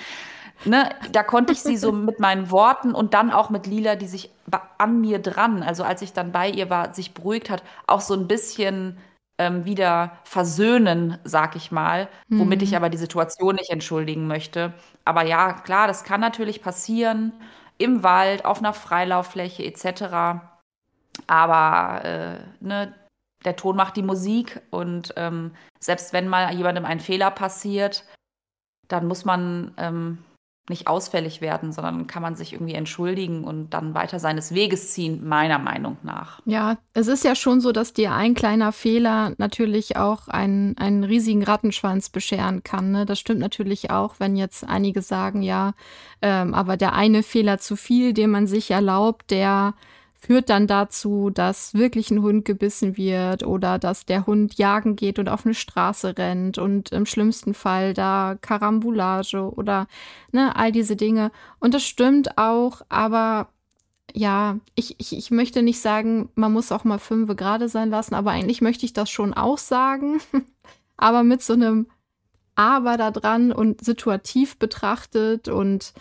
ne, 0.66 0.90
da 1.12 1.24
konnte 1.24 1.54
ich 1.54 1.62
sie 1.62 1.78
so 1.78 1.92
mit 1.92 2.20
meinen 2.20 2.52
Worten 2.52 2.94
und 2.94 3.14
dann 3.14 3.32
auch 3.32 3.50
mit 3.50 3.68
Lila, 3.68 3.96
die 3.96 4.08
sich 4.08 4.32
an 4.78 5.02
mir 5.02 5.20
dran, 5.20 5.64
also 5.64 5.84
als 5.84 6.02
ich 6.02 6.14
dann 6.14 6.32
bei 6.32 6.50
ihr 6.50 6.70
war, 6.70 6.94
sich 6.94 7.14
beruhigt 7.14 7.50
hat, 7.50 7.64
auch 7.88 8.02
so 8.02 8.14
ein 8.14 8.28
bisschen 8.28 8.98
ähm, 9.38 9.66
wieder 9.66 10.20
versöhnen, 10.24 11.18
sag 11.24 11.56
ich 11.56 11.72
mal, 11.72 12.08
womit 12.30 12.62
ich 12.62 12.72
mhm. 12.72 12.78
aber 12.78 12.90
die 12.90 12.98
Situation 12.98 13.56
nicht 13.56 13.72
entschuldigen 13.72 14.28
möchte. 14.28 14.74
Aber 15.06 15.26
ja, 15.26 15.54
klar, 15.54 15.88
das 15.88 16.04
kann 16.04 16.22
natürlich 16.22 16.62
passieren 16.62 17.34
im 17.78 18.04
Wald, 18.04 18.46
auf 18.46 18.60
einer 18.60 18.74
Freilauffläche 18.74 19.64
etc. 19.64 20.40
Aber 21.28 22.06
äh, 22.06 22.38
ne, 22.60 22.94
der 23.46 23.56
Ton 23.56 23.76
macht 23.76 23.98
die 23.98 24.04
Musik 24.04 24.62
und 24.70 25.14
ähm, 25.18 25.52
selbst 25.80 26.14
wenn 26.14 26.28
mal 26.28 26.54
jemandem 26.54 26.86
ein 26.86 27.00
Fehler 27.00 27.32
passiert, 27.32 28.06
dann 28.88 29.08
muss 29.08 29.26
man 29.26 29.74
ähm, 29.78 30.20
nicht 30.70 30.88
ausfällig 30.88 31.42
werden, 31.42 31.74
sondern 31.74 32.08
kann 32.08 32.22
man 32.22 32.38
sich 32.38 32.54
irgendwie 32.54 32.74
entschuldigen 32.74 33.44
und 33.44 33.72
dann 33.72 33.94
weiter 33.94 34.18
seines 34.20 34.54
Weges 34.54 34.94
ziehen, 34.94 35.28
meiner 35.28 35.60
Meinung 35.60 35.98
nach. 36.04 36.40
Ja, 36.46 36.78
es 36.94 37.08
ist 37.08 37.26
ja 37.26 37.36
schon 37.36 37.60
so, 37.60 37.74
dass 37.74 37.92
dir 37.92 38.14
ein 38.14 38.34
kleiner 38.34 38.72
Fehler 38.72 39.34
natürlich 39.38 39.98
auch 39.98 40.30
einen, 40.30 40.78
einen 40.78 41.04
riesigen 41.04 41.44
Rattenschwanz 41.44 42.10
bescheren 42.10 42.64
kann. 42.64 42.92
Ne? 42.92 43.06
Das 43.06 43.20
stimmt 43.20 43.42
natürlich 43.42 43.92
auch, 43.92 44.16
wenn 44.20 44.38
jetzt 44.38 44.64
einige 44.66 45.02
sagen, 45.02 45.42
ja, 45.42 45.74
ähm, 46.22 46.54
aber 46.54 46.78
der 46.78 46.94
eine 46.94 47.24
Fehler 47.24 47.58
zu 47.58 47.76
viel, 47.76 48.14
den 48.14 48.30
man 48.30 48.48
sich 48.48 48.72
erlaubt, 48.72 49.32
der 49.32 49.74
führt 50.26 50.50
dann 50.50 50.68
dazu, 50.68 51.30
dass 51.30 51.74
wirklich 51.74 52.10
ein 52.10 52.22
Hund 52.22 52.46
gebissen 52.46 52.96
wird 52.96 53.44
oder 53.44 53.78
dass 53.78 54.06
der 54.06 54.26
Hund 54.26 54.58
jagen 54.58 54.96
geht 54.96 55.20
und 55.20 55.28
auf 55.28 55.46
eine 55.46 55.54
Straße 55.54 56.18
rennt 56.18 56.58
und 56.58 56.94
im 56.94 57.06
schlimmsten 57.06 57.54
Fall 57.54 57.94
da 57.94 58.38
Karambolage 58.40 59.54
oder 59.54 59.88
ne, 60.32 60.56
all 60.56 60.72
diese 60.72 60.96
Dinge. 60.96 61.32
Und 61.60 61.74
das 61.74 61.84
stimmt 61.84 62.38
auch, 62.38 62.84
aber 62.88 63.50
ja, 64.14 64.60
ich, 64.76 64.96
ich, 64.98 65.18
ich 65.18 65.30
möchte 65.30 65.62
nicht 65.62 65.82
sagen, 65.82 66.30
man 66.36 66.54
muss 66.54 66.72
auch 66.72 66.86
mal 66.86 67.00
fünf 67.00 67.36
gerade 67.36 67.68
sein 67.68 67.90
lassen, 67.90 68.16
aber 68.16 68.32
eigentlich 68.32 68.62
möchte 68.62 68.86
ich 68.86 68.94
das 68.94 69.10
schon 69.10 69.34
auch 69.34 69.58
sagen. 69.58 70.22
aber 70.98 71.24
mit 71.24 71.42
so 71.42 71.54
einem 71.54 71.88
Aber 72.56 72.96
da 72.96 73.12
dran 73.12 73.52
und 73.52 73.84
situativ 73.84 74.58
betrachtet 74.58 75.50
und 75.50 75.94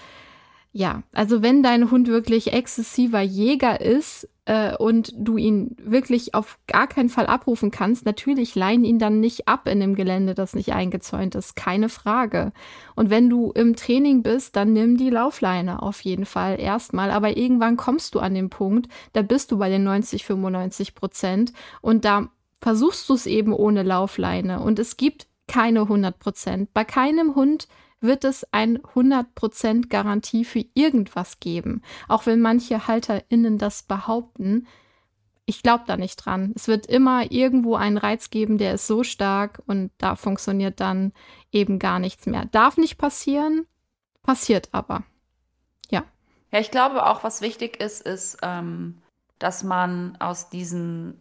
ja, 0.74 1.02
also 1.12 1.42
wenn 1.42 1.62
dein 1.62 1.90
Hund 1.90 2.08
wirklich 2.08 2.54
exzessiver 2.54 3.20
Jäger 3.20 3.82
ist 3.82 4.26
äh, 4.46 4.74
und 4.74 5.12
du 5.14 5.36
ihn 5.36 5.76
wirklich 5.78 6.34
auf 6.34 6.58
gar 6.66 6.86
keinen 6.86 7.10
Fall 7.10 7.26
abrufen 7.26 7.70
kannst, 7.70 8.06
natürlich 8.06 8.54
leihen 8.54 8.82
ihn 8.82 8.98
dann 8.98 9.20
nicht 9.20 9.48
ab 9.48 9.68
in 9.68 9.80
dem 9.80 9.94
Gelände, 9.94 10.34
das 10.34 10.54
nicht 10.54 10.72
eingezäunt 10.72 11.34
ist, 11.34 11.56
keine 11.56 11.90
Frage. 11.90 12.52
Und 12.94 13.10
wenn 13.10 13.28
du 13.28 13.52
im 13.52 13.76
Training 13.76 14.22
bist, 14.22 14.56
dann 14.56 14.72
nimm 14.72 14.96
die 14.96 15.10
Laufleine 15.10 15.82
auf 15.82 16.00
jeden 16.00 16.24
Fall 16.24 16.58
erstmal. 16.58 17.10
Aber 17.10 17.36
irgendwann 17.36 17.76
kommst 17.76 18.14
du 18.14 18.20
an 18.20 18.32
den 18.32 18.48
Punkt, 18.48 18.88
da 19.12 19.20
bist 19.20 19.52
du 19.52 19.58
bei 19.58 19.68
den 19.68 19.84
90, 19.84 20.24
95 20.24 20.94
Prozent 20.94 21.52
und 21.82 22.06
da 22.06 22.30
versuchst 22.62 23.10
du 23.10 23.14
es 23.14 23.26
eben 23.26 23.52
ohne 23.52 23.82
Laufleine. 23.82 24.60
Und 24.60 24.78
es 24.78 24.96
gibt 24.96 25.26
keine 25.48 25.82
100 25.82 26.18
Prozent. 26.18 26.72
Bei 26.72 26.84
keinem 26.84 27.34
Hund 27.34 27.68
wird 28.02 28.24
es 28.24 28.46
ein 28.52 28.78
100% 28.78 29.88
Garantie 29.88 30.44
für 30.44 30.64
irgendwas 30.74 31.40
geben. 31.40 31.82
Auch 32.08 32.26
wenn 32.26 32.40
manche 32.40 32.86
HalterInnen 32.86 33.58
das 33.58 33.82
behaupten. 33.82 34.66
Ich 35.44 35.62
glaube 35.62 35.84
da 35.86 35.96
nicht 35.96 36.16
dran. 36.16 36.52
Es 36.54 36.68
wird 36.68 36.86
immer 36.86 37.30
irgendwo 37.30 37.74
einen 37.74 37.98
Reiz 37.98 38.30
geben, 38.30 38.58
der 38.58 38.74
ist 38.74 38.86
so 38.86 39.02
stark 39.02 39.62
und 39.66 39.90
da 39.98 40.16
funktioniert 40.16 40.80
dann 40.80 41.12
eben 41.50 41.78
gar 41.78 41.98
nichts 41.98 42.26
mehr. 42.26 42.44
Darf 42.46 42.76
nicht 42.76 42.98
passieren, 42.98 43.66
passiert 44.22 44.68
aber. 44.72 45.04
Ja. 45.90 46.04
Ja, 46.50 46.60
ich 46.60 46.70
glaube 46.70 47.06
auch, 47.06 47.24
was 47.24 47.40
wichtig 47.40 47.80
ist, 47.80 48.02
ist, 48.02 48.38
ähm, 48.42 49.02
dass 49.38 49.64
man 49.64 50.16
aus 50.20 50.48
diesen, 50.48 51.20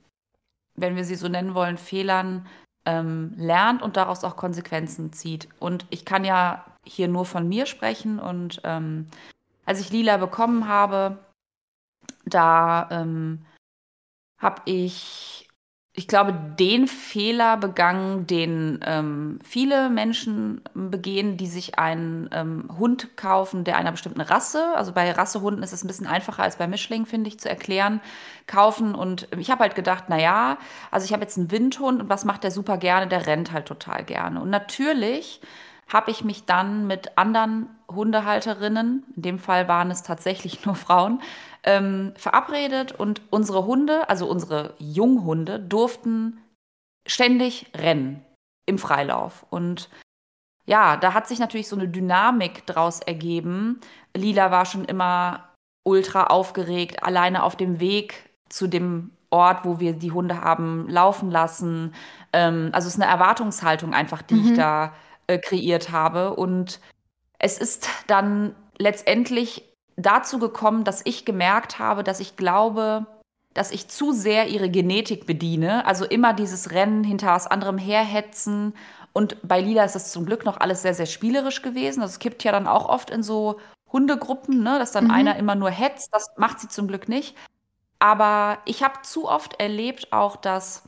wenn 0.75 0.95
wir 0.95 1.03
sie 1.03 1.15
so 1.15 1.27
nennen 1.27 1.55
wollen, 1.55 1.77
Fehlern 1.77 2.47
ähm, 2.85 3.33
lernt 3.35 3.81
und 3.81 3.97
daraus 3.97 4.23
auch 4.23 4.35
Konsequenzen 4.35 5.13
zieht. 5.13 5.49
Und 5.59 5.85
ich 5.89 6.05
kann 6.05 6.23
ja 6.23 6.65
hier 6.85 7.07
nur 7.07 7.25
von 7.25 7.47
mir 7.47 7.65
sprechen. 7.65 8.19
Und 8.19 8.61
ähm, 8.63 9.07
als 9.65 9.79
ich 9.79 9.91
Lila 9.91 10.17
bekommen 10.17 10.67
habe, 10.67 11.19
da 12.25 12.87
ähm, 12.91 13.45
habe 14.37 14.61
ich, 14.65 15.47
ich 15.93 16.07
glaube, 16.07 16.33
den 16.33 16.87
Fehler 16.87 17.57
begangen, 17.57 18.25
den 18.25 18.79
ähm, 18.83 19.39
viele 19.43 19.89
Menschen 19.89 20.61
begehen, 20.73 21.37
die 21.37 21.47
sich 21.47 21.77
einen 21.77 22.29
ähm, 22.31 22.69
Hund 22.77 23.15
kaufen, 23.17 23.63
der 23.63 23.77
einer 23.77 23.91
bestimmten 23.91 24.21
Rasse, 24.21 24.73
also 24.75 24.93
bei 24.93 25.11
Rassehunden 25.11 25.63
ist 25.63 25.73
es 25.73 25.83
ein 25.83 25.87
bisschen 25.87 26.07
einfacher 26.07 26.43
als 26.43 26.57
bei 26.57 26.67
Mischlingen, 26.67 27.05
finde 27.05 27.27
ich, 27.27 27.39
zu 27.39 27.49
erklären, 27.49 28.01
kaufen. 28.47 28.95
Und 28.95 29.27
ich 29.37 29.51
habe 29.51 29.61
halt 29.61 29.75
gedacht, 29.75 30.09
naja, 30.09 30.57
also 30.89 31.05
ich 31.05 31.13
habe 31.13 31.23
jetzt 31.23 31.37
einen 31.37 31.51
Windhund 31.51 32.01
und 32.01 32.09
was 32.09 32.25
macht 32.25 32.43
der 32.43 32.51
super 32.51 32.77
gerne? 32.77 33.07
Der 33.07 33.27
rennt 33.27 33.51
halt 33.51 33.67
total 33.67 34.03
gerne. 34.03 34.41
Und 34.41 34.49
natürlich 34.49 35.41
habe 35.91 36.11
ich 36.11 36.23
mich 36.23 36.45
dann 36.45 36.87
mit 36.87 37.17
anderen 37.17 37.69
Hundehalterinnen, 37.91 39.03
in 39.15 39.21
dem 39.21 39.39
Fall 39.39 39.67
waren 39.67 39.91
es 39.91 40.03
tatsächlich 40.03 40.65
nur 40.65 40.75
Frauen, 40.75 41.21
ähm, 41.63 42.13
verabredet 42.15 42.93
und 42.93 43.21
unsere 43.29 43.65
Hunde, 43.65 44.09
also 44.09 44.27
unsere 44.27 44.73
Junghunde, 44.79 45.59
durften 45.59 46.41
ständig 47.05 47.67
rennen 47.75 48.23
im 48.65 48.77
Freilauf. 48.77 49.45
Und 49.49 49.89
ja, 50.65 50.95
da 50.95 51.13
hat 51.13 51.27
sich 51.27 51.39
natürlich 51.39 51.67
so 51.67 51.75
eine 51.75 51.87
Dynamik 51.87 52.65
draus 52.65 53.01
ergeben. 53.01 53.81
Lila 54.15 54.51
war 54.51 54.65
schon 54.65 54.85
immer 54.85 55.49
ultra 55.83 56.25
aufgeregt, 56.25 57.03
alleine 57.03 57.43
auf 57.43 57.55
dem 57.55 57.79
Weg 57.79 58.29
zu 58.49 58.67
dem 58.67 59.11
Ort, 59.31 59.65
wo 59.65 59.79
wir 59.79 59.93
die 59.93 60.11
Hunde 60.11 60.41
haben 60.41 60.87
laufen 60.89 61.31
lassen. 61.31 61.95
Ähm, 62.33 62.69
also 62.73 62.87
es 62.87 62.95
ist 62.95 63.01
eine 63.01 63.11
Erwartungshaltung 63.11 63.93
einfach, 63.93 64.21
die 64.21 64.35
mhm. 64.35 64.51
ich 64.51 64.57
da 64.57 64.93
äh, 65.31 65.37
kreiert 65.39 65.91
habe. 65.91 66.35
Und 66.35 66.79
es 67.39 67.57
ist 67.57 67.87
dann 68.07 68.55
letztendlich 68.77 69.63
dazu 69.95 70.39
gekommen, 70.39 70.83
dass 70.83 71.01
ich 71.05 71.25
gemerkt 71.25 71.79
habe, 71.79 72.03
dass 72.03 72.19
ich 72.19 72.35
glaube, 72.35 73.05
dass 73.53 73.71
ich 73.71 73.87
zu 73.87 74.11
sehr 74.11 74.47
ihre 74.47 74.69
Genetik 74.69 75.25
bediene. 75.25 75.85
Also 75.85 76.05
immer 76.05 76.33
dieses 76.33 76.71
Rennen 76.71 77.03
hinter 77.03 77.27
was 77.27 77.47
anderem 77.47 77.77
herhetzen. 77.77 78.73
Und 79.13 79.37
bei 79.43 79.59
Lila 79.59 79.83
ist 79.83 79.95
das 79.95 80.11
zum 80.11 80.25
Glück 80.25 80.45
noch 80.45 80.59
alles 80.59 80.81
sehr, 80.81 80.93
sehr 80.93 81.05
spielerisch 81.05 81.61
gewesen. 81.61 82.01
Also 82.01 82.13
es 82.13 82.19
kippt 82.19 82.43
ja 82.43 82.51
dann 82.51 82.67
auch 82.67 82.87
oft 82.87 83.09
in 83.09 83.23
so 83.23 83.59
Hundegruppen, 83.91 84.63
ne, 84.63 84.79
dass 84.79 84.91
dann 84.91 85.05
mhm. 85.05 85.11
einer 85.11 85.35
immer 85.35 85.55
nur 85.55 85.69
hetzt. 85.69 86.13
Das 86.13 86.31
macht 86.37 86.59
sie 86.61 86.69
zum 86.69 86.87
Glück 86.87 87.09
nicht. 87.09 87.35
Aber 87.99 88.59
ich 88.65 88.83
habe 88.83 89.01
zu 89.03 89.29
oft 89.29 89.59
erlebt 89.59 90.11
auch, 90.11 90.35
dass 90.35 90.83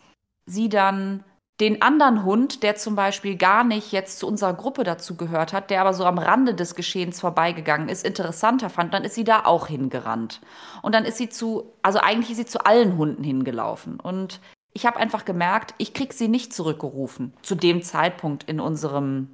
sie 0.46 0.70
dann 0.70 1.24
den 1.60 1.82
anderen 1.84 2.24
Hund, 2.24 2.64
der 2.64 2.76
zum 2.76 2.96
Beispiel 2.96 3.38
gar 3.38 3.64
nicht 3.64 3.92
jetzt 3.92 4.20
zu 4.20 4.28
unserer 4.28 4.54
Gruppe 4.54 4.84
dazu 4.84 5.16
gehört 5.16 5.54
hat, 5.54 5.70
der 5.70 5.82
aber 5.82 5.94
so 5.94 6.06
am 6.06 6.18
Rande 6.18 6.56
des 6.56 6.74
Geschehens 6.74 7.20
vorbeigegangen 7.20 7.90
ist, 7.90 8.06
interessanter 8.06 8.70
fand, 8.70 8.94
dann 8.94 9.04
ist 9.04 9.16
sie 9.16 9.24
da 9.24 9.46
auch 9.46 9.68
hingerannt. 9.68 10.42
Und 10.82 10.96
dann 10.96 11.06
ist 11.06 11.18
sie 11.18 11.30
zu, 11.30 11.74
also 11.84 12.00
eigentlich 12.00 12.32
ist 12.32 12.38
sie 12.38 12.46
zu 12.46 12.66
allen 12.66 12.98
Hunden 12.98 13.24
hingelaufen. 13.24 14.00
Und 14.00 14.40
ich 14.74 14.88
habe 14.88 14.98
einfach 14.98 15.26
gemerkt, 15.26 15.76
ich 15.78 15.94
krieg 15.94 16.14
sie 16.14 16.28
nicht 16.28 16.54
zurückgerufen 16.54 17.34
zu 17.44 17.54
dem 17.54 17.84
Zeitpunkt 17.84 18.44
in 18.50 18.60
unserem 18.60 19.28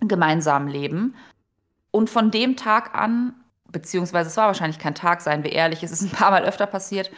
gemeinsamen 0.00 0.68
Leben. 0.68 1.14
Und 1.90 2.10
von 2.10 2.30
dem 2.30 2.56
Tag 2.56 2.94
an, 2.94 3.34
beziehungsweise 3.72 4.28
es 4.28 4.36
war 4.36 4.48
wahrscheinlich 4.48 4.78
kein 4.78 4.94
Tag, 4.94 5.22
seien 5.22 5.42
wir 5.42 5.52
ehrlich, 5.52 5.82
es 5.82 5.90
ist 5.90 6.02
ein 6.02 6.10
paar 6.10 6.30
Mal 6.30 6.44
öfter 6.44 6.66
passiert, 6.66 7.10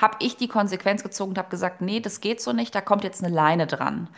habe 0.00 0.16
ich 0.20 0.36
die 0.36 0.48
Konsequenz 0.48 1.02
gezogen 1.02 1.30
und 1.30 1.38
habe 1.38 1.50
gesagt, 1.50 1.80
nee, 1.80 2.00
das 2.00 2.20
geht 2.20 2.40
so 2.40 2.52
nicht, 2.52 2.74
da 2.74 2.80
kommt 2.80 3.04
jetzt 3.04 3.22
eine 3.22 3.34
Leine 3.34 3.66
dran. 3.66 4.08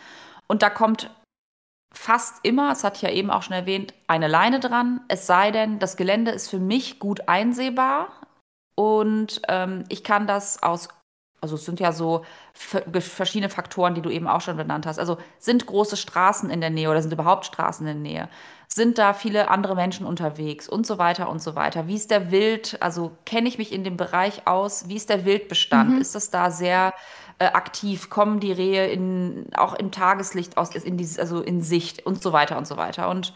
Und 0.47 0.61
da 0.61 0.69
kommt 0.69 1.09
fast 1.93 2.43
immer, 2.43 2.69
das 2.69 2.83
hatte 2.83 2.97
ich 2.97 3.01
ja 3.03 3.09
eben 3.09 3.29
auch 3.29 3.43
schon 3.43 3.55
erwähnt, 3.55 3.93
eine 4.07 4.27
Leine 4.27 4.59
dran, 4.59 5.01
es 5.07 5.27
sei 5.27 5.51
denn, 5.51 5.79
das 5.79 5.97
Gelände 5.97 6.31
ist 6.31 6.49
für 6.49 6.59
mich 6.59 6.99
gut 6.99 7.27
einsehbar 7.27 8.09
und 8.75 9.41
ähm, 9.47 9.85
ich 9.89 10.03
kann 10.03 10.27
das 10.27 10.61
aus 10.61 10.89
Also 11.41 11.55
es 11.55 11.65
sind 11.65 11.79
ja 11.79 11.91
so 11.91 12.25
verschiedene 12.53 13.49
Faktoren, 13.49 13.95
die 13.95 14.01
du 14.01 14.09
eben 14.09 14.27
auch 14.27 14.41
schon 14.41 14.57
benannt 14.57 14.85
hast. 14.85 14.99
Also 14.99 15.17
sind 15.37 15.65
große 15.65 15.95
Straßen 15.95 16.49
in 16.49 16.59
der 16.61 16.71
Nähe 16.71 16.89
oder 16.89 17.01
sind 17.01 17.13
überhaupt 17.13 17.45
Straßen 17.45 17.87
in 17.87 18.03
der 18.03 18.11
Nähe? 18.11 18.29
Sind 18.67 18.97
da 18.97 19.13
viele 19.13 19.49
andere 19.49 19.75
Menschen 19.75 20.05
unterwegs 20.05 20.67
und 20.67 20.87
so 20.87 20.97
weiter 20.97 21.29
und 21.29 21.41
so 21.41 21.55
weiter? 21.55 21.87
Wie 21.87 21.95
ist 21.95 22.11
der 22.11 22.31
Wild? 22.31 22.81
Also 22.81 23.11
kenne 23.25 23.47
ich 23.47 23.57
mich 23.57 23.71
in 23.71 23.83
dem 23.83 23.97
Bereich 23.97 24.47
aus? 24.47 24.87
Wie 24.89 24.95
ist 24.95 25.09
der 25.09 25.25
Wildbestand? 25.25 25.91
Mhm. 25.91 26.01
Ist 26.01 26.15
das 26.15 26.31
da 26.31 26.51
sehr 26.51 26.93
äh, 27.39 27.45
aktiv? 27.45 28.09
Kommen 28.09 28.39
die 28.39 28.51
Rehe 28.51 28.87
in, 28.87 29.47
auch 29.55 29.73
im 29.73 29.91
Tageslicht 29.91 30.57
aus, 30.57 30.73
in 30.75 30.97
dieses, 30.97 31.19
also 31.19 31.41
in 31.41 31.61
Sicht 31.61 32.05
und 32.05 32.21
so 32.21 32.33
weiter 32.33 32.57
und 32.57 32.67
so 32.67 32.77
weiter? 32.77 33.09
Und 33.09 33.33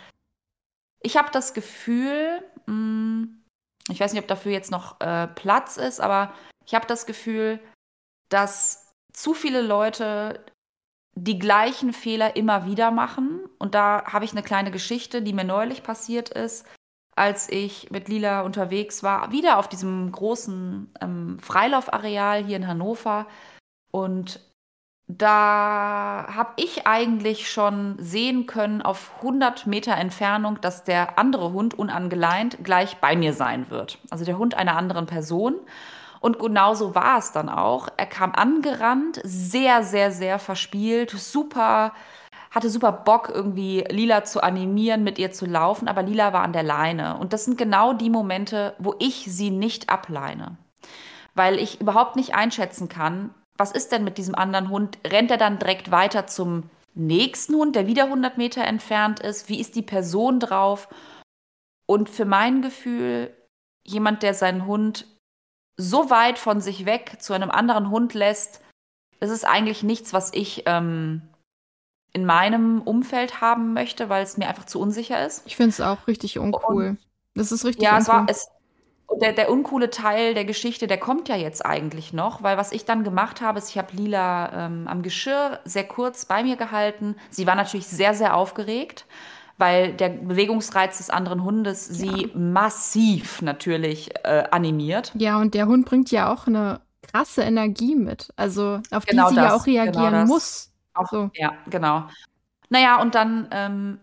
ich 1.02 1.18
habe 1.18 1.30
das 1.32 1.54
Gefühl, 1.54 2.44
mh, 2.66 2.74
hm, 2.74 3.44
ich 3.90 4.00
weiß 4.00 4.14
nicht, 4.14 4.22
ob 4.22 4.28
dafür 4.28 4.52
jetzt 4.52 4.72
noch 4.72 5.00
äh, 5.02 5.28
Platz 5.28 5.78
ist, 5.78 6.00
aber 6.00 6.34
ich 6.66 6.76
habe 6.76 6.86
das 6.86 7.06
Gefühl, 7.06 7.60
dass 8.30 8.94
zu 9.14 9.34
viele 9.34 9.62
Leute 9.62 10.46
die 11.24 11.40
gleichen 11.40 11.94
Fehler 11.94 12.36
immer 12.36 12.66
wieder 12.66 12.92
machen. 12.92 13.42
Und 13.58 13.76
da 13.76 14.04
habe 14.06 14.26
ich 14.26 14.32
eine 14.32 14.44
kleine 14.44 14.72
Geschichte, 14.72 15.22
die 15.22 15.34
mir 15.34 15.44
neulich 15.44 15.84
passiert 15.84 16.30
ist, 16.30 16.66
als 17.16 17.50
ich 17.50 17.92
mit 17.92 18.08
Lila 18.08 18.42
unterwegs 18.42 19.04
war, 19.04 19.32
wieder 19.32 19.58
auf 19.58 19.68
diesem 19.68 20.12
großen 20.12 20.94
ähm, 21.02 21.38
Freilaufareal 21.40 22.44
hier 22.46 22.56
in 22.56 22.68
Hannover. 22.68 23.28
Und 23.92 24.40
da 25.08 26.28
habe 26.30 26.54
ich 26.58 26.86
eigentlich 26.86 27.50
schon 27.50 27.96
sehen 27.98 28.46
können 28.46 28.82
auf 28.82 29.12
100 29.18 29.66
Meter 29.68 29.96
Entfernung, 29.96 30.62
dass 30.62 30.84
der 30.84 31.18
andere 31.18 31.52
Hund 31.52 31.74
unangeleint 31.74 32.60
gleich 32.64 32.98
bei 32.98 33.16
mir 33.16 33.34
sein 33.34 33.70
wird. 33.70 33.98
Also 34.12 34.24
der 34.24 34.38
Hund 34.38 34.54
einer 34.54 34.78
anderen 34.78 35.08
Person. 35.08 35.56
Und 36.20 36.40
genauso 36.40 36.96
war 36.96 37.18
es 37.18 37.32
dann 37.32 37.50
auch. 37.50 37.88
Er 37.98 38.06
kam 38.06 38.34
angerannt, 38.34 39.22
sehr, 39.24 39.84
sehr, 39.84 40.12
sehr 40.12 40.40
verspielt, 40.40 41.12
super, 41.12 41.94
hatte 42.52 42.70
super 42.70 42.92
Bock, 42.92 43.32
irgendwie 43.34 43.86
Lila 43.90 44.24
zu 44.24 44.42
animieren, 44.42 45.04
mit 45.04 45.20
ihr 45.20 45.32
zu 45.32 45.46
laufen, 45.46 45.88
aber 45.88 46.04
Lila 46.04 46.34
war 46.34 46.42
an 46.42 46.54
der 46.54 46.64
Leine. 46.64 47.18
Und 47.18 47.34
das 47.34 47.46
sind 47.46 47.58
genau 47.58 47.94
die 47.94 48.10
Momente, 48.10 48.76
wo 48.80 48.96
ich 49.00 49.26
sie 49.28 49.52
nicht 49.52 49.90
ableine. 49.90 50.58
Weil 51.36 51.60
ich 51.60 51.80
überhaupt 51.80 52.16
nicht 52.16 52.36
einschätzen 52.36 52.90
kann, 52.90 53.34
was 53.58 53.72
ist 53.72 53.92
denn 53.92 54.04
mit 54.04 54.18
diesem 54.18 54.36
anderen 54.36 54.70
Hund? 54.70 54.98
Rennt 55.06 55.32
er 55.32 55.38
dann 55.38 55.60
direkt 55.60 55.92
weiter 55.92 56.28
zum 56.28 56.70
nächsten 56.96 57.54
Hund, 57.56 57.76
der 57.76 57.88
wieder 57.88 58.06
100 58.06 58.38
Meter 58.38 58.64
entfernt 58.64 59.20
ist? 59.20 59.50
Wie 59.50 59.60
ist 59.60 59.76
die 59.76 59.82
Person 59.82 60.40
drauf? 60.40 60.88
Und 61.86 62.10
für 62.10 62.26
mein 62.26 62.62
Gefühl, 62.62 63.36
jemand, 63.86 64.24
der 64.24 64.34
seinen 64.34 64.66
Hund 64.66 65.06
so 65.80 66.10
weit 66.10 66.38
von 66.38 66.60
sich 66.60 66.86
weg 66.86 67.18
zu 67.20 67.34
einem 67.34 67.50
anderen 67.50 67.90
Hund 67.90 68.14
lässt, 68.14 68.62
das 69.22 69.30
ist 69.30 69.46
eigentlich 69.46 69.82
nichts, 69.82 70.12
was 70.12 70.34
ich 70.34 70.64
ähm, 70.66 71.22
in 72.12 72.26
meinem 72.26 72.82
Umfeld 72.82 73.40
haben 73.40 73.74
möchte, 73.74 74.10
weil 74.10 74.24
es 74.24 74.38
mir 74.38 74.50
einfach 74.50 74.66
zu 74.66 74.80
unsicher 74.80 75.26
ist. 75.26 75.44
Ich 75.46 75.56
finde 75.56 75.70
es 75.70 75.80
auch 75.80 76.08
richtig 76.08 76.38
uncool. 76.38 76.90
Und, 76.90 77.00
das 77.34 77.52
ist 77.54 77.64
richtig 77.64 77.84
ja, 77.84 77.98
uncool. 77.98 78.14
Ja, 78.14 78.26
es 78.28 78.28
war, 78.28 78.52
es, 79.16 79.22
der, 79.22 79.32
der 79.32 79.50
uncoole 79.50 79.90
Teil 79.90 80.34
der 80.34 80.44
Geschichte, 80.44 80.86
der 80.86 81.00
kommt 81.00 81.30
ja 81.30 81.38
jetzt 81.38 81.66
eigentlich 81.66 82.12
noch, 82.12 82.44
weil 82.44 82.58
was 82.58 82.74
ich 82.74 82.84
dann 82.84 83.06
gemacht 83.06 83.40
habe, 83.40 83.60
ist, 83.60 83.70
ich 83.70 83.78
habe 83.78 83.96
Lila 83.96 84.66
ähm, 84.66 84.86
am 84.88 85.02
Geschirr 85.02 85.62
sehr 85.64 85.88
kurz 85.88 86.26
bei 86.26 86.44
mir 86.44 86.58
gehalten. 86.58 87.16
Sie 87.30 87.48
war 87.48 87.56
natürlich 87.56 87.88
sehr, 87.88 88.14
sehr 88.14 88.36
aufgeregt, 88.36 89.06
weil 89.60 89.94
der 89.94 90.10
Bewegungsreiz 90.10 90.98
des 90.98 91.10
anderen 91.10 91.44
Hundes 91.44 91.86
sie 91.86 92.28
ja. 92.28 92.28
massiv 92.34 93.42
natürlich 93.42 94.10
äh, 94.24 94.46
animiert. 94.50 95.12
Ja, 95.16 95.38
und 95.40 95.54
der 95.54 95.68
Hund 95.68 95.86
bringt 95.86 96.10
ja 96.12 96.34
auch 96.34 96.48
eine 96.48 96.82
krasse 97.02 97.44
Energie 97.44 97.96
mit, 97.96 98.32
also 98.36 98.80
auf 98.92 99.06
genau 99.06 99.30
die 99.30 99.36
sie 99.36 99.42
das, 99.42 99.50
ja 99.50 99.56
auch 99.56 99.64
genau 99.66 99.84
reagieren 99.84 100.14
genau 100.14 100.26
muss. 100.26 100.72
Auch, 100.94 101.08
so. 101.10 101.30
Ja, 101.36 101.54
genau. 101.70 102.08
Naja, 102.70 103.02
und 103.02 103.16
dann 103.16 103.48
ähm, 103.52 104.00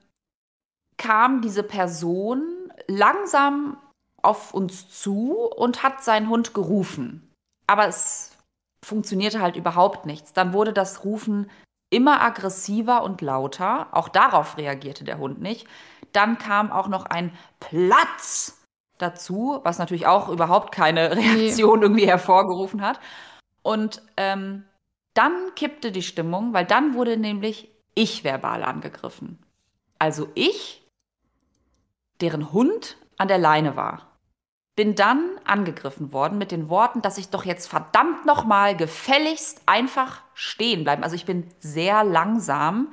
kam 0.99 1.41
diese 1.41 1.63
Person 1.63 2.71
langsam 2.87 3.79
auf 4.23 4.55
uns 4.55 4.91
zu 4.91 5.37
und 5.57 5.83
hat 5.83 6.03
seinen 6.03 6.29
Hund 6.29 6.53
gerufen. 6.53 7.33
Aber 7.67 7.87
es 7.87 8.37
funktionierte 8.85 9.41
halt 9.41 9.57
überhaupt 9.57 10.07
nichts. 10.07 10.33
Dann 10.33 10.53
wurde 10.53 10.73
das 10.73 11.05
Rufen 11.05 11.51
immer 11.97 12.21
aggressiver 12.21 13.03
und 13.03 13.23
lauter. 13.23 13.89
Auch 13.93 14.11
darauf 14.11 14.59
reagierte 14.59 15.03
der 15.03 15.17
Hund 15.17 15.41
nicht. 15.41 15.67
Dann 16.13 16.37
kam 16.37 16.71
auch 16.71 16.89
noch 16.89 17.07
ein 17.07 17.33
Platz 17.59 18.63
dazu, 18.99 19.61
was 19.65 19.79
natürlich 19.79 20.07
auch 20.07 20.29
überhaupt 20.29 20.73
keine 20.73 21.17
Reaktion 21.17 21.79
nee. 21.79 21.85
irgendwie 21.87 22.07
hervorgerufen 22.07 22.83
hat. 22.83 23.01
Und 23.63 24.03
ähm, 24.19 24.65
dann 25.15 25.33
kippte 25.57 25.91
die 25.91 26.03
Stimmung, 26.03 26.53
weil 26.53 26.67
dann 26.67 26.93
wurde 26.93 27.17
nämlich 27.17 27.71
ich 27.95 28.25
verbal 28.25 28.63
angegriffen. 28.63 29.39
Also 29.99 30.29
ich, 30.35 30.87
deren 32.21 32.53
Hund 32.53 32.99
an 33.17 33.29
der 33.29 33.39
Leine 33.39 33.75
war 33.75 34.16
bin 34.77 34.95
dann 34.95 35.31
angegriffen 35.45 36.12
worden 36.12 36.37
mit 36.37 36.53
den 36.53 36.68
Worten, 36.68 37.01
dass 37.01 37.16
ich 37.16 37.31
doch 37.31 37.45
jetzt 37.47 37.66
verdammt 37.66 38.27
nochmal 38.27 38.77
gefälligst 38.77 39.62
einfach 39.64 40.20
stehen 40.35 40.85
bleiben. 40.85 41.03
Also 41.03 41.16
ich 41.16 41.24
bin 41.24 41.49
sehr 41.59 42.05
langsam 42.05 42.93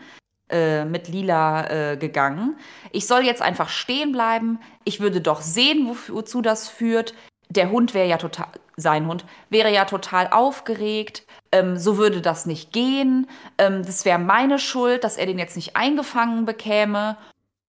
äh, 0.49 0.85
mit 0.85 1.09
Lila 1.09 1.69
äh, 1.69 1.97
gegangen. 1.97 2.55
Ich 2.91 3.05
soll 3.05 3.25
jetzt 3.25 3.41
einfach 3.41 3.67
stehen 3.67 4.13
bleiben. 4.13 4.59
Ich 4.85 5.01
würde 5.01 5.19
doch 5.19 5.41
sehen, 5.41 5.93
wozu 6.07 6.41
das 6.41 6.69
führt. 6.69 7.13
Der 7.49 7.69
Hund 7.69 7.93
wäre 7.93 8.07
ja 8.07 8.17
total, 8.17 8.47
sein 8.77 9.05
Hund 9.07 9.25
wäre 9.49 9.71
ja 9.71 9.83
total 9.83 10.29
aufgeregt. 10.31 11.23
Ähm, 11.51 11.77
so 11.77 11.97
würde 11.97 12.21
das 12.21 12.45
nicht 12.45 12.71
gehen. 12.71 13.27
Ähm, 13.57 13.85
das 13.85 14.05
wäre 14.05 14.19
meine 14.19 14.57
Schuld, 14.57 15.03
dass 15.03 15.17
er 15.17 15.25
den 15.25 15.37
jetzt 15.37 15.57
nicht 15.57 15.75
eingefangen 15.75 16.45
bekäme. 16.45 17.17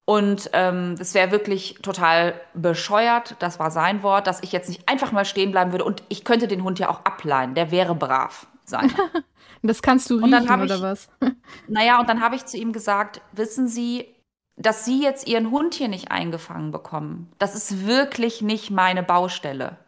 Und 0.07 0.51
ähm, 0.53 0.97
das 0.99 1.15
wäre 1.15 1.31
wirklich 1.31 1.79
total 1.81 2.39
bescheuert, 2.53 3.37
das 3.39 3.59
war 3.59 3.71
sein 3.71 4.03
Wort, 4.03 4.27
dass 4.27 4.43
ich 4.43 4.53
jetzt 4.53 4.69
nicht 4.69 4.87
einfach 4.89 5.13
mal 5.13 5.25
stehen 5.25 5.51
bleiben 5.51 5.73
würde. 5.73 5.85
Und 5.85 6.03
ich 6.09 6.25
könnte 6.25 6.47
den 6.47 6.63
Hund 6.63 6.79
ja 6.79 6.91
auch 6.91 7.05
ableihen, 7.05 7.55
der 7.55 7.71
wäre 7.71 7.95
brav 7.95 8.47
sein. 8.65 8.93
das 9.63 9.81
kannst 9.81 10.11
du 10.11 10.17
riechen, 10.17 10.61
oder 10.61 10.77
ich, 10.77 10.83
was? 10.83 11.09
naja, 11.69 12.01
und 12.01 12.09
dann 12.09 12.21
habe 12.21 12.37
ich 12.37 12.45
zu 12.45 12.59
ihm 12.59 12.73
gesagt, 12.73 13.23
wissen 13.33 13.67
Sie, 13.67 14.15
dass 14.57 14.85
Sie 14.85 15.03
jetzt 15.03 15.27
Ihren 15.27 15.51
Hund 15.51 15.75
hier 15.75 15.89
nicht 15.89 16.11
eingefangen 16.11 16.71
bekommen, 16.71 17.33
das 17.39 17.55
ist 17.55 17.87
wirklich 17.87 18.43
nicht 18.43 18.71
meine 18.71 19.03
Baustelle. 19.03 19.79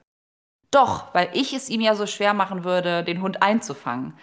Doch, 0.70 1.14
weil 1.14 1.28
ich 1.32 1.52
es 1.52 1.68
ihm 1.68 1.80
ja 1.80 1.94
so 1.94 2.06
schwer 2.06 2.34
machen 2.34 2.64
würde, 2.64 3.04
den 3.04 3.22
Hund 3.22 3.42
einzufangen. 3.42 4.14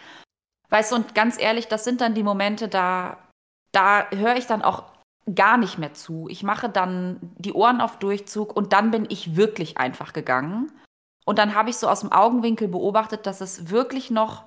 Weißt 0.70 0.92
du, 0.92 0.96
und 0.96 1.16
ganz 1.16 1.40
ehrlich, 1.40 1.68
das 1.68 1.84
sind 1.84 2.02
dann 2.02 2.16
die 2.16 2.24
Momente, 2.24 2.68
da, 2.68 3.18
da 3.72 4.10
höre 4.10 4.36
ich 4.36 4.48
dann 4.48 4.62
auch 4.62 4.93
gar 5.34 5.58
nicht 5.58 5.78
mehr 5.78 5.94
zu. 5.94 6.28
Ich 6.30 6.44
mache 6.44 6.70
dann 6.70 7.20
die 7.38 7.54
Ohren 7.54 7.82
auf 7.82 7.98
Durchzug 7.98 8.56
und 8.56 8.74
dann 8.74 8.92
bin 8.92 9.06
ich 9.10 9.36
wirklich 9.36 9.78
einfach 9.78 10.14
gegangen. 10.14 10.72
Und 11.26 11.40
dann 11.40 11.56
habe 11.56 11.70
ich 11.70 11.78
so 11.78 11.88
aus 11.88 12.02
dem 12.02 12.12
Augenwinkel 12.12 12.68
beobachtet, 12.68 13.26
dass 13.26 13.40
es 13.40 13.70
wirklich 13.70 14.12
noch 14.12 14.44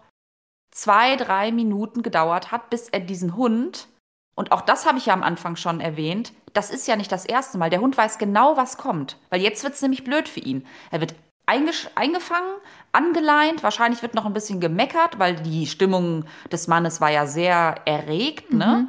zwei, 0.71 1.17
drei 1.17 1.53
Minuten 1.53 2.03
gedauert 2.03 2.53
hat, 2.53 2.69
bis 2.69 2.89
er 2.91 3.01
diesen 3.01 3.37
Hund, 3.37 3.89
und 4.37 4.53
auch 4.53 4.61
das 4.61 4.87
habe 4.87 4.99
ich 4.99 5.07
ja 5.07 5.15
am 5.15 5.23
Anfang 5.23 5.57
schon 5.57 5.81
erwähnt, 5.81 6.33
das 6.53 6.71
ist 6.71 6.87
ja 6.87 6.97
nicht 6.97 7.11
das 7.11 7.25
erste 7.25 7.57
Mal. 7.59 7.71
Der 7.71 7.81
Hund 7.81 7.97
weiß 7.97 8.19
genau, 8.19 8.57
was 8.57 8.77
kommt. 8.77 9.17
Weil 9.31 9.41
jetzt 9.41 9.65
wird 9.65 9.75
es 9.75 9.83
nämlich 9.83 10.05
blöd 10.05 10.29
für 10.29 10.41
ihn. 10.41 10.67
Er 10.91 11.01
wird 11.01 11.15
eingefangen, 11.47 12.57
angeleint, 12.93 13.63
wahrscheinlich 13.63 14.03
wird 14.03 14.15
noch 14.15 14.27
ein 14.27 14.35
bisschen 14.35 14.61
gemeckert, 14.61 15.19
weil 15.19 15.37
die 15.37 15.67
Stimmung 15.67 16.25
des 16.53 16.69
Mannes 16.69 17.01
war 17.01 17.11
ja 17.11 17.27
sehr 17.27 17.77
erregt, 17.87 18.53
ne? 18.53 18.67
mhm. 18.67 18.73
ne? 18.83 18.89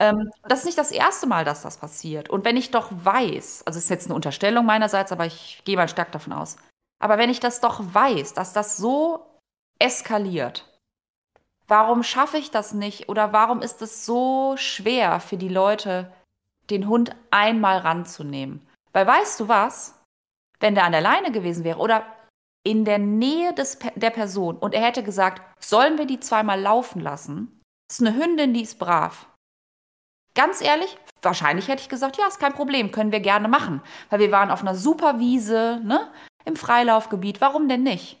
Ähm, 0.00 0.30
das 0.44 0.60
ist 0.60 0.66
nicht 0.66 0.78
das 0.78 0.92
erste 0.92 1.26
Mal, 1.26 1.44
dass 1.44 1.62
das 1.62 1.78
passiert. 1.78 2.30
Und 2.30 2.44
wenn 2.44 2.56
ich 2.56 2.70
doch 2.70 2.90
weiß, 2.92 3.64
also 3.66 3.78
es 3.78 3.84
ist 3.84 3.90
jetzt 3.90 4.06
eine 4.06 4.14
Unterstellung 4.14 4.64
meinerseits, 4.64 5.12
aber 5.12 5.26
ich 5.26 5.62
gehe 5.64 5.76
mal 5.76 5.88
stark 5.88 6.12
davon 6.12 6.32
aus. 6.32 6.56
Aber 7.00 7.18
wenn 7.18 7.30
ich 7.30 7.40
das 7.40 7.60
doch 7.60 7.80
weiß, 7.82 8.34
dass 8.34 8.52
das 8.52 8.76
so 8.76 9.26
eskaliert, 9.78 10.64
warum 11.66 12.02
schaffe 12.02 12.38
ich 12.38 12.50
das 12.50 12.72
nicht 12.74 13.08
oder 13.08 13.32
warum 13.32 13.60
ist 13.60 13.82
es 13.82 14.04
so 14.04 14.56
schwer 14.56 15.20
für 15.20 15.36
die 15.36 15.48
Leute, 15.48 16.12
den 16.70 16.88
Hund 16.88 17.14
einmal 17.30 17.78
ranzunehmen? 17.78 18.66
Weil 18.92 19.06
weißt 19.06 19.40
du 19.40 19.48
was? 19.48 20.00
Wenn 20.60 20.74
der 20.74 20.84
an 20.84 20.92
der 20.92 21.00
Leine 21.00 21.30
gewesen 21.30 21.62
wäre 21.62 21.78
oder 21.78 22.04
in 22.64 22.84
der 22.84 22.98
Nähe 22.98 23.54
des, 23.54 23.78
der 23.94 24.10
Person 24.10 24.56
und 24.56 24.74
er 24.74 24.82
hätte 24.82 25.02
gesagt, 25.02 25.42
sollen 25.62 25.98
wir 25.98 26.06
die 26.06 26.20
zweimal 26.20 26.60
laufen 26.60 27.00
lassen? 27.00 27.60
Das 27.88 28.00
ist 28.00 28.06
eine 28.06 28.16
Hündin, 28.16 28.54
die 28.54 28.62
ist 28.62 28.78
brav. 28.78 29.28
Ganz 30.38 30.62
ehrlich, 30.62 30.96
wahrscheinlich 31.20 31.66
hätte 31.66 31.82
ich 31.82 31.88
gesagt, 31.88 32.16
ja, 32.16 32.28
ist 32.28 32.38
kein 32.38 32.52
Problem, 32.52 32.92
können 32.92 33.10
wir 33.10 33.18
gerne 33.18 33.48
machen. 33.48 33.82
Weil 34.08 34.20
wir 34.20 34.30
waren 34.30 34.52
auf 34.52 34.60
einer 34.60 34.76
super 34.76 35.18
Wiese, 35.18 35.80
ne? 35.82 36.12
Im 36.44 36.54
Freilaufgebiet, 36.54 37.40
warum 37.40 37.68
denn 37.68 37.82
nicht? 37.82 38.18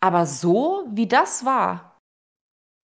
Aber 0.00 0.26
so, 0.26 0.82
wie 0.90 1.06
das 1.06 1.44
war, 1.44 2.00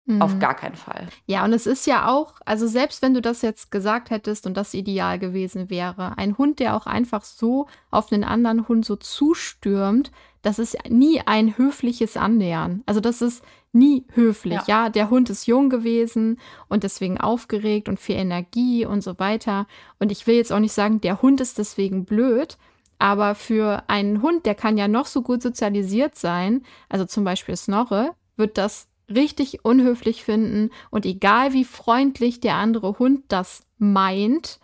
mhm. 0.05 0.19
auf 0.19 0.39
gar 0.39 0.55
keinen 0.55 0.75
Fall. 0.75 1.07
Ja, 1.27 1.45
und 1.45 1.53
es 1.53 1.67
ist 1.67 1.85
ja 1.85 2.09
auch, 2.09 2.41
also 2.43 2.65
selbst 2.65 3.03
wenn 3.03 3.13
du 3.13 3.21
das 3.21 3.43
jetzt 3.43 3.69
gesagt 3.69 4.09
hättest 4.09 4.47
und 4.47 4.57
das 4.57 4.73
ideal 4.73 5.19
gewesen 5.19 5.69
wäre, 5.69 6.17
ein 6.17 6.35
Hund, 6.39 6.57
der 6.57 6.75
auch 6.75 6.87
einfach 6.87 7.23
so 7.23 7.67
auf 7.91 8.11
einen 8.11 8.23
anderen 8.23 8.67
Hund 8.67 8.83
so 8.83 8.95
zustürmt, 8.95 10.11
das 10.41 10.57
ist 10.57 10.75
nie 10.89 11.21
ein 11.23 11.55
höfliches 11.55 12.17
Annähern. 12.17 12.81
Also 12.87 12.99
das 12.99 13.21
ist 13.21 13.43
nie 13.75 14.05
höflich. 14.13 14.61
Ja. 14.67 14.85
ja, 14.85 14.89
der 14.89 15.09
Hund 15.09 15.29
ist 15.29 15.45
jung 15.45 15.69
gewesen 15.69 16.39
und 16.67 16.83
deswegen 16.83 17.19
aufgeregt 17.19 17.87
und 17.89 17.99
viel 17.99 18.15
Energie 18.15 18.85
und 18.85 19.01
so 19.01 19.19
weiter. 19.19 19.67
Und 19.99 20.11
ich 20.11 20.25
will 20.25 20.35
jetzt 20.35 20.51
auch 20.51 20.59
nicht 20.59 20.73
sagen, 20.73 21.01
der 21.01 21.21
Hund 21.21 21.41
ist 21.41 21.57
deswegen 21.57 22.05
blöd. 22.05 22.57
Aber 22.97 23.35
für 23.35 23.83
einen 23.87 24.21
Hund, 24.21 24.45
der 24.45 24.55
kann 24.55 24.77
ja 24.77 24.87
noch 24.87 25.05
so 25.05 25.21
gut 25.21 25.41
sozialisiert 25.41 26.17
sein, 26.17 26.63
also 26.87 27.03
zum 27.03 27.25
Beispiel 27.25 27.57
Snorre, 27.57 28.15
wird 28.37 28.57
das 28.57 28.87
richtig 29.09 29.65
unhöflich 29.65 30.23
finden. 30.23 30.71
Und 30.91 31.05
egal 31.05 31.53
wie 31.53 31.65
freundlich 31.65 32.39
der 32.39 32.55
andere 32.55 32.97
Hund 32.97 33.25
das 33.27 33.63
meint, 33.77 34.59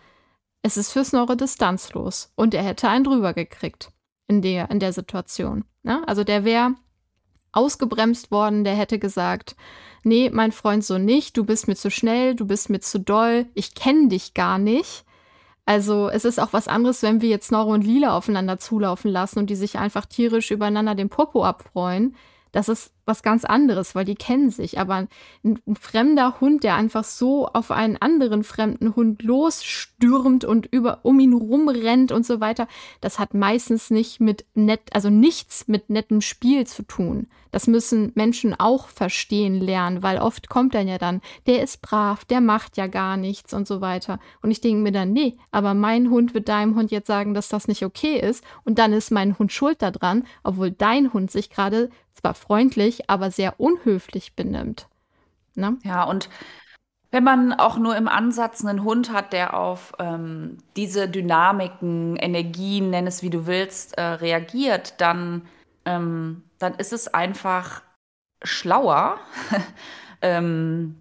es 0.62 0.78
ist 0.78 0.92
für 0.92 1.04
Snorre 1.04 1.36
distanzlos. 1.36 2.32
Und 2.36 2.54
er 2.54 2.64
hätte 2.64 2.88
einen 2.88 3.04
drüber 3.04 3.34
gekriegt 3.34 3.92
in 4.28 4.42
der, 4.42 4.72
in 4.72 4.80
der 4.80 4.94
Situation. 4.94 5.66
Ne? 5.84 6.02
Also 6.08 6.24
der 6.24 6.46
wäre 6.46 6.76
ausgebremst 7.52 8.32
worden, 8.32 8.64
der 8.64 8.76
hätte 8.76 9.00
gesagt, 9.00 9.56
nee, 10.04 10.30
mein 10.32 10.52
Freund 10.52 10.84
so 10.84 10.98
nicht, 10.98 11.38
du 11.38 11.44
bist 11.44 11.68
mir 11.68 11.76
zu 11.76 11.92
schnell, 11.92 12.36
du 12.36 12.46
bist 12.46 12.70
mir 12.70 12.80
zu 12.80 13.00
doll, 13.00 13.48
ich 13.54 13.76
kenne 13.76 14.08
dich 14.08 14.34
gar 14.34 14.58
nicht. 14.58 15.06
Also 15.66 16.10
es 16.10 16.26
ist 16.26 16.40
auch 16.40 16.54
was 16.54 16.68
anderes, 16.68 17.04
wenn 17.04 17.22
wir 17.22 17.30
jetzt 17.30 17.48
Snorre 17.48 17.70
und 17.70 17.84
Lila 17.84 18.18
aufeinander 18.18 18.58
zulaufen 18.58 19.12
lassen 19.12 19.40
und 19.40 19.50
die 19.50 19.56
sich 19.56 19.78
einfach 19.78 20.06
tierisch 20.06 20.52
übereinander 20.52 20.96
den 20.96 21.10
Popo 21.10 21.46
abfreuen 21.46 22.16
das 22.52 22.70
ist 22.70 22.92
was 23.06 23.24
ganz 23.24 23.46
anderes, 23.46 23.96
weil 23.96 24.06
die 24.06 24.16
kennen 24.16 24.50
sich. 24.50 24.80
Aber 24.80 24.96
ein, 24.96 25.08
ein, 25.44 25.76
fremder 25.76 26.40
Hund, 26.40 26.64
der 26.64 26.76
einfach 26.76 27.04
so 27.04 27.48
auf 27.48 27.72
einen 27.72 27.98
anderen 27.98 28.44
fremden 28.44 28.96
Hund 28.96 29.24
losstürmt 29.24 30.46
und 30.46 30.66
über, 30.68 31.00
um 31.04 31.20
ihn 31.20 31.34
rumrennt 31.34 32.12
und 32.12 32.26
so 32.26 32.40
weiter, 32.40 32.68
das 33.00 33.20
hat 33.20 33.34
meistens 33.34 33.90
nicht 33.90 34.20
mit 34.20 34.46
nett, 34.54 34.82
also 34.94 35.10
nichts 35.10 35.68
mit 35.68 35.90
nettem 35.90 36.22
Spiel 36.22 36.68
zu 36.68 36.84
tun. 36.84 37.28
Das 37.52 37.68
müssen 37.68 38.14
Menschen 38.16 38.58
auch 38.58 38.88
verstehen 38.88 39.56
lernen, 39.56 40.04
weil 40.04 40.20
oft 40.20 40.48
kommt 40.48 40.74
dann 40.74 40.88
ja 40.88 40.98
dann, 40.98 41.22
der 41.48 41.62
ist 41.62 41.82
brav, 41.82 42.24
der 42.24 42.40
macht 42.40 42.78
ja 42.78 42.88
gar 42.88 43.18
nichts 43.18 43.54
und 43.54 43.68
so 43.68 43.82
weiter. 43.82 44.20
Und 44.42 44.52
ich 44.52 44.62
denke 44.62 44.82
mir 44.82 44.94
dann, 44.94 45.12
nee, 45.12 45.36
aber 45.52 45.74
mein 45.74 46.10
Hund 46.10 46.34
wird 46.34 46.48
deinem 46.48 46.76
Hund 46.76 46.92
jetzt 46.92 47.08
sagen, 47.08 47.34
dass 47.34 47.50
das 47.50 47.68
nicht 47.68 47.84
okay 47.84 48.18
ist 48.20 48.44
und 48.64 48.80
dann 48.80 48.94
ist 48.94 49.12
mein 49.12 49.38
Hund 49.38 49.52
schuld 49.52 49.82
daran, 49.82 50.24
obwohl 50.44 50.72
dein 50.72 51.12
Hund 51.12 51.30
sich 51.30 51.50
gerade 51.50 51.90
zwar 52.22 52.34
freundlich, 52.36 53.10
aber 53.10 53.32
sehr 53.32 53.60
unhöflich 53.60 54.36
benimmt. 54.36 54.88
Ne? 55.56 55.78
Ja, 55.84 56.04
und 56.04 56.30
wenn 57.12 57.24
man 57.26 57.52
auch 57.52 57.78
nur 57.78 57.98
im 57.98 58.08
Ansatz 58.08 58.64
einen 58.64 58.84
Hund 58.84 59.12
hat, 59.12 59.34
der 59.34 59.54
auf 59.54 59.94
ähm, 60.00 60.60
diese 60.78 61.10
Dynamiken, 61.10 62.16
Energien, 62.16 62.90
nenn 62.90 63.06
es 63.06 63.22
wie 63.22 63.30
du 63.30 63.48
willst, 63.48 63.98
äh, 63.98 64.02
reagiert, 64.02 65.02
dann, 65.02 65.46
ähm, 65.86 66.44
dann 66.58 66.76
ist 66.76 66.94
es 66.94 67.14
einfach 67.14 67.82
schlauer, 68.44 69.20
ähm, 70.22 70.96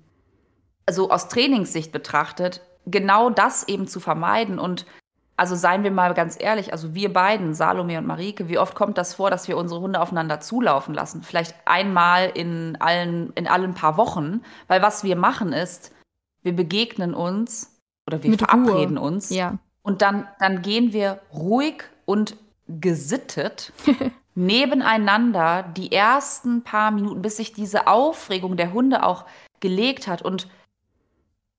also 0.85 1.11
aus 1.11 1.29
Trainingssicht 1.29 1.93
betrachtet, 1.93 2.61
genau 2.87 3.31
das 3.31 3.69
eben 3.69 3.87
zu 3.87 4.01
vermeiden 4.01 4.59
und 4.59 4.87
also 5.41 5.57
seien 5.57 5.85
wir 5.85 5.91
mal 5.91 6.13
ganz 6.13 6.37
ehrlich, 6.39 6.75
also 6.75 6.95
wir 6.95 7.11
beiden, 7.11 7.55
Salome 7.55 7.97
und 7.97 8.07
Marike, 8.07 8.51
wie 8.51 8.59
oft 8.59 8.75
kommt 8.75 8.99
das 8.99 9.15
vor, 9.15 9.31
dass 9.31 9.49
wir 9.49 9.57
unsere 9.57 9.81
Hunde 9.81 9.99
aufeinander 9.99 10.39
zulaufen 10.41 10.93
lassen? 10.93 11.23
Vielleicht 11.23 11.55
einmal 11.65 12.29
in 12.35 12.77
allen, 12.79 13.33
in 13.37 13.49
allen 13.49 13.73
paar 13.73 13.97
Wochen. 13.97 14.43
Weil 14.69 14.83
was 14.83 15.03
wir 15.03 15.17
machen 15.17 15.55
ist, 15.55 15.95
wir 16.43 16.55
begegnen 16.55 17.15
uns 17.15 17.81
oder 18.07 18.23
wir 18.23 18.29
Mit 18.29 18.41
verabreden 18.41 18.99
Ruhe. 18.99 19.07
uns. 19.07 19.31
Ja. 19.31 19.57
Und 19.81 20.03
dann, 20.03 20.29
dann 20.41 20.61
gehen 20.61 20.93
wir 20.93 21.21
ruhig 21.33 21.85
und 22.05 22.37
gesittet 22.69 23.73
nebeneinander 24.35 25.63
die 25.75 25.91
ersten 25.91 26.65
paar 26.65 26.91
Minuten, 26.91 27.23
bis 27.23 27.39
sich 27.39 27.55
diese 27.55 27.87
Aufregung 27.87 28.59
der 28.59 28.75
Hunde 28.75 29.05
auch 29.05 29.25
gelegt 29.61 30.07
hat. 30.07 30.21
Und 30.21 30.49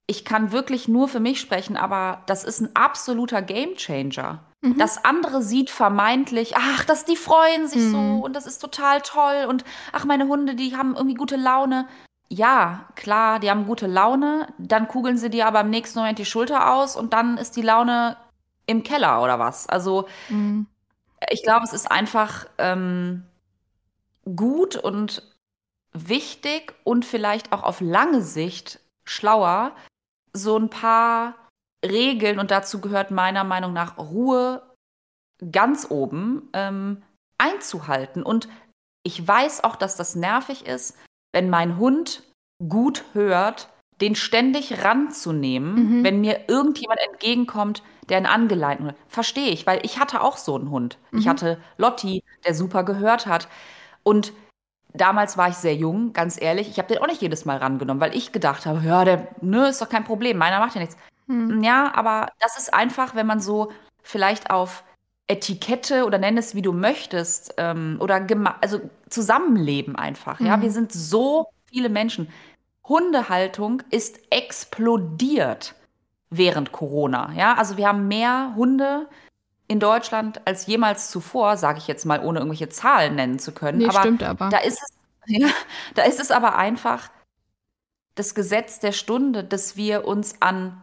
ich 0.08 0.26
kann 0.26 0.52
wirklich 0.52 0.88
nur 0.88 1.08
für 1.08 1.20
mich 1.20 1.40
sprechen, 1.40 1.78
aber 1.78 2.24
das 2.26 2.44
ist 2.44 2.60
ein 2.60 2.76
absoluter 2.76 3.42
Gamechanger. 3.42 4.44
Mhm. 4.62 4.78
Das 4.78 5.04
andere 5.04 5.42
sieht 5.42 5.70
vermeintlich, 5.70 6.56
ach, 6.56 6.86
das, 6.86 7.06
die 7.06 7.16
freuen 7.16 7.68
sich 7.68 7.82
mhm. 7.82 7.92
so 7.92 8.26
und 8.26 8.36
das 8.36 8.46
ist 8.46 8.60
total 8.60 9.02
toll 9.02 9.46
und 9.48 9.64
ach, 9.92 10.06
meine 10.06 10.28
Hunde, 10.28 10.56
die 10.56 10.76
haben 10.76 10.96
irgendwie 10.96 11.16
gute 11.16 11.38
Laune. 11.38 11.88
Ja, 12.30 12.88
klar, 12.96 13.40
die 13.40 13.50
haben 13.50 13.66
gute 13.66 13.88
Laune, 13.88 14.48
dann 14.58 14.88
kugeln 14.88 15.18
sie 15.18 15.30
dir 15.30 15.48
aber 15.48 15.62
im 15.62 15.70
nächsten 15.70 16.00
Moment 16.00 16.20
die 16.20 16.26
Schulter 16.26 16.74
aus 16.74 16.96
und 16.96 17.14
dann 17.14 17.38
ist 17.38 17.56
die 17.56 17.62
Laune 17.62 18.18
im 18.68 18.84
Keller 18.84 19.22
oder 19.22 19.40
was. 19.40 19.68
Also 19.68 20.08
mhm. 20.30 20.68
ich 21.30 21.44
glaube, 21.44 21.66
es 21.66 21.74
ist 21.74 21.92
einfach 21.92 22.46
ähm, 22.58 23.24
gut 24.36 24.76
und 24.76 25.24
wichtig 25.94 26.74
und 26.84 27.04
vielleicht 27.04 27.52
auch 27.52 27.64
auf 27.64 27.82
lange 27.82 28.22
Sicht 28.22 28.80
schlauer, 29.04 29.76
so 30.34 30.58
ein 30.58 30.70
paar 30.70 31.36
Regeln 31.86 32.40
und 32.40 32.52
dazu 32.52 32.80
gehört 32.80 33.12
meiner 33.12 33.44
Meinung 33.44 33.74
nach 33.74 33.98
Ruhe 33.98 34.62
ganz 35.52 35.90
oben 35.90 36.50
ähm, 36.54 37.02
einzuhalten. 37.38 38.24
Und 38.24 38.48
ich 39.04 39.28
weiß 39.28 39.64
auch, 39.64 39.76
dass 39.76 39.96
das 39.96 40.16
nervig 40.16 40.68
ist, 40.68 40.98
wenn 41.34 41.50
mein 41.50 41.78
Hund 41.78 42.24
gut 42.68 43.04
hört, 43.14 43.70
den 44.02 44.16
ständig 44.16 44.84
ranzunehmen, 44.84 46.00
mhm. 46.00 46.04
wenn 46.04 46.22
mir 46.22 46.50
irgendjemand 46.50 47.00
entgegenkommt, 47.12 47.84
der 48.10 48.18
einen 48.18 48.26
angeleinten 48.26 48.86
Hund. 48.88 48.98
Verstehe 49.08 49.50
ich, 49.50 49.66
weil 49.66 49.80
ich 49.84 50.00
hatte 50.00 50.22
auch 50.22 50.38
so 50.38 50.56
einen 50.56 50.70
Hund. 50.70 50.98
Mhm. 51.12 51.20
Ich 51.20 51.28
hatte 51.28 51.60
Lotti, 51.78 52.24
der 52.46 52.54
super 52.54 52.84
gehört 52.84 53.26
hat. 53.26 53.48
Und 54.04 54.34
damals 54.94 55.38
war 55.38 55.50
ich 55.50 55.56
sehr 55.56 55.76
jung, 55.76 56.14
ganz 56.14 56.42
ehrlich. 56.42 56.70
Ich 56.70 56.78
habe 56.78 56.88
den 56.88 57.00
auch 57.00 57.08
nicht 57.08 57.22
jedes 57.22 57.46
Mal 57.46 57.58
rangenommen, 57.58 58.02
weil 58.02 58.16
ich 58.16 58.32
gedacht 58.32 58.66
habe, 58.66 58.82
ja, 58.86 59.06
der, 59.06 59.28
ne, 59.42 59.70
ist 59.70 59.82
doch 59.82 59.90
kein 59.90 60.04
Problem, 60.04 60.38
meiner 60.38 60.60
macht 60.60 60.76
ja 60.76 60.82
nichts. 60.82 60.98
Hm. 61.28 61.64
Ja, 61.64 61.92
aber 61.96 62.30
das 62.40 62.58
ist 62.58 62.74
einfach, 62.74 63.16
wenn 63.16 63.28
man 63.28 63.40
so 63.40 63.72
vielleicht 64.04 64.50
auf 64.50 64.84
Etikette 65.28 66.06
oder 66.06 66.18
nenn 66.18 66.38
es 66.38 66.56
wie 66.56 66.62
du 66.62 66.74
möchtest 66.74 67.54
ähm, 67.58 67.98
oder 68.00 68.26
also 68.62 68.82
Zusammenleben 69.10 69.96
einfach. 69.96 70.40
Ja, 70.40 70.56
hm. 70.56 70.62
wir 70.62 70.72
sind 70.72 70.92
so 70.92 71.48
viele 71.66 71.90
Menschen. 71.90 72.28
Hundehaltung 72.88 73.84
ist 73.92 74.20
explodiert 74.30 75.76
während 76.30 76.72
Corona. 76.72 77.32
Ja, 77.36 77.54
also 77.54 77.78
wir 77.78 77.88
haben 77.88 78.08
mehr 78.08 78.54
Hunde 78.56 79.08
in 79.72 79.80
Deutschland 79.80 80.46
als 80.46 80.68
jemals 80.68 81.10
zuvor, 81.12 81.56
sage 81.56 81.78
ich 81.78 81.88
jetzt 81.88 82.06
mal, 82.06 82.20
ohne 82.20 82.40
irgendwelche 82.40 82.68
Zahlen 82.68 83.16
nennen 83.16 83.40
zu 83.40 83.54
können. 83.54 83.78
Nee, 83.78 83.88
aber 83.88 84.02
stimmt 84.02 84.22
aber. 84.22 84.50
Da 84.50 84.58
ist, 84.58 84.82
es, 84.84 84.90
ja, 85.28 85.48
da 85.96 86.04
ist 86.04 86.20
es 86.20 86.30
aber 86.30 86.58
einfach 86.58 87.10
das 88.16 88.36
Gesetz 88.36 88.80
der 88.80 88.92
Stunde, 88.92 89.46
dass 89.46 89.78
wir 89.78 90.06
uns 90.06 90.42
an 90.42 90.82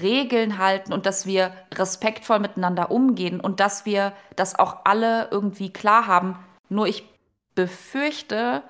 Regeln 0.00 0.56
halten 0.56 0.94
und 0.94 1.04
dass 1.04 1.26
wir 1.26 1.52
respektvoll 1.74 2.38
miteinander 2.38 2.90
umgehen 2.90 3.40
und 3.40 3.60
dass 3.60 3.84
wir 3.84 4.14
das 4.36 4.58
auch 4.58 4.84
alle 4.84 5.28
irgendwie 5.30 5.70
klar 5.70 6.06
haben. 6.06 6.38
Nur 6.70 6.86
ich 6.86 7.06
befürchte, 7.54 8.62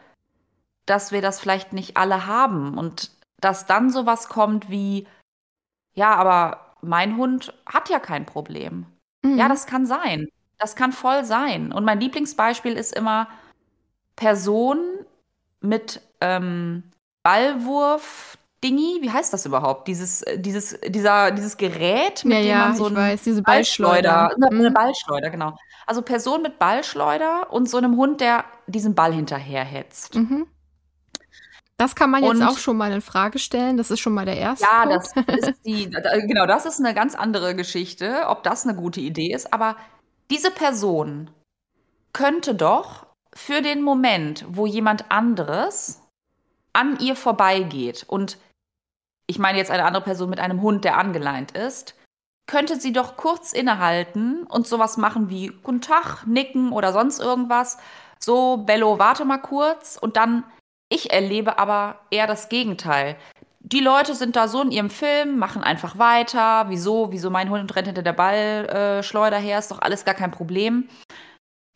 dass 0.84 1.12
wir 1.12 1.22
das 1.22 1.38
vielleicht 1.38 1.72
nicht 1.72 1.96
alle 1.96 2.26
haben 2.26 2.76
und 2.76 3.12
dass 3.40 3.66
dann 3.66 3.90
sowas 3.90 4.28
kommt 4.28 4.68
wie, 4.68 5.06
ja, 5.94 6.16
aber 6.16 6.74
mein 6.80 7.16
Hund 7.16 7.54
hat 7.66 7.88
ja 7.88 8.00
kein 8.00 8.26
Problem. 8.26 8.86
Mhm. 9.22 9.38
Ja, 9.38 9.48
das 9.48 9.66
kann 9.66 9.86
sein. 9.86 10.28
Das 10.58 10.76
kann 10.76 10.92
voll 10.92 11.24
sein. 11.24 11.72
Und 11.72 11.84
mein 11.84 12.00
Lieblingsbeispiel 12.00 12.74
ist 12.74 12.94
immer 12.94 13.28
Person 14.16 14.78
mit 15.60 16.00
ähm, 16.20 16.84
Ballwurf. 17.22 18.36
Dingi, 18.62 18.98
wie 19.00 19.10
heißt 19.10 19.32
das 19.32 19.46
überhaupt? 19.46 19.88
Dieses, 19.88 20.20
äh, 20.20 20.38
dieses, 20.38 20.78
dieser, 20.86 21.30
dieses 21.30 21.56
Gerät, 21.56 22.26
mit 22.26 22.34
ja, 22.34 22.40
dem 22.40 22.48
ja, 22.48 22.58
man 22.66 22.76
so 22.76 22.88
ich 22.88 22.94
weiß, 22.94 23.22
diese 23.22 23.42
Ballschleuder. 23.42 24.12
Ballschleuder. 24.12 24.50
Eine 24.50 24.68
mhm. 24.68 24.74
Ballschleuder, 24.74 25.30
genau. 25.30 25.56
Also 25.86 26.02
Person 26.02 26.42
mit 26.42 26.58
Ballschleuder 26.58 27.50
und 27.50 27.70
so 27.70 27.78
einem 27.78 27.96
Hund, 27.96 28.20
der 28.20 28.44
diesen 28.66 28.94
Ball 28.94 29.14
hinterherhetzt. 29.14 30.14
Mhm. 30.14 30.46
Das 31.80 31.94
kann 31.94 32.10
man 32.10 32.22
jetzt 32.22 32.32
und, 32.32 32.42
auch 32.42 32.58
schon 32.58 32.76
mal 32.76 32.92
in 32.92 33.00
Frage 33.00 33.38
stellen. 33.38 33.78
Das 33.78 33.90
ist 33.90 34.00
schon 34.00 34.12
mal 34.12 34.26
der 34.26 34.36
erste. 34.36 34.66
Ja, 34.66 34.84
das 34.84 35.14
ist 35.14 35.64
die, 35.64 35.88
genau, 36.26 36.44
das 36.44 36.66
ist 36.66 36.78
eine 36.78 36.92
ganz 36.92 37.14
andere 37.14 37.54
Geschichte, 37.54 38.24
ob 38.26 38.42
das 38.42 38.66
eine 38.66 38.76
gute 38.76 39.00
Idee 39.00 39.32
ist. 39.32 39.54
Aber 39.54 39.76
diese 40.30 40.50
Person 40.50 41.30
könnte 42.12 42.54
doch 42.54 43.06
für 43.32 43.62
den 43.62 43.80
Moment, 43.80 44.44
wo 44.46 44.66
jemand 44.66 45.10
anderes 45.10 46.02
an 46.74 46.98
ihr 47.00 47.16
vorbeigeht 47.16 48.04
und 48.06 48.36
ich 49.26 49.38
meine 49.38 49.56
jetzt 49.56 49.70
eine 49.70 49.86
andere 49.86 50.04
Person 50.04 50.28
mit 50.28 50.38
einem 50.38 50.60
Hund, 50.60 50.84
der 50.84 50.98
angeleint 50.98 51.52
ist, 51.52 51.94
könnte 52.46 52.78
sie 52.78 52.92
doch 52.92 53.16
kurz 53.16 53.54
innehalten 53.54 54.42
und 54.42 54.66
sowas 54.66 54.98
machen 54.98 55.30
wie 55.30 55.46
Guten 55.62 55.80
Tag, 55.80 56.26
nicken 56.26 56.72
oder 56.72 56.92
sonst 56.92 57.20
irgendwas. 57.20 57.78
So, 58.18 58.58
Bello, 58.58 58.98
warte 58.98 59.24
mal 59.24 59.38
kurz 59.38 59.96
und 59.96 60.18
dann 60.18 60.44
ich 60.90 61.12
erlebe 61.12 61.58
aber 61.58 62.00
eher 62.10 62.26
das 62.26 62.48
Gegenteil. 62.50 63.16
Die 63.60 63.80
Leute 63.80 64.14
sind 64.14 64.36
da 64.36 64.48
so 64.48 64.62
in 64.62 64.72
ihrem 64.72 64.90
Film, 64.90 65.38
machen 65.38 65.62
einfach 65.62 65.96
weiter. 65.98 66.66
Wieso? 66.68 67.12
Wieso 67.12 67.30
mein 67.30 67.50
Hund 67.50 67.74
rennt 67.76 67.86
hinter 67.86 68.02
der 68.02 68.12
Ballschleuder 68.12 69.38
her? 69.38 69.58
Ist 69.58 69.70
doch 69.70 69.80
alles 69.80 70.04
gar 70.04 70.14
kein 70.14 70.32
Problem. 70.32 70.88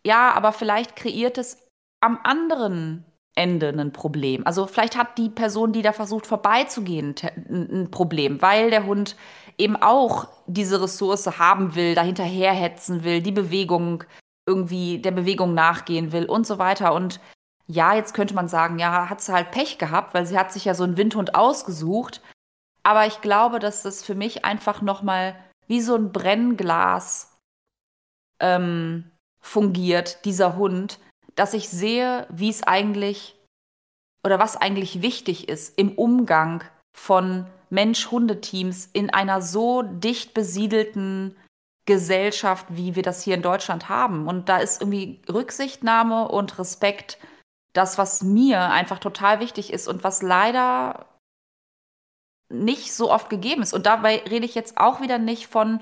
ja, 0.07 0.33
aber 0.33 0.53
vielleicht 0.53 0.97
kreiert 0.97 1.39
es 1.39 1.59
am 2.01 2.19
anderen 2.25 3.05
Ende 3.37 3.69
ein 3.71 3.93
Problem. 3.93 4.47
Also 4.47 4.67
vielleicht 4.67 4.97
hat 4.97 5.19
die 5.19 5.29
Person, 5.29 5.73
die 5.73 5.83
da 5.83 5.93
versucht 5.93 6.27
vorbeizugehen, 6.27 7.15
ein 7.51 7.91
Problem, 7.91 8.43
weil 8.43 8.71
der 8.71 8.87
Hund 8.87 9.17
eben 9.59 9.77
auch 9.77 10.29
diese 10.47 10.83
Ressource 10.83 11.39
haben 11.39 11.75
will, 11.75 11.95
dahinterherhetzen 11.95 13.05
will, 13.05 13.23
die 13.23 13.33
Bewegung 13.33 14.05
irgendwie 14.47 14.99
der 14.99 15.13
Bewegung 15.13 15.55
nachgehen 15.55 16.13
will 16.13 16.27
und 16.27 16.47
so 16.47 16.59
weiter. 16.59 16.93
Und 16.95 17.21
ja, 17.67 17.95
jetzt 17.95 18.15
könnte 18.15 18.35
man 18.35 18.49
sagen, 18.49 18.79
ja, 18.79 19.09
hat 19.09 19.21
sie 19.21 19.33
halt 19.33 19.51
Pech 19.51 19.79
gehabt, 19.79 20.15
weil 20.15 20.27
sie 20.27 20.39
hat 20.39 20.53
sich 20.53 20.65
ja 20.65 20.75
so 20.75 20.85
einen 20.85 20.97
Windhund 20.97 21.35
ausgesucht. 21.35 22.21
Aber 22.83 23.07
ich 23.07 23.21
glaube, 23.23 23.59
dass 23.59 23.83
das 23.83 24.03
für 24.03 24.15
mich 24.15 24.45
einfach 24.45 24.83
noch 24.83 25.03
mal 25.03 25.35
wie 25.67 25.81
so 25.81 25.95
ein 25.95 26.13
Brennglas 26.13 27.39
ähm, 28.41 29.11
fungiert, 29.41 30.25
dieser 30.27 30.57
Hund, 30.57 30.99
dass 31.35 31.55
ich 31.55 31.69
sehe, 31.69 32.27
wie 32.31 32.51
es 32.51 32.63
eigentlich 32.63 33.37
oder 34.25 34.39
was 34.39 34.57
eigentlich 34.57 35.03
wichtig 35.03 35.49
ist 35.49 35.79
im 35.79 35.93
Umgang 35.93 36.65
von 36.97 37.47
Mensch-Hundeteams 37.71 38.89
in 38.93 39.11
einer 39.11 39.43
so 39.43 39.83
dicht 39.83 40.35
besiedelten 40.35 41.37
Gesellschaft, 41.87 42.67
wie 42.71 42.95
wir 42.95 43.03
das 43.03 43.23
hier 43.23 43.35
in 43.35 43.43
Deutschland 43.43 43.89
haben. 43.89 44.27
Und 44.27 44.49
da 44.49 44.59
ist 44.59 44.81
irgendwie 44.81 45.21
Rücksichtnahme 45.29 46.29
und 46.29 46.59
Respekt 46.59 47.19
das, 47.75 47.99
was 47.99 48.23
mir 48.23 48.71
einfach 48.71 48.99
total 48.99 49.41
wichtig 49.41 49.73
ist 49.73 49.87
und 49.87 50.03
was 50.03 50.23
leider 50.23 51.07
nicht 52.49 52.95
so 52.95 53.11
oft 53.11 53.29
gegeben 53.29 53.63
ist. 53.63 53.75
Und 53.75 53.85
dabei 53.87 54.23
rede 54.31 54.47
ich 54.47 54.55
jetzt 54.55 54.79
auch 54.79 55.01
wieder 55.01 55.19
nicht 55.19 55.49
von 55.49 55.81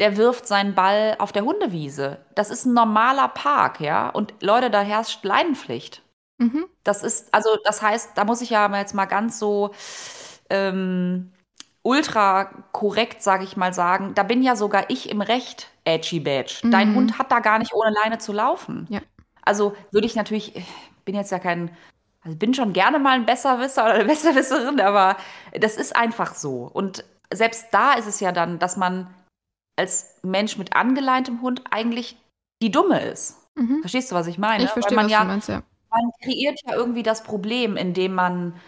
der 0.00 0.16
wirft 0.16 0.46
seinen 0.46 0.74
Ball 0.74 1.14
auf 1.18 1.30
der 1.32 1.44
Hundewiese. 1.44 2.24
Das 2.34 2.50
ist 2.50 2.64
ein 2.64 2.74
normaler 2.74 3.28
Park, 3.28 3.80
ja. 3.80 4.08
Und 4.08 4.34
Leute, 4.42 4.70
da 4.70 4.80
herrscht 4.80 5.24
Leinenpflicht. 5.24 6.02
Mhm. 6.38 6.66
Das 6.82 7.02
ist, 7.02 7.32
also 7.32 7.50
das 7.64 7.80
heißt, 7.80 8.10
da 8.16 8.24
muss 8.24 8.40
ich 8.40 8.50
ja 8.50 8.74
jetzt 8.76 8.94
mal 8.94 9.04
ganz 9.04 9.38
so 9.38 9.70
ähm, 10.50 11.32
ultra 11.82 12.46
korrekt, 12.72 13.22
sage 13.22 13.44
ich 13.44 13.56
mal, 13.56 13.72
sagen, 13.72 14.14
da 14.14 14.24
bin 14.24 14.42
ja 14.42 14.56
sogar 14.56 14.90
ich 14.90 15.10
im 15.10 15.20
Recht, 15.20 15.70
Edgy 15.84 16.18
Badge. 16.18 16.60
Mhm. 16.64 16.70
Dein 16.72 16.94
Hund 16.94 17.18
hat 17.18 17.30
da 17.30 17.38
gar 17.38 17.58
nicht 17.58 17.72
ohne 17.72 17.92
Leine 17.92 18.18
zu 18.18 18.32
laufen. 18.32 18.86
Ja. 18.90 19.00
Also 19.42 19.76
würde 19.92 20.06
ich 20.06 20.16
natürlich, 20.16 20.56
ich 20.56 20.64
bin 21.04 21.14
jetzt 21.14 21.32
ja 21.32 21.38
kein, 21.38 21.70
also 22.22 22.36
bin 22.36 22.54
schon 22.54 22.72
gerne 22.72 22.98
mal 22.98 23.12
ein 23.12 23.26
Besserwisser 23.26 23.84
oder 23.84 23.94
eine 23.94 24.04
Besserwisserin, 24.06 24.80
aber 24.80 25.16
das 25.52 25.76
ist 25.76 25.94
einfach 25.94 26.34
so. 26.34 26.70
Und 26.72 27.04
selbst 27.32 27.68
da 27.72 27.94
ist 27.94 28.06
es 28.06 28.20
ja 28.20 28.32
dann, 28.32 28.58
dass 28.58 28.76
man 28.76 29.12
als 29.76 30.18
Mensch 30.22 30.56
mit 30.56 30.76
angeleihntem 30.76 31.42
Hund 31.42 31.62
eigentlich 31.70 32.16
die 32.62 32.70
Dumme 32.70 33.00
ist. 33.00 33.38
Mhm. 33.56 33.80
Verstehst 33.80 34.10
du, 34.10 34.14
was 34.14 34.26
ich 34.26 34.38
meine? 34.38 34.64
Ich 34.64 34.70
verstehe, 34.70 34.96
was 34.96 35.10
ja, 35.10 35.20
du 35.20 35.26
meinst, 35.26 35.48
ja. 35.48 35.62
Man 35.90 36.10
kreiert 36.22 36.60
ja 36.66 36.74
irgendwie 36.74 37.02
das 37.02 37.22
Problem, 37.22 37.76
indem 37.76 38.14
man 38.14 38.60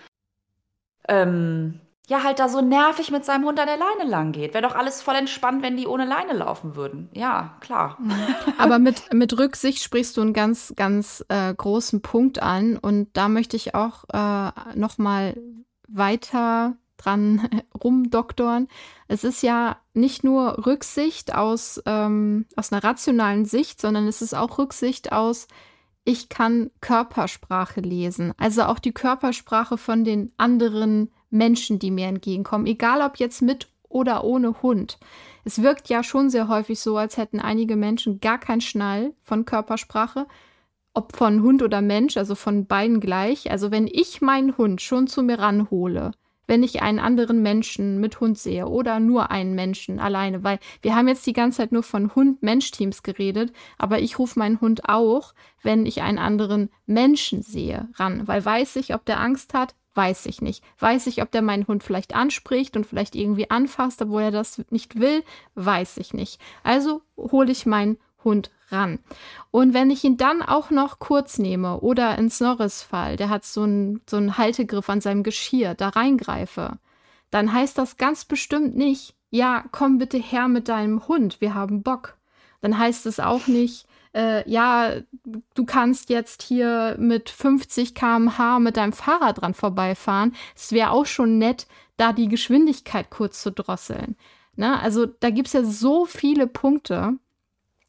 ähm, 1.08 1.80
ja 2.08 2.22
halt 2.22 2.38
da 2.38 2.48
so 2.48 2.60
nervig 2.60 3.10
mit 3.10 3.24
seinem 3.24 3.44
Hund 3.44 3.58
an 3.58 3.66
der 3.66 3.76
Leine 3.76 4.08
lang 4.08 4.32
geht. 4.32 4.54
Wäre 4.54 4.66
doch 4.66 4.76
alles 4.76 5.02
voll 5.02 5.16
entspannt, 5.16 5.62
wenn 5.62 5.76
die 5.76 5.88
ohne 5.88 6.04
Leine 6.04 6.34
laufen 6.34 6.76
würden. 6.76 7.08
Ja, 7.12 7.56
klar. 7.60 7.98
Aber 8.58 8.78
mit, 8.78 9.12
mit 9.12 9.36
Rücksicht 9.36 9.82
sprichst 9.82 10.16
du 10.16 10.20
einen 10.20 10.32
ganz, 10.32 10.72
ganz 10.76 11.24
äh, 11.28 11.52
großen 11.52 12.02
Punkt 12.02 12.40
an. 12.40 12.76
Und 12.76 13.08
da 13.14 13.28
möchte 13.28 13.56
ich 13.56 13.74
auch 13.74 14.04
äh, 14.12 14.50
noch 14.76 14.98
mal 14.98 15.36
weiter 15.88 16.76
dran 16.96 17.48
rumdoktoren. 17.82 18.68
Es 19.08 19.24
ist 19.24 19.42
ja 19.42 19.76
nicht 19.92 20.22
nur 20.22 20.64
Rücksicht 20.64 21.34
aus, 21.34 21.82
ähm, 21.86 22.46
aus 22.54 22.72
einer 22.72 22.84
rationalen 22.84 23.46
Sicht, 23.46 23.80
sondern 23.80 24.06
es 24.06 24.22
ist 24.22 24.34
auch 24.34 24.58
Rücksicht 24.58 25.10
aus, 25.10 25.48
ich 26.04 26.28
kann 26.28 26.70
Körpersprache 26.80 27.80
lesen. 27.80 28.32
Also 28.38 28.62
auch 28.62 28.78
die 28.78 28.92
Körpersprache 28.92 29.76
von 29.76 30.04
den 30.04 30.32
anderen 30.36 31.10
Menschen, 31.36 31.78
die 31.78 31.90
mir 31.90 32.06
entgegenkommen, 32.06 32.66
egal 32.66 33.02
ob 33.02 33.16
jetzt 33.16 33.42
mit 33.42 33.68
oder 33.88 34.24
ohne 34.24 34.62
Hund. 34.62 34.98
Es 35.44 35.62
wirkt 35.62 35.88
ja 35.88 36.02
schon 36.02 36.28
sehr 36.28 36.48
häufig 36.48 36.80
so, 36.80 36.96
als 36.96 37.16
hätten 37.16 37.40
einige 37.40 37.76
Menschen 37.76 38.20
gar 38.20 38.38
keinen 38.38 38.60
Schnall 38.60 39.12
von 39.22 39.44
Körpersprache, 39.44 40.26
ob 40.92 41.14
von 41.14 41.42
Hund 41.42 41.62
oder 41.62 41.82
Mensch, 41.82 42.16
also 42.16 42.34
von 42.34 42.66
beiden 42.66 43.00
gleich. 43.00 43.50
Also 43.50 43.70
wenn 43.70 43.86
ich 43.86 44.20
meinen 44.20 44.56
Hund 44.56 44.80
schon 44.80 45.06
zu 45.06 45.22
mir 45.22 45.38
ranhole, 45.38 46.12
wenn 46.46 46.62
ich 46.62 46.82
einen 46.82 46.98
anderen 46.98 47.42
Menschen 47.42 48.00
mit 48.00 48.20
Hund 48.20 48.38
sehe 48.38 48.66
oder 48.66 49.00
nur 49.00 49.30
einen 49.30 49.54
Menschen 49.54 49.98
alleine, 49.98 50.44
weil 50.44 50.58
wir 50.82 50.94
haben 50.94 51.08
jetzt 51.08 51.26
die 51.26 51.32
ganze 51.32 51.58
Zeit 51.58 51.72
nur 51.72 51.82
von 51.82 52.14
Hund-Mensch-Teams 52.14 53.02
geredet, 53.02 53.52
aber 53.78 54.00
ich 54.00 54.18
rufe 54.18 54.38
meinen 54.38 54.60
Hund 54.60 54.88
auch, 54.88 55.34
wenn 55.62 55.86
ich 55.86 56.02
einen 56.02 56.18
anderen 56.18 56.70
Menschen 56.86 57.42
sehe, 57.42 57.88
ran, 57.94 58.26
weil 58.26 58.44
weiß 58.44 58.76
ich, 58.76 58.94
ob 58.94 59.04
der 59.04 59.20
Angst 59.20 59.54
hat, 59.54 59.74
weiß 59.96 60.26
ich 60.26 60.42
nicht. 60.42 60.62
Weiß 60.78 61.06
ich, 61.06 61.22
ob 61.22 61.30
der 61.30 61.42
meinen 61.42 61.66
Hund 61.66 61.82
vielleicht 61.82 62.14
anspricht 62.14 62.76
und 62.76 62.86
vielleicht 62.86 63.14
irgendwie 63.14 63.50
anfasst, 63.50 64.02
obwohl 64.02 64.22
er 64.22 64.30
das 64.30 64.62
nicht 64.70 65.00
will, 65.00 65.22
weiß 65.54 65.96
ich 65.96 66.14
nicht. 66.14 66.40
Also 66.62 67.02
hole 67.16 67.50
ich 67.50 67.66
meinen 67.66 67.98
Hund 68.22 68.50
ran. 68.70 68.98
Und 69.50 69.74
wenn 69.74 69.90
ich 69.90 70.04
ihn 70.04 70.16
dann 70.16 70.42
auch 70.42 70.70
noch 70.70 70.98
kurz 70.98 71.38
nehme 71.38 71.80
oder 71.80 72.18
in 72.18 72.30
Snorris 72.30 72.82
Fall, 72.82 73.16
der 73.16 73.30
hat 73.30 73.44
so 73.44 73.62
einen, 73.62 74.02
so 74.08 74.16
einen 74.16 74.36
Haltegriff 74.36 74.90
an 74.90 75.00
seinem 75.00 75.22
Geschirr, 75.22 75.74
da 75.74 75.90
reingreife, 75.90 76.78
dann 77.30 77.52
heißt 77.52 77.78
das 77.78 77.96
ganz 77.96 78.24
bestimmt 78.24 78.76
nicht, 78.76 79.14
ja, 79.30 79.64
komm 79.72 79.98
bitte 79.98 80.18
her 80.18 80.48
mit 80.48 80.68
deinem 80.68 81.08
Hund, 81.08 81.40
wir 81.40 81.54
haben 81.54 81.82
Bock. 81.82 82.16
Dann 82.60 82.78
heißt 82.78 83.06
es 83.06 83.20
auch 83.20 83.46
nicht, 83.46 83.86
äh, 84.16 84.48
ja, 84.50 84.94
du 85.54 85.64
kannst 85.66 86.08
jetzt 86.08 86.42
hier 86.42 86.96
mit 86.98 87.28
50 87.28 87.94
km/h 87.94 88.58
mit 88.58 88.78
deinem 88.78 88.94
Fahrrad 88.94 89.42
dran 89.42 89.52
vorbeifahren. 89.52 90.34
Es 90.56 90.72
wäre 90.72 90.90
auch 90.90 91.06
schon 91.06 91.38
nett, 91.38 91.66
da 91.98 92.12
die 92.12 92.28
Geschwindigkeit 92.28 93.10
kurz 93.10 93.42
zu 93.42 93.52
drosseln. 93.52 94.16
Ne? 94.56 94.80
Also 94.80 95.04
da 95.04 95.28
gibt 95.30 95.48
es 95.48 95.52
ja 95.52 95.62
so 95.62 96.06
viele 96.06 96.46
Punkte. 96.46 97.18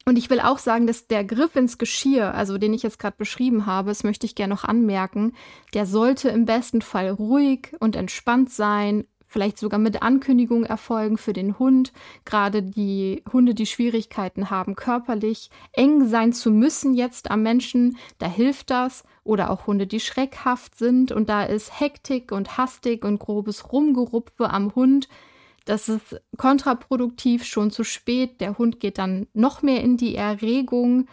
Und 0.06 0.18
ich 0.18 0.30
will 0.30 0.40
auch 0.40 0.58
sagen, 0.58 0.88
dass 0.88 1.08
der 1.08 1.26
Griff 1.26 1.56
ins 1.56 1.78
Geschirr, 1.78 2.34
also 2.34 2.58
den 2.58 2.74
ich 2.74 2.84
jetzt 2.84 3.00
gerade 3.00 3.18
beschrieben 3.18 3.66
habe, 3.66 3.90
das 3.90 4.04
möchte 4.04 4.26
ich 4.26 4.36
gerne 4.36 4.54
noch 4.54 4.64
anmerken, 4.64 5.34
der 5.74 5.86
sollte 5.86 6.30
im 6.30 6.46
besten 6.46 6.82
Fall 6.82 7.10
ruhig 7.10 7.74
und 7.80 7.96
entspannt 7.98 8.50
sein, 8.50 9.06
vielleicht 9.28 9.60
sogar 9.60 9.80
mit 9.80 10.02
Ankündigung 10.02 10.64
erfolgen 10.64 11.18
für 11.18 11.34
den 11.34 11.60
Hund. 11.60 11.94
Gerade 12.26 12.64
die 12.64 13.24
Hunde, 13.32 13.54
die 13.54 13.66
Schwierigkeiten 13.66 14.50
haben, 14.50 14.76
körperlich 14.76 15.50
eng 15.74 16.08
sein 16.08 16.34
zu 16.34 16.52
müssen 16.52 16.94
jetzt 16.94 17.30
am 17.30 17.44
Menschen, 17.44 17.98
da 18.18 18.28
hilft 18.28 18.70
das. 18.70 19.04
Oder 19.24 19.50
auch 19.50 19.68
Hunde, 19.68 19.88
die 19.88 20.00
schreckhaft 20.00 20.78
sind 20.78 21.12
und 21.12 21.28
da 21.28 21.44
ist 21.44 21.80
Hektik 21.80 22.32
und 22.32 22.58
Hastig 22.58 23.04
und 23.04 23.20
grobes 23.20 23.74
Rumgerupfe 23.74 24.50
am 24.50 24.74
Hund 24.74 25.10
das 25.68 25.90
ist 25.90 26.22
kontraproduktiv, 26.38 27.44
schon 27.44 27.72
zu 27.72 27.84
spät. 27.84 28.40
Der 28.40 28.58
Hund 28.58 28.80
geht 28.80 28.98
dann 28.98 29.28
noch 29.34 29.62
mehr 29.62 29.82
in 29.82 29.98
die 29.98 30.16
Erregung. 30.16 31.08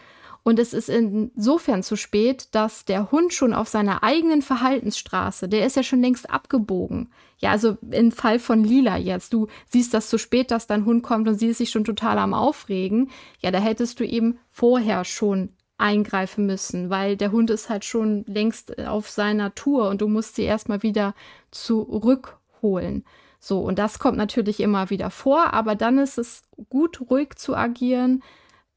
Und 0.47 0.59
es 0.59 0.73
ist 0.73 0.89
insofern 0.89 1.81
zu 1.81 1.95
spät, 1.95 2.49
dass 2.51 2.85
der 2.85 3.11
Hund 3.11 3.33
schon 3.33 3.51
auf 3.51 3.67
seiner 3.67 4.03
eigenen 4.03 4.43
Verhaltensstraße, 4.43 5.49
der 5.49 5.65
ist 5.65 5.75
ja 5.75 5.81
schon 5.81 6.01
längst 6.01 6.29
abgebogen. 6.29 7.09
Ja, 7.39 7.49
also 7.49 7.79
im 7.89 8.11
Fall 8.11 8.37
von 8.37 8.63
Lila 8.63 8.95
jetzt, 8.95 9.33
du 9.33 9.47
siehst 9.65 9.95
das 9.95 10.07
zu 10.07 10.19
spät, 10.19 10.51
dass 10.51 10.67
dein 10.67 10.85
Hund 10.85 11.01
kommt 11.01 11.27
und 11.27 11.39
sie 11.39 11.47
ist 11.47 11.57
sich 11.57 11.71
schon 11.71 11.83
total 11.83 12.19
am 12.19 12.35
Aufregen. 12.35 13.09
Ja, 13.39 13.49
da 13.49 13.57
hättest 13.57 13.99
du 13.99 14.05
eben 14.05 14.37
vorher 14.51 15.03
schon 15.03 15.49
eingreifen 15.79 16.45
müssen, 16.45 16.91
weil 16.91 17.17
der 17.17 17.31
Hund 17.31 17.49
ist 17.49 17.69
halt 17.69 17.83
schon 17.83 18.23
längst 18.27 18.77
auf 18.85 19.09
seiner 19.09 19.55
Tour 19.55 19.89
und 19.89 20.01
du 20.01 20.07
musst 20.07 20.35
sie 20.35 20.43
erstmal 20.43 20.83
wieder 20.83 21.15
zurückholen. 21.49 23.03
So, 23.39 23.61
und 23.61 23.79
das 23.79 23.97
kommt 23.97 24.19
natürlich 24.19 24.59
immer 24.59 24.91
wieder 24.91 25.09
vor, 25.09 25.55
aber 25.55 25.73
dann 25.73 25.97
ist 25.97 26.19
es 26.19 26.43
gut, 26.69 27.01
ruhig 27.09 27.35
zu 27.35 27.55
agieren, 27.55 28.21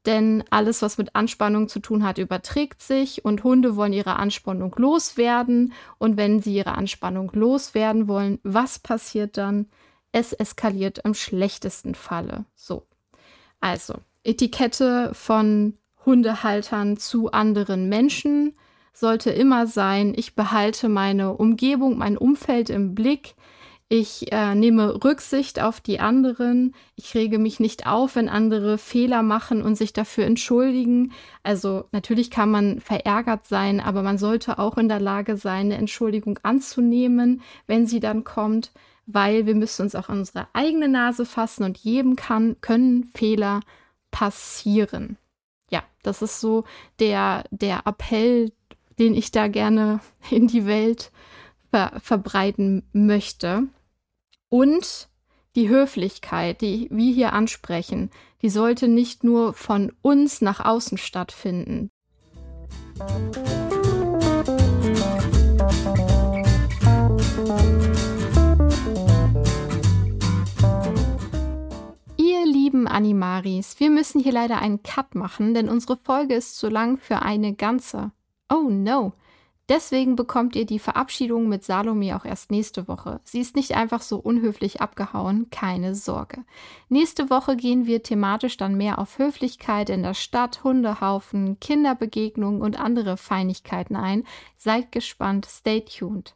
denn 0.09 0.43
alles, 0.49 0.81
was 0.81 0.97
mit 0.97 1.15
Anspannung 1.15 1.69
zu 1.69 1.79
tun 1.79 2.03
hat, 2.03 2.17
überträgt 2.17 2.81
sich 2.81 3.23
und 3.23 3.43
Hunde 3.43 3.75
wollen 3.75 3.93
ihre 3.93 4.15
Anspannung 4.15 4.73
loswerden. 4.75 5.71
Und 5.99 6.17
wenn 6.17 6.41
sie 6.41 6.55
ihre 6.55 6.73
Anspannung 6.73 7.29
loswerden 7.35 8.07
wollen, 8.07 8.39
was 8.41 8.79
passiert 8.79 9.37
dann? 9.37 9.67
Es 10.11 10.33
eskaliert 10.33 10.97
im 11.03 11.13
schlechtesten 11.13 11.93
Falle. 11.93 12.45
So. 12.55 12.87
Also, 13.59 13.97
Etikette 14.23 15.11
von 15.13 15.77
Hundehaltern 16.07 16.97
zu 16.97 17.31
anderen 17.31 17.87
Menschen 17.87 18.57
sollte 18.93 19.29
immer 19.29 19.67
sein, 19.67 20.15
ich 20.17 20.35
behalte 20.35 20.89
meine 20.89 21.35
Umgebung, 21.35 21.99
mein 21.99 22.17
Umfeld 22.17 22.71
im 22.71 22.95
Blick. 22.95 23.35
Ich 23.91 24.31
äh, 24.31 24.53
nehme 24.53 25.03
Rücksicht 25.03 25.59
auf 25.59 25.81
die 25.81 25.99
anderen. 25.99 26.75
Ich 26.95 27.15
rege 27.15 27.39
mich 27.39 27.59
nicht 27.59 27.87
auf, 27.87 28.15
wenn 28.15 28.29
andere 28.29 28.77
Fehler 28.77 29.23
machen 29.23 29.63
und 29.63 29.75
sich 29.75 29.93
dafür 29.93 30.25
entschuldigen. 30.25 31.11
Also 31.41 31.85
natürlich 31.91 32.29
kann 32.29 32.51
man 32.51 32.81
verärgert 32.81 33.47
sein, 33.47 33.79
aber 33.79 34.03
man 34.03 34.19
sollte 34.19 34.59
auch 34.59 34.77
in 34.77 34.89
der 34.89 34.99
Lage 34.99 35.37
sein, 35.37 35.65
eine 35.65 35.77
Entschuldigung 35.77 36.37
anzunehmen, 36.43 37.41
wenn 37.65 37.87
sie 37.87 37.99
dann 37.99 38.23
kommt, 38.23 38.71
weil 39.07 39.47
wir 39.47 39.55
müssen 39.55 39.81
uns 39.81 39.95
auch 39.95 40.07
an 40.07 40.19
unsere 40.19 40.47
eigene 40.53 40.87
Nase 40.87 41.25
fassen 41.25 41.63
und 41.63 41.79
jedem 41.79 42.15
kann, 42.15 42.57
können 42.61 43.05
Fehler 43.15 43.61
passieren. 44.11 45.17
ja, 45.71 45.83
das 46.03 46.21
ist 46.21 46.39
so 46.41 46.63
der, 46.99 47.43
der 47.49 47.87
Appell, 47.87 48.51
den 48.99 49.15
ich 49.15 49.31
da 49.31 49.47
gerne 49.47 49.99
in 50.29 50.47
die 50.47 50.67
Welt 50.67 51.11
ver 51.71 51.93
verbreiten 52.01 52.83
möchte. 52.93 53.67
Und 54.49 55.09
die 55.55 55.69
Höflichkeit, 55.69 56.61
die 56.61 56.87
wir 56.91 57.13
hier 57.13 57.33
ansprechen, 57.33 58.09
die 58.41 58.49
sollte 58.49 58.87
nicht 58.87 59.23
nur 59.23 59.53
von 59.53 59.91
uns 60.01 60.41
nach 60.41 60.63
außen 60.65 60.97
stattfinden. 60.97 61.91
Ihr 72.17 72.45
lieben 72.45 72.87
Animaris, 72.87 73.79
wir 73.79 73.91
müssen 73.91 74.19
hier 74.19 74.31
leider 74.31 74.59
einen 74.59 74.81
Cut 74.81 75.13
machen, 75.13 75.53
denn 75.53 75.69
unsere 75.69 75.97
Folge 75.97 76.33
ist 76.33 76.57
zu 76.57 76.69
lang 76.69 76.97
für 76.97 77.21
eine 77.21 77.53
ganze. 77.53 78.11
Oh 78.51 78.69
no! 78.69 79.13
Deswegen 79.69 80.15
bekommt 80.15 80.55
ihr 80.55 80.65
die 80.65 80.79
Verabschiedung 80.79 81.47
mit 81.47 81.63
Salome 81.63 82.15
auch 82.15 82.25
erst 82.25 82.49
nächste 82.49 82.87
Woche. 82.87 83.21
Sie 83.23 83.39
ist 83.39 83.55
nicht 83.55 83.75
einfach 83.75 84.01
so 84.01 84.17
unhöflich 84.17 84.81
abgehauen, 84.81 85.51
keine 85.51 85.93
Sorge. 85.93 86.43
Nächste 86.89 87.29
Woche 87.29 87.55
gehen 87.55 87.85
wir 87.85 88.01
thematisch 88.01 88.57
dann 88.57 88.75
mehr 88.75 88.97
auf 88.97 89.19
Höflichkeit 89.19 89.91
in 89.91 90.01
der 90.01 90.15
Stadt, 90.15 90.63
Hundehaufen, 90.63 91.59
Kinderbegegnungen 91.59 92.63
und 92.63 92.79
andere 92.79 93.15
Feinigkeiten 93.15 93.95
ein. 93.95 94.23
Seid 94.57 94.91
gespannt, 94.91 95.45
stay 95.47 95.81
tuned. 95.81 96.33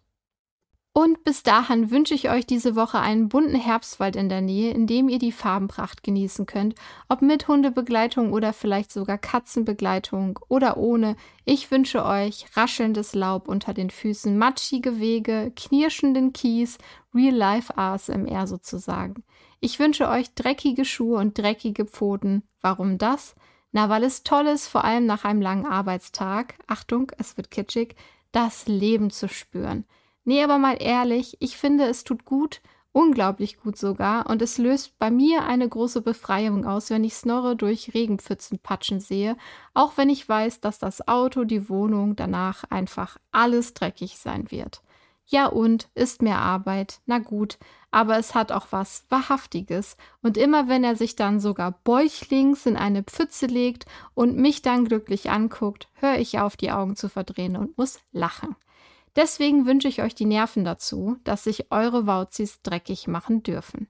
Und 0.96 1.24
bis 1.24 1.42
dahin 1.42 1.90
wünsche 1.90 2.14
ich 2.14 2.30
euch 2.30 2.46
diese 2.46 2.76
Woche 2.76 3.00
einen 3.00 3.28
bunten 3.28 3.56
Herbstwald 3.56 4.16
in 4.16 4.30
der 4.30 4.42
Nähe, 4.42 4.72
in 4.72 4.86
dem 4.86 5.10
ihr 5.10 5.18
die 5.18 5.32
Farbenpracht 5.32 6.04
genießen 6.04 6.46
könnt, 6.46 6.76
ob 7.10 7.24
mit 7.24 7.48
Hundebegleitung 7.48 8.32
oder 8.32 8.54
vielleicht 8.54 8.92
sogar 8.92 9.18
Katzenbegleitung 9.18 10.38
oder 10.50 10.78
ohne. 10.78 11.16
Ich 11.46 11.72
wünsche 11.72 12.06
euch 12.06 12.46
raschelndes 12.56 13.16
Laub 13.16 13.48
unter 13.48 13.74
den 13.74 13.90
Füßen, 13.90 14.38
matschige 14.38 15.00
Wege, 15.00 15.52
knirschenden 15.56 16.32
Kies, 16.32 16.78
Real-Life 17.16 17.76
ASMR 17.76 18.46
sozusagen. 18.46 19.24
Ich 19.62 19.80
wünsche 19.80 20.08
euch 20.08 20.36
dreckige 20.36 20.86
Schuhe 20.86 21.18
und 21.18 21.36
dreckige 21.36 21.86
Pfoten. 21.86 22.44
Warum 22.62 23.00
das? 23.00 23.34
Na, 23.72 23.90
weil 23.90 24.04
es 24.04 24.22
toll 24.22 24.46
ist, 24.46 24.68
vor 24.68 24.84
allem 24.84 25.08
nach 25.08 25.26
einem 25.26 25.42
langen 25.42 25.66
Arbeitstag, 25.66 26.54
Achtung, 26.68 27.12
es 27.18 27.36
wird 27.36 27.50
kitschig, 27.50 27.96
das 28.32 28.68
Leben 28.68 29.10
zu 29.10 29.28
spüren. 29.28 29.86
Nee, 30.26 30.42
aber 30.44 30.58
mal 30.58 30.78
ehrlich, 30.80 31.36
ich 31.40 31.58
finde, 31.58 31.86
es 31.86 32.06
tut 32.06 32.24
gut, 32.24 32.62
unglaublich 32.94 33.58
gut 33.58 33.78
sogar, 33.78 34.30
und 34.30 34.42
es 34.42 34.58
löst 34.58 34.98
bei 34.98 35.12
mir 35.12 35.44
eine 35.44 35.68
große 35.68 36.02
Befreiung 36.02 36.66
aus, 36.66 36.90
wenn 36.90 37.04
ich 37.04 37.16
Snorre 37.16 37.58
durch 37.58 37.94
Regenpfützen 37.94 38.60
patschen 38.60 39.02
sehe, 39.02 39.36
auch 39.74 39.98
wenn 39.98 40.10
ich 40.10 40.28
weiß, 40.30 40.62
dass 40.62 40.80
das 40.80 41.08
Auto, 41.10 41.44
die 41.44 41.68
Wohnung 41.68 42.16
danach 42.16 42.64
einfach 42.70 43.18
alles 43.32 43.74
dreckig 43.74 44.18
sein 44.18 44.50
wird. 44.50 44.82
Ja 45.26 45.48
und, 45.48 45.90
ist 45.96 46.22
mehr 46.22 46.40
Arbeit, 46.40 47.00
na 47.06 47.18
gut, 47.20 47.58
aber 47.92 48.18
es 48.18 48.36
hat 48.36 48.52
auch 48.52 48.68
was 48.72 49.06
Wahrhaftiges, 49.10 49.98
und 50.22 50.38
immer 50.38 50.70
wenn 50.70 50.86
er 50.86 50.96
sich 50.96 51.16
dann 51.18 51.42
sogar 51.42 51.72
bäuchlings 51.84 52.66
in 52.66 52.78
eine 52.78 53.04
Pfütze 53.04 53.48
legt 53.48 53.86
und 54.14 54.38
mich 54.38 54.62
dann 54.62 54.86
glücklich 54.86 55.30
anguckt, 55.30 55.90
höre 55.96 56.18
ich 56.18 56.40
auf, 56.40 56.56
die 56.56 56.72
Augen 56.72 56.96
zu 56.96 57.10
verdrehen 57.10 57.58
und 57.58 57.78
muss 57.78 58.00
lachen. 58.14 58.56
Deswegen 59.16 59.66
wünsche 59.66 59.88
ich 59.88 60.02
euch 60.02 60.16
die 60.16 60.26
Nerven 60.26 60.64
dazu, 60.64 61.18
dass 61.24 61.44
sich 61.44 61.72
eure 61.72 62.08
Wauzis 62.08 62.62
dreckig 62.62 63.08
machen 63.08 63.44
dürfen. 63.44 63.88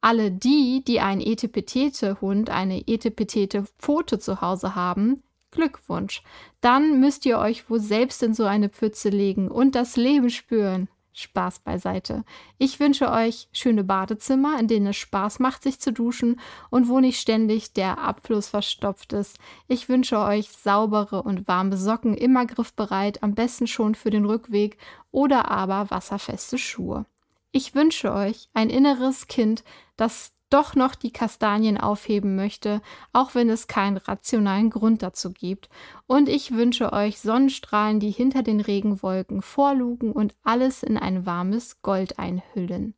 Alle 0.00 0.30
die, 0.30 0.84
die 0.86 1.00
einen 1.00 1.20
Etepetete-Hund, 1.20 2.50
eine 2.50 2.86
Etepetete-Pfote 2.86 4.18
zu 4.18 4.40
Hause 4.40 4.74
haben, 4.74 5.22
Glückwunsch. 5.50 6.22
Dann 6.60 7.00
müsst 7.00 7.24
ihr 7.24 7.38
euch 7.38 7.70
wohl 7.70 7.80
selbst 7.80 8.22
in 8.22 8.34
so 8.34 8.44
eine 8.44 8.68
Pfütze 8.68 9.08
legen 9.08 9.50
und 9.50 9.74
das 9.74 9.96
Leben 9.96 10.30
spüren. 10.30 10.88
Spaß 11.16 11.60
beiseite. 11.60 12.24
Ich 12.58 12.78
wünsche 12.78 13.10
euch 13.10 13.48
schöne 13.52 13.84
Badezimmer, 13.84 14.60
in 14.60 14.68
denen 14.68 14.88
es 14.88 14.96
Spaß 14.96 15.38
macht, 15.38 15.62
sich 15.62 15.80
zu 15.80 15.92
duschen 15.92 16.38
und 16.70 16.88
wo 16.88 17.00
nicht 17.00 17.18
ständig 17.18 17.72
der 17.72 17.98
Abfluss 17.98 18.48
verstopft 18.48 19.14
ist. 19.14 19.38
Ich 19.66 19.88
wünsche 19.88 20.18
euch 20.18 20.50
saubere 20.50 21.22
und 21.22 21.48
warme 21.48 21.78
Socken, 21.78 22.14
immer 22.14 22.44
griffbereit, 22.44 23.22
am 23.22 23.34
besten 23.34 23.66
schon 23.66 23.94
für 23.94 24.10
den 24.10 24.26
Rückweg 24.26 24.76
oder 25.10 25.50
aber 25.50 25.90
wasserfeste 25.90 26.58
Schuhe. 26.58 27.06
Ich 27.50 27.74
wünsche 27.74 28.12
euch 28.12 28.50
ein 28.52 28.68
inneres 28.68 29.26
Kind, 29.26 29.64
das 29.96 30.35
doch 30.50 30.74
noch 30.74 30.94
die 30.94 31.12
Kastanien 31.12 31.78
aufheben 31.78 32.36
möchte, 32.36 32.80
auch 33.12 33.34
wenn 33.34 33.48
es 33.48 33.66
keinen 33.66 33.96
rationalen 33.96 34.70
Grund 34.70 35.02
dazu 35.02 35.32
gibt. 35.32 35.68
Und 36.06 36.28
ich 36.28 36.52
wünsche 36.52 36.92
euch 36.92 37.18
Sonnenstrahlen, 37.18 38.00
die 38.00 38.10
hinter 38.10 38.42
den 38.42 38.60
Regenwolken 38.60 39.42
vorlugen 39.42 40.12
und 40.12 40.34
alles 40.42 40.82
in 40.82 40.96
ein 40.96 41.26
warmes 41.26 41.82
Gold 41.82 42.18
einhüllen. 42.18 42.94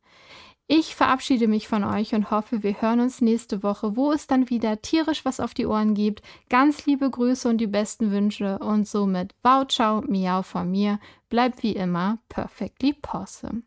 Ich 0.71 0.93
verabschiede 0.93 1.47
mich 1.47 1.67
von 1.67 1.83
euch 1.83 2.13
und 2.13 2.29
hoffe, 2.29 2.61
wir 2.61 2.79
hören 2.79 2.99
uns 2.99 3.21
nächste 3.21 3.63
Woche, 3.63 3.95
wo 3.95 4.11
es 4.11 4.27
dann 4.27 4.51
wieder 4.51 4.83
tierisch 4.83 5.25
was 5.25 5.39
auf 5.39 5.55
die 5.55 5.65
Ohren 5.65 5.95
gibt. 5.95 6.21
Ganz 6.47 6.85
liebe 6.85 7.09
Grüße 7.09 7.49
und 7.49 7.57
die 7.57 7.65
besten 7.65 8.11
Wünsche 8.11 8.59
und 8.59 8.87
somit 8.87 9.33
Wow, 9.41 9.67
ciao, 9.67 10.01
miau 10.01 10.43
von 10.43 10.69
mir. 10.69 10.99
Bleibt 11.27 11.63
wie 11.63 11.71
immer 11.71 12.19
perfectly 12.29 12.93
possum. 12.93 13.63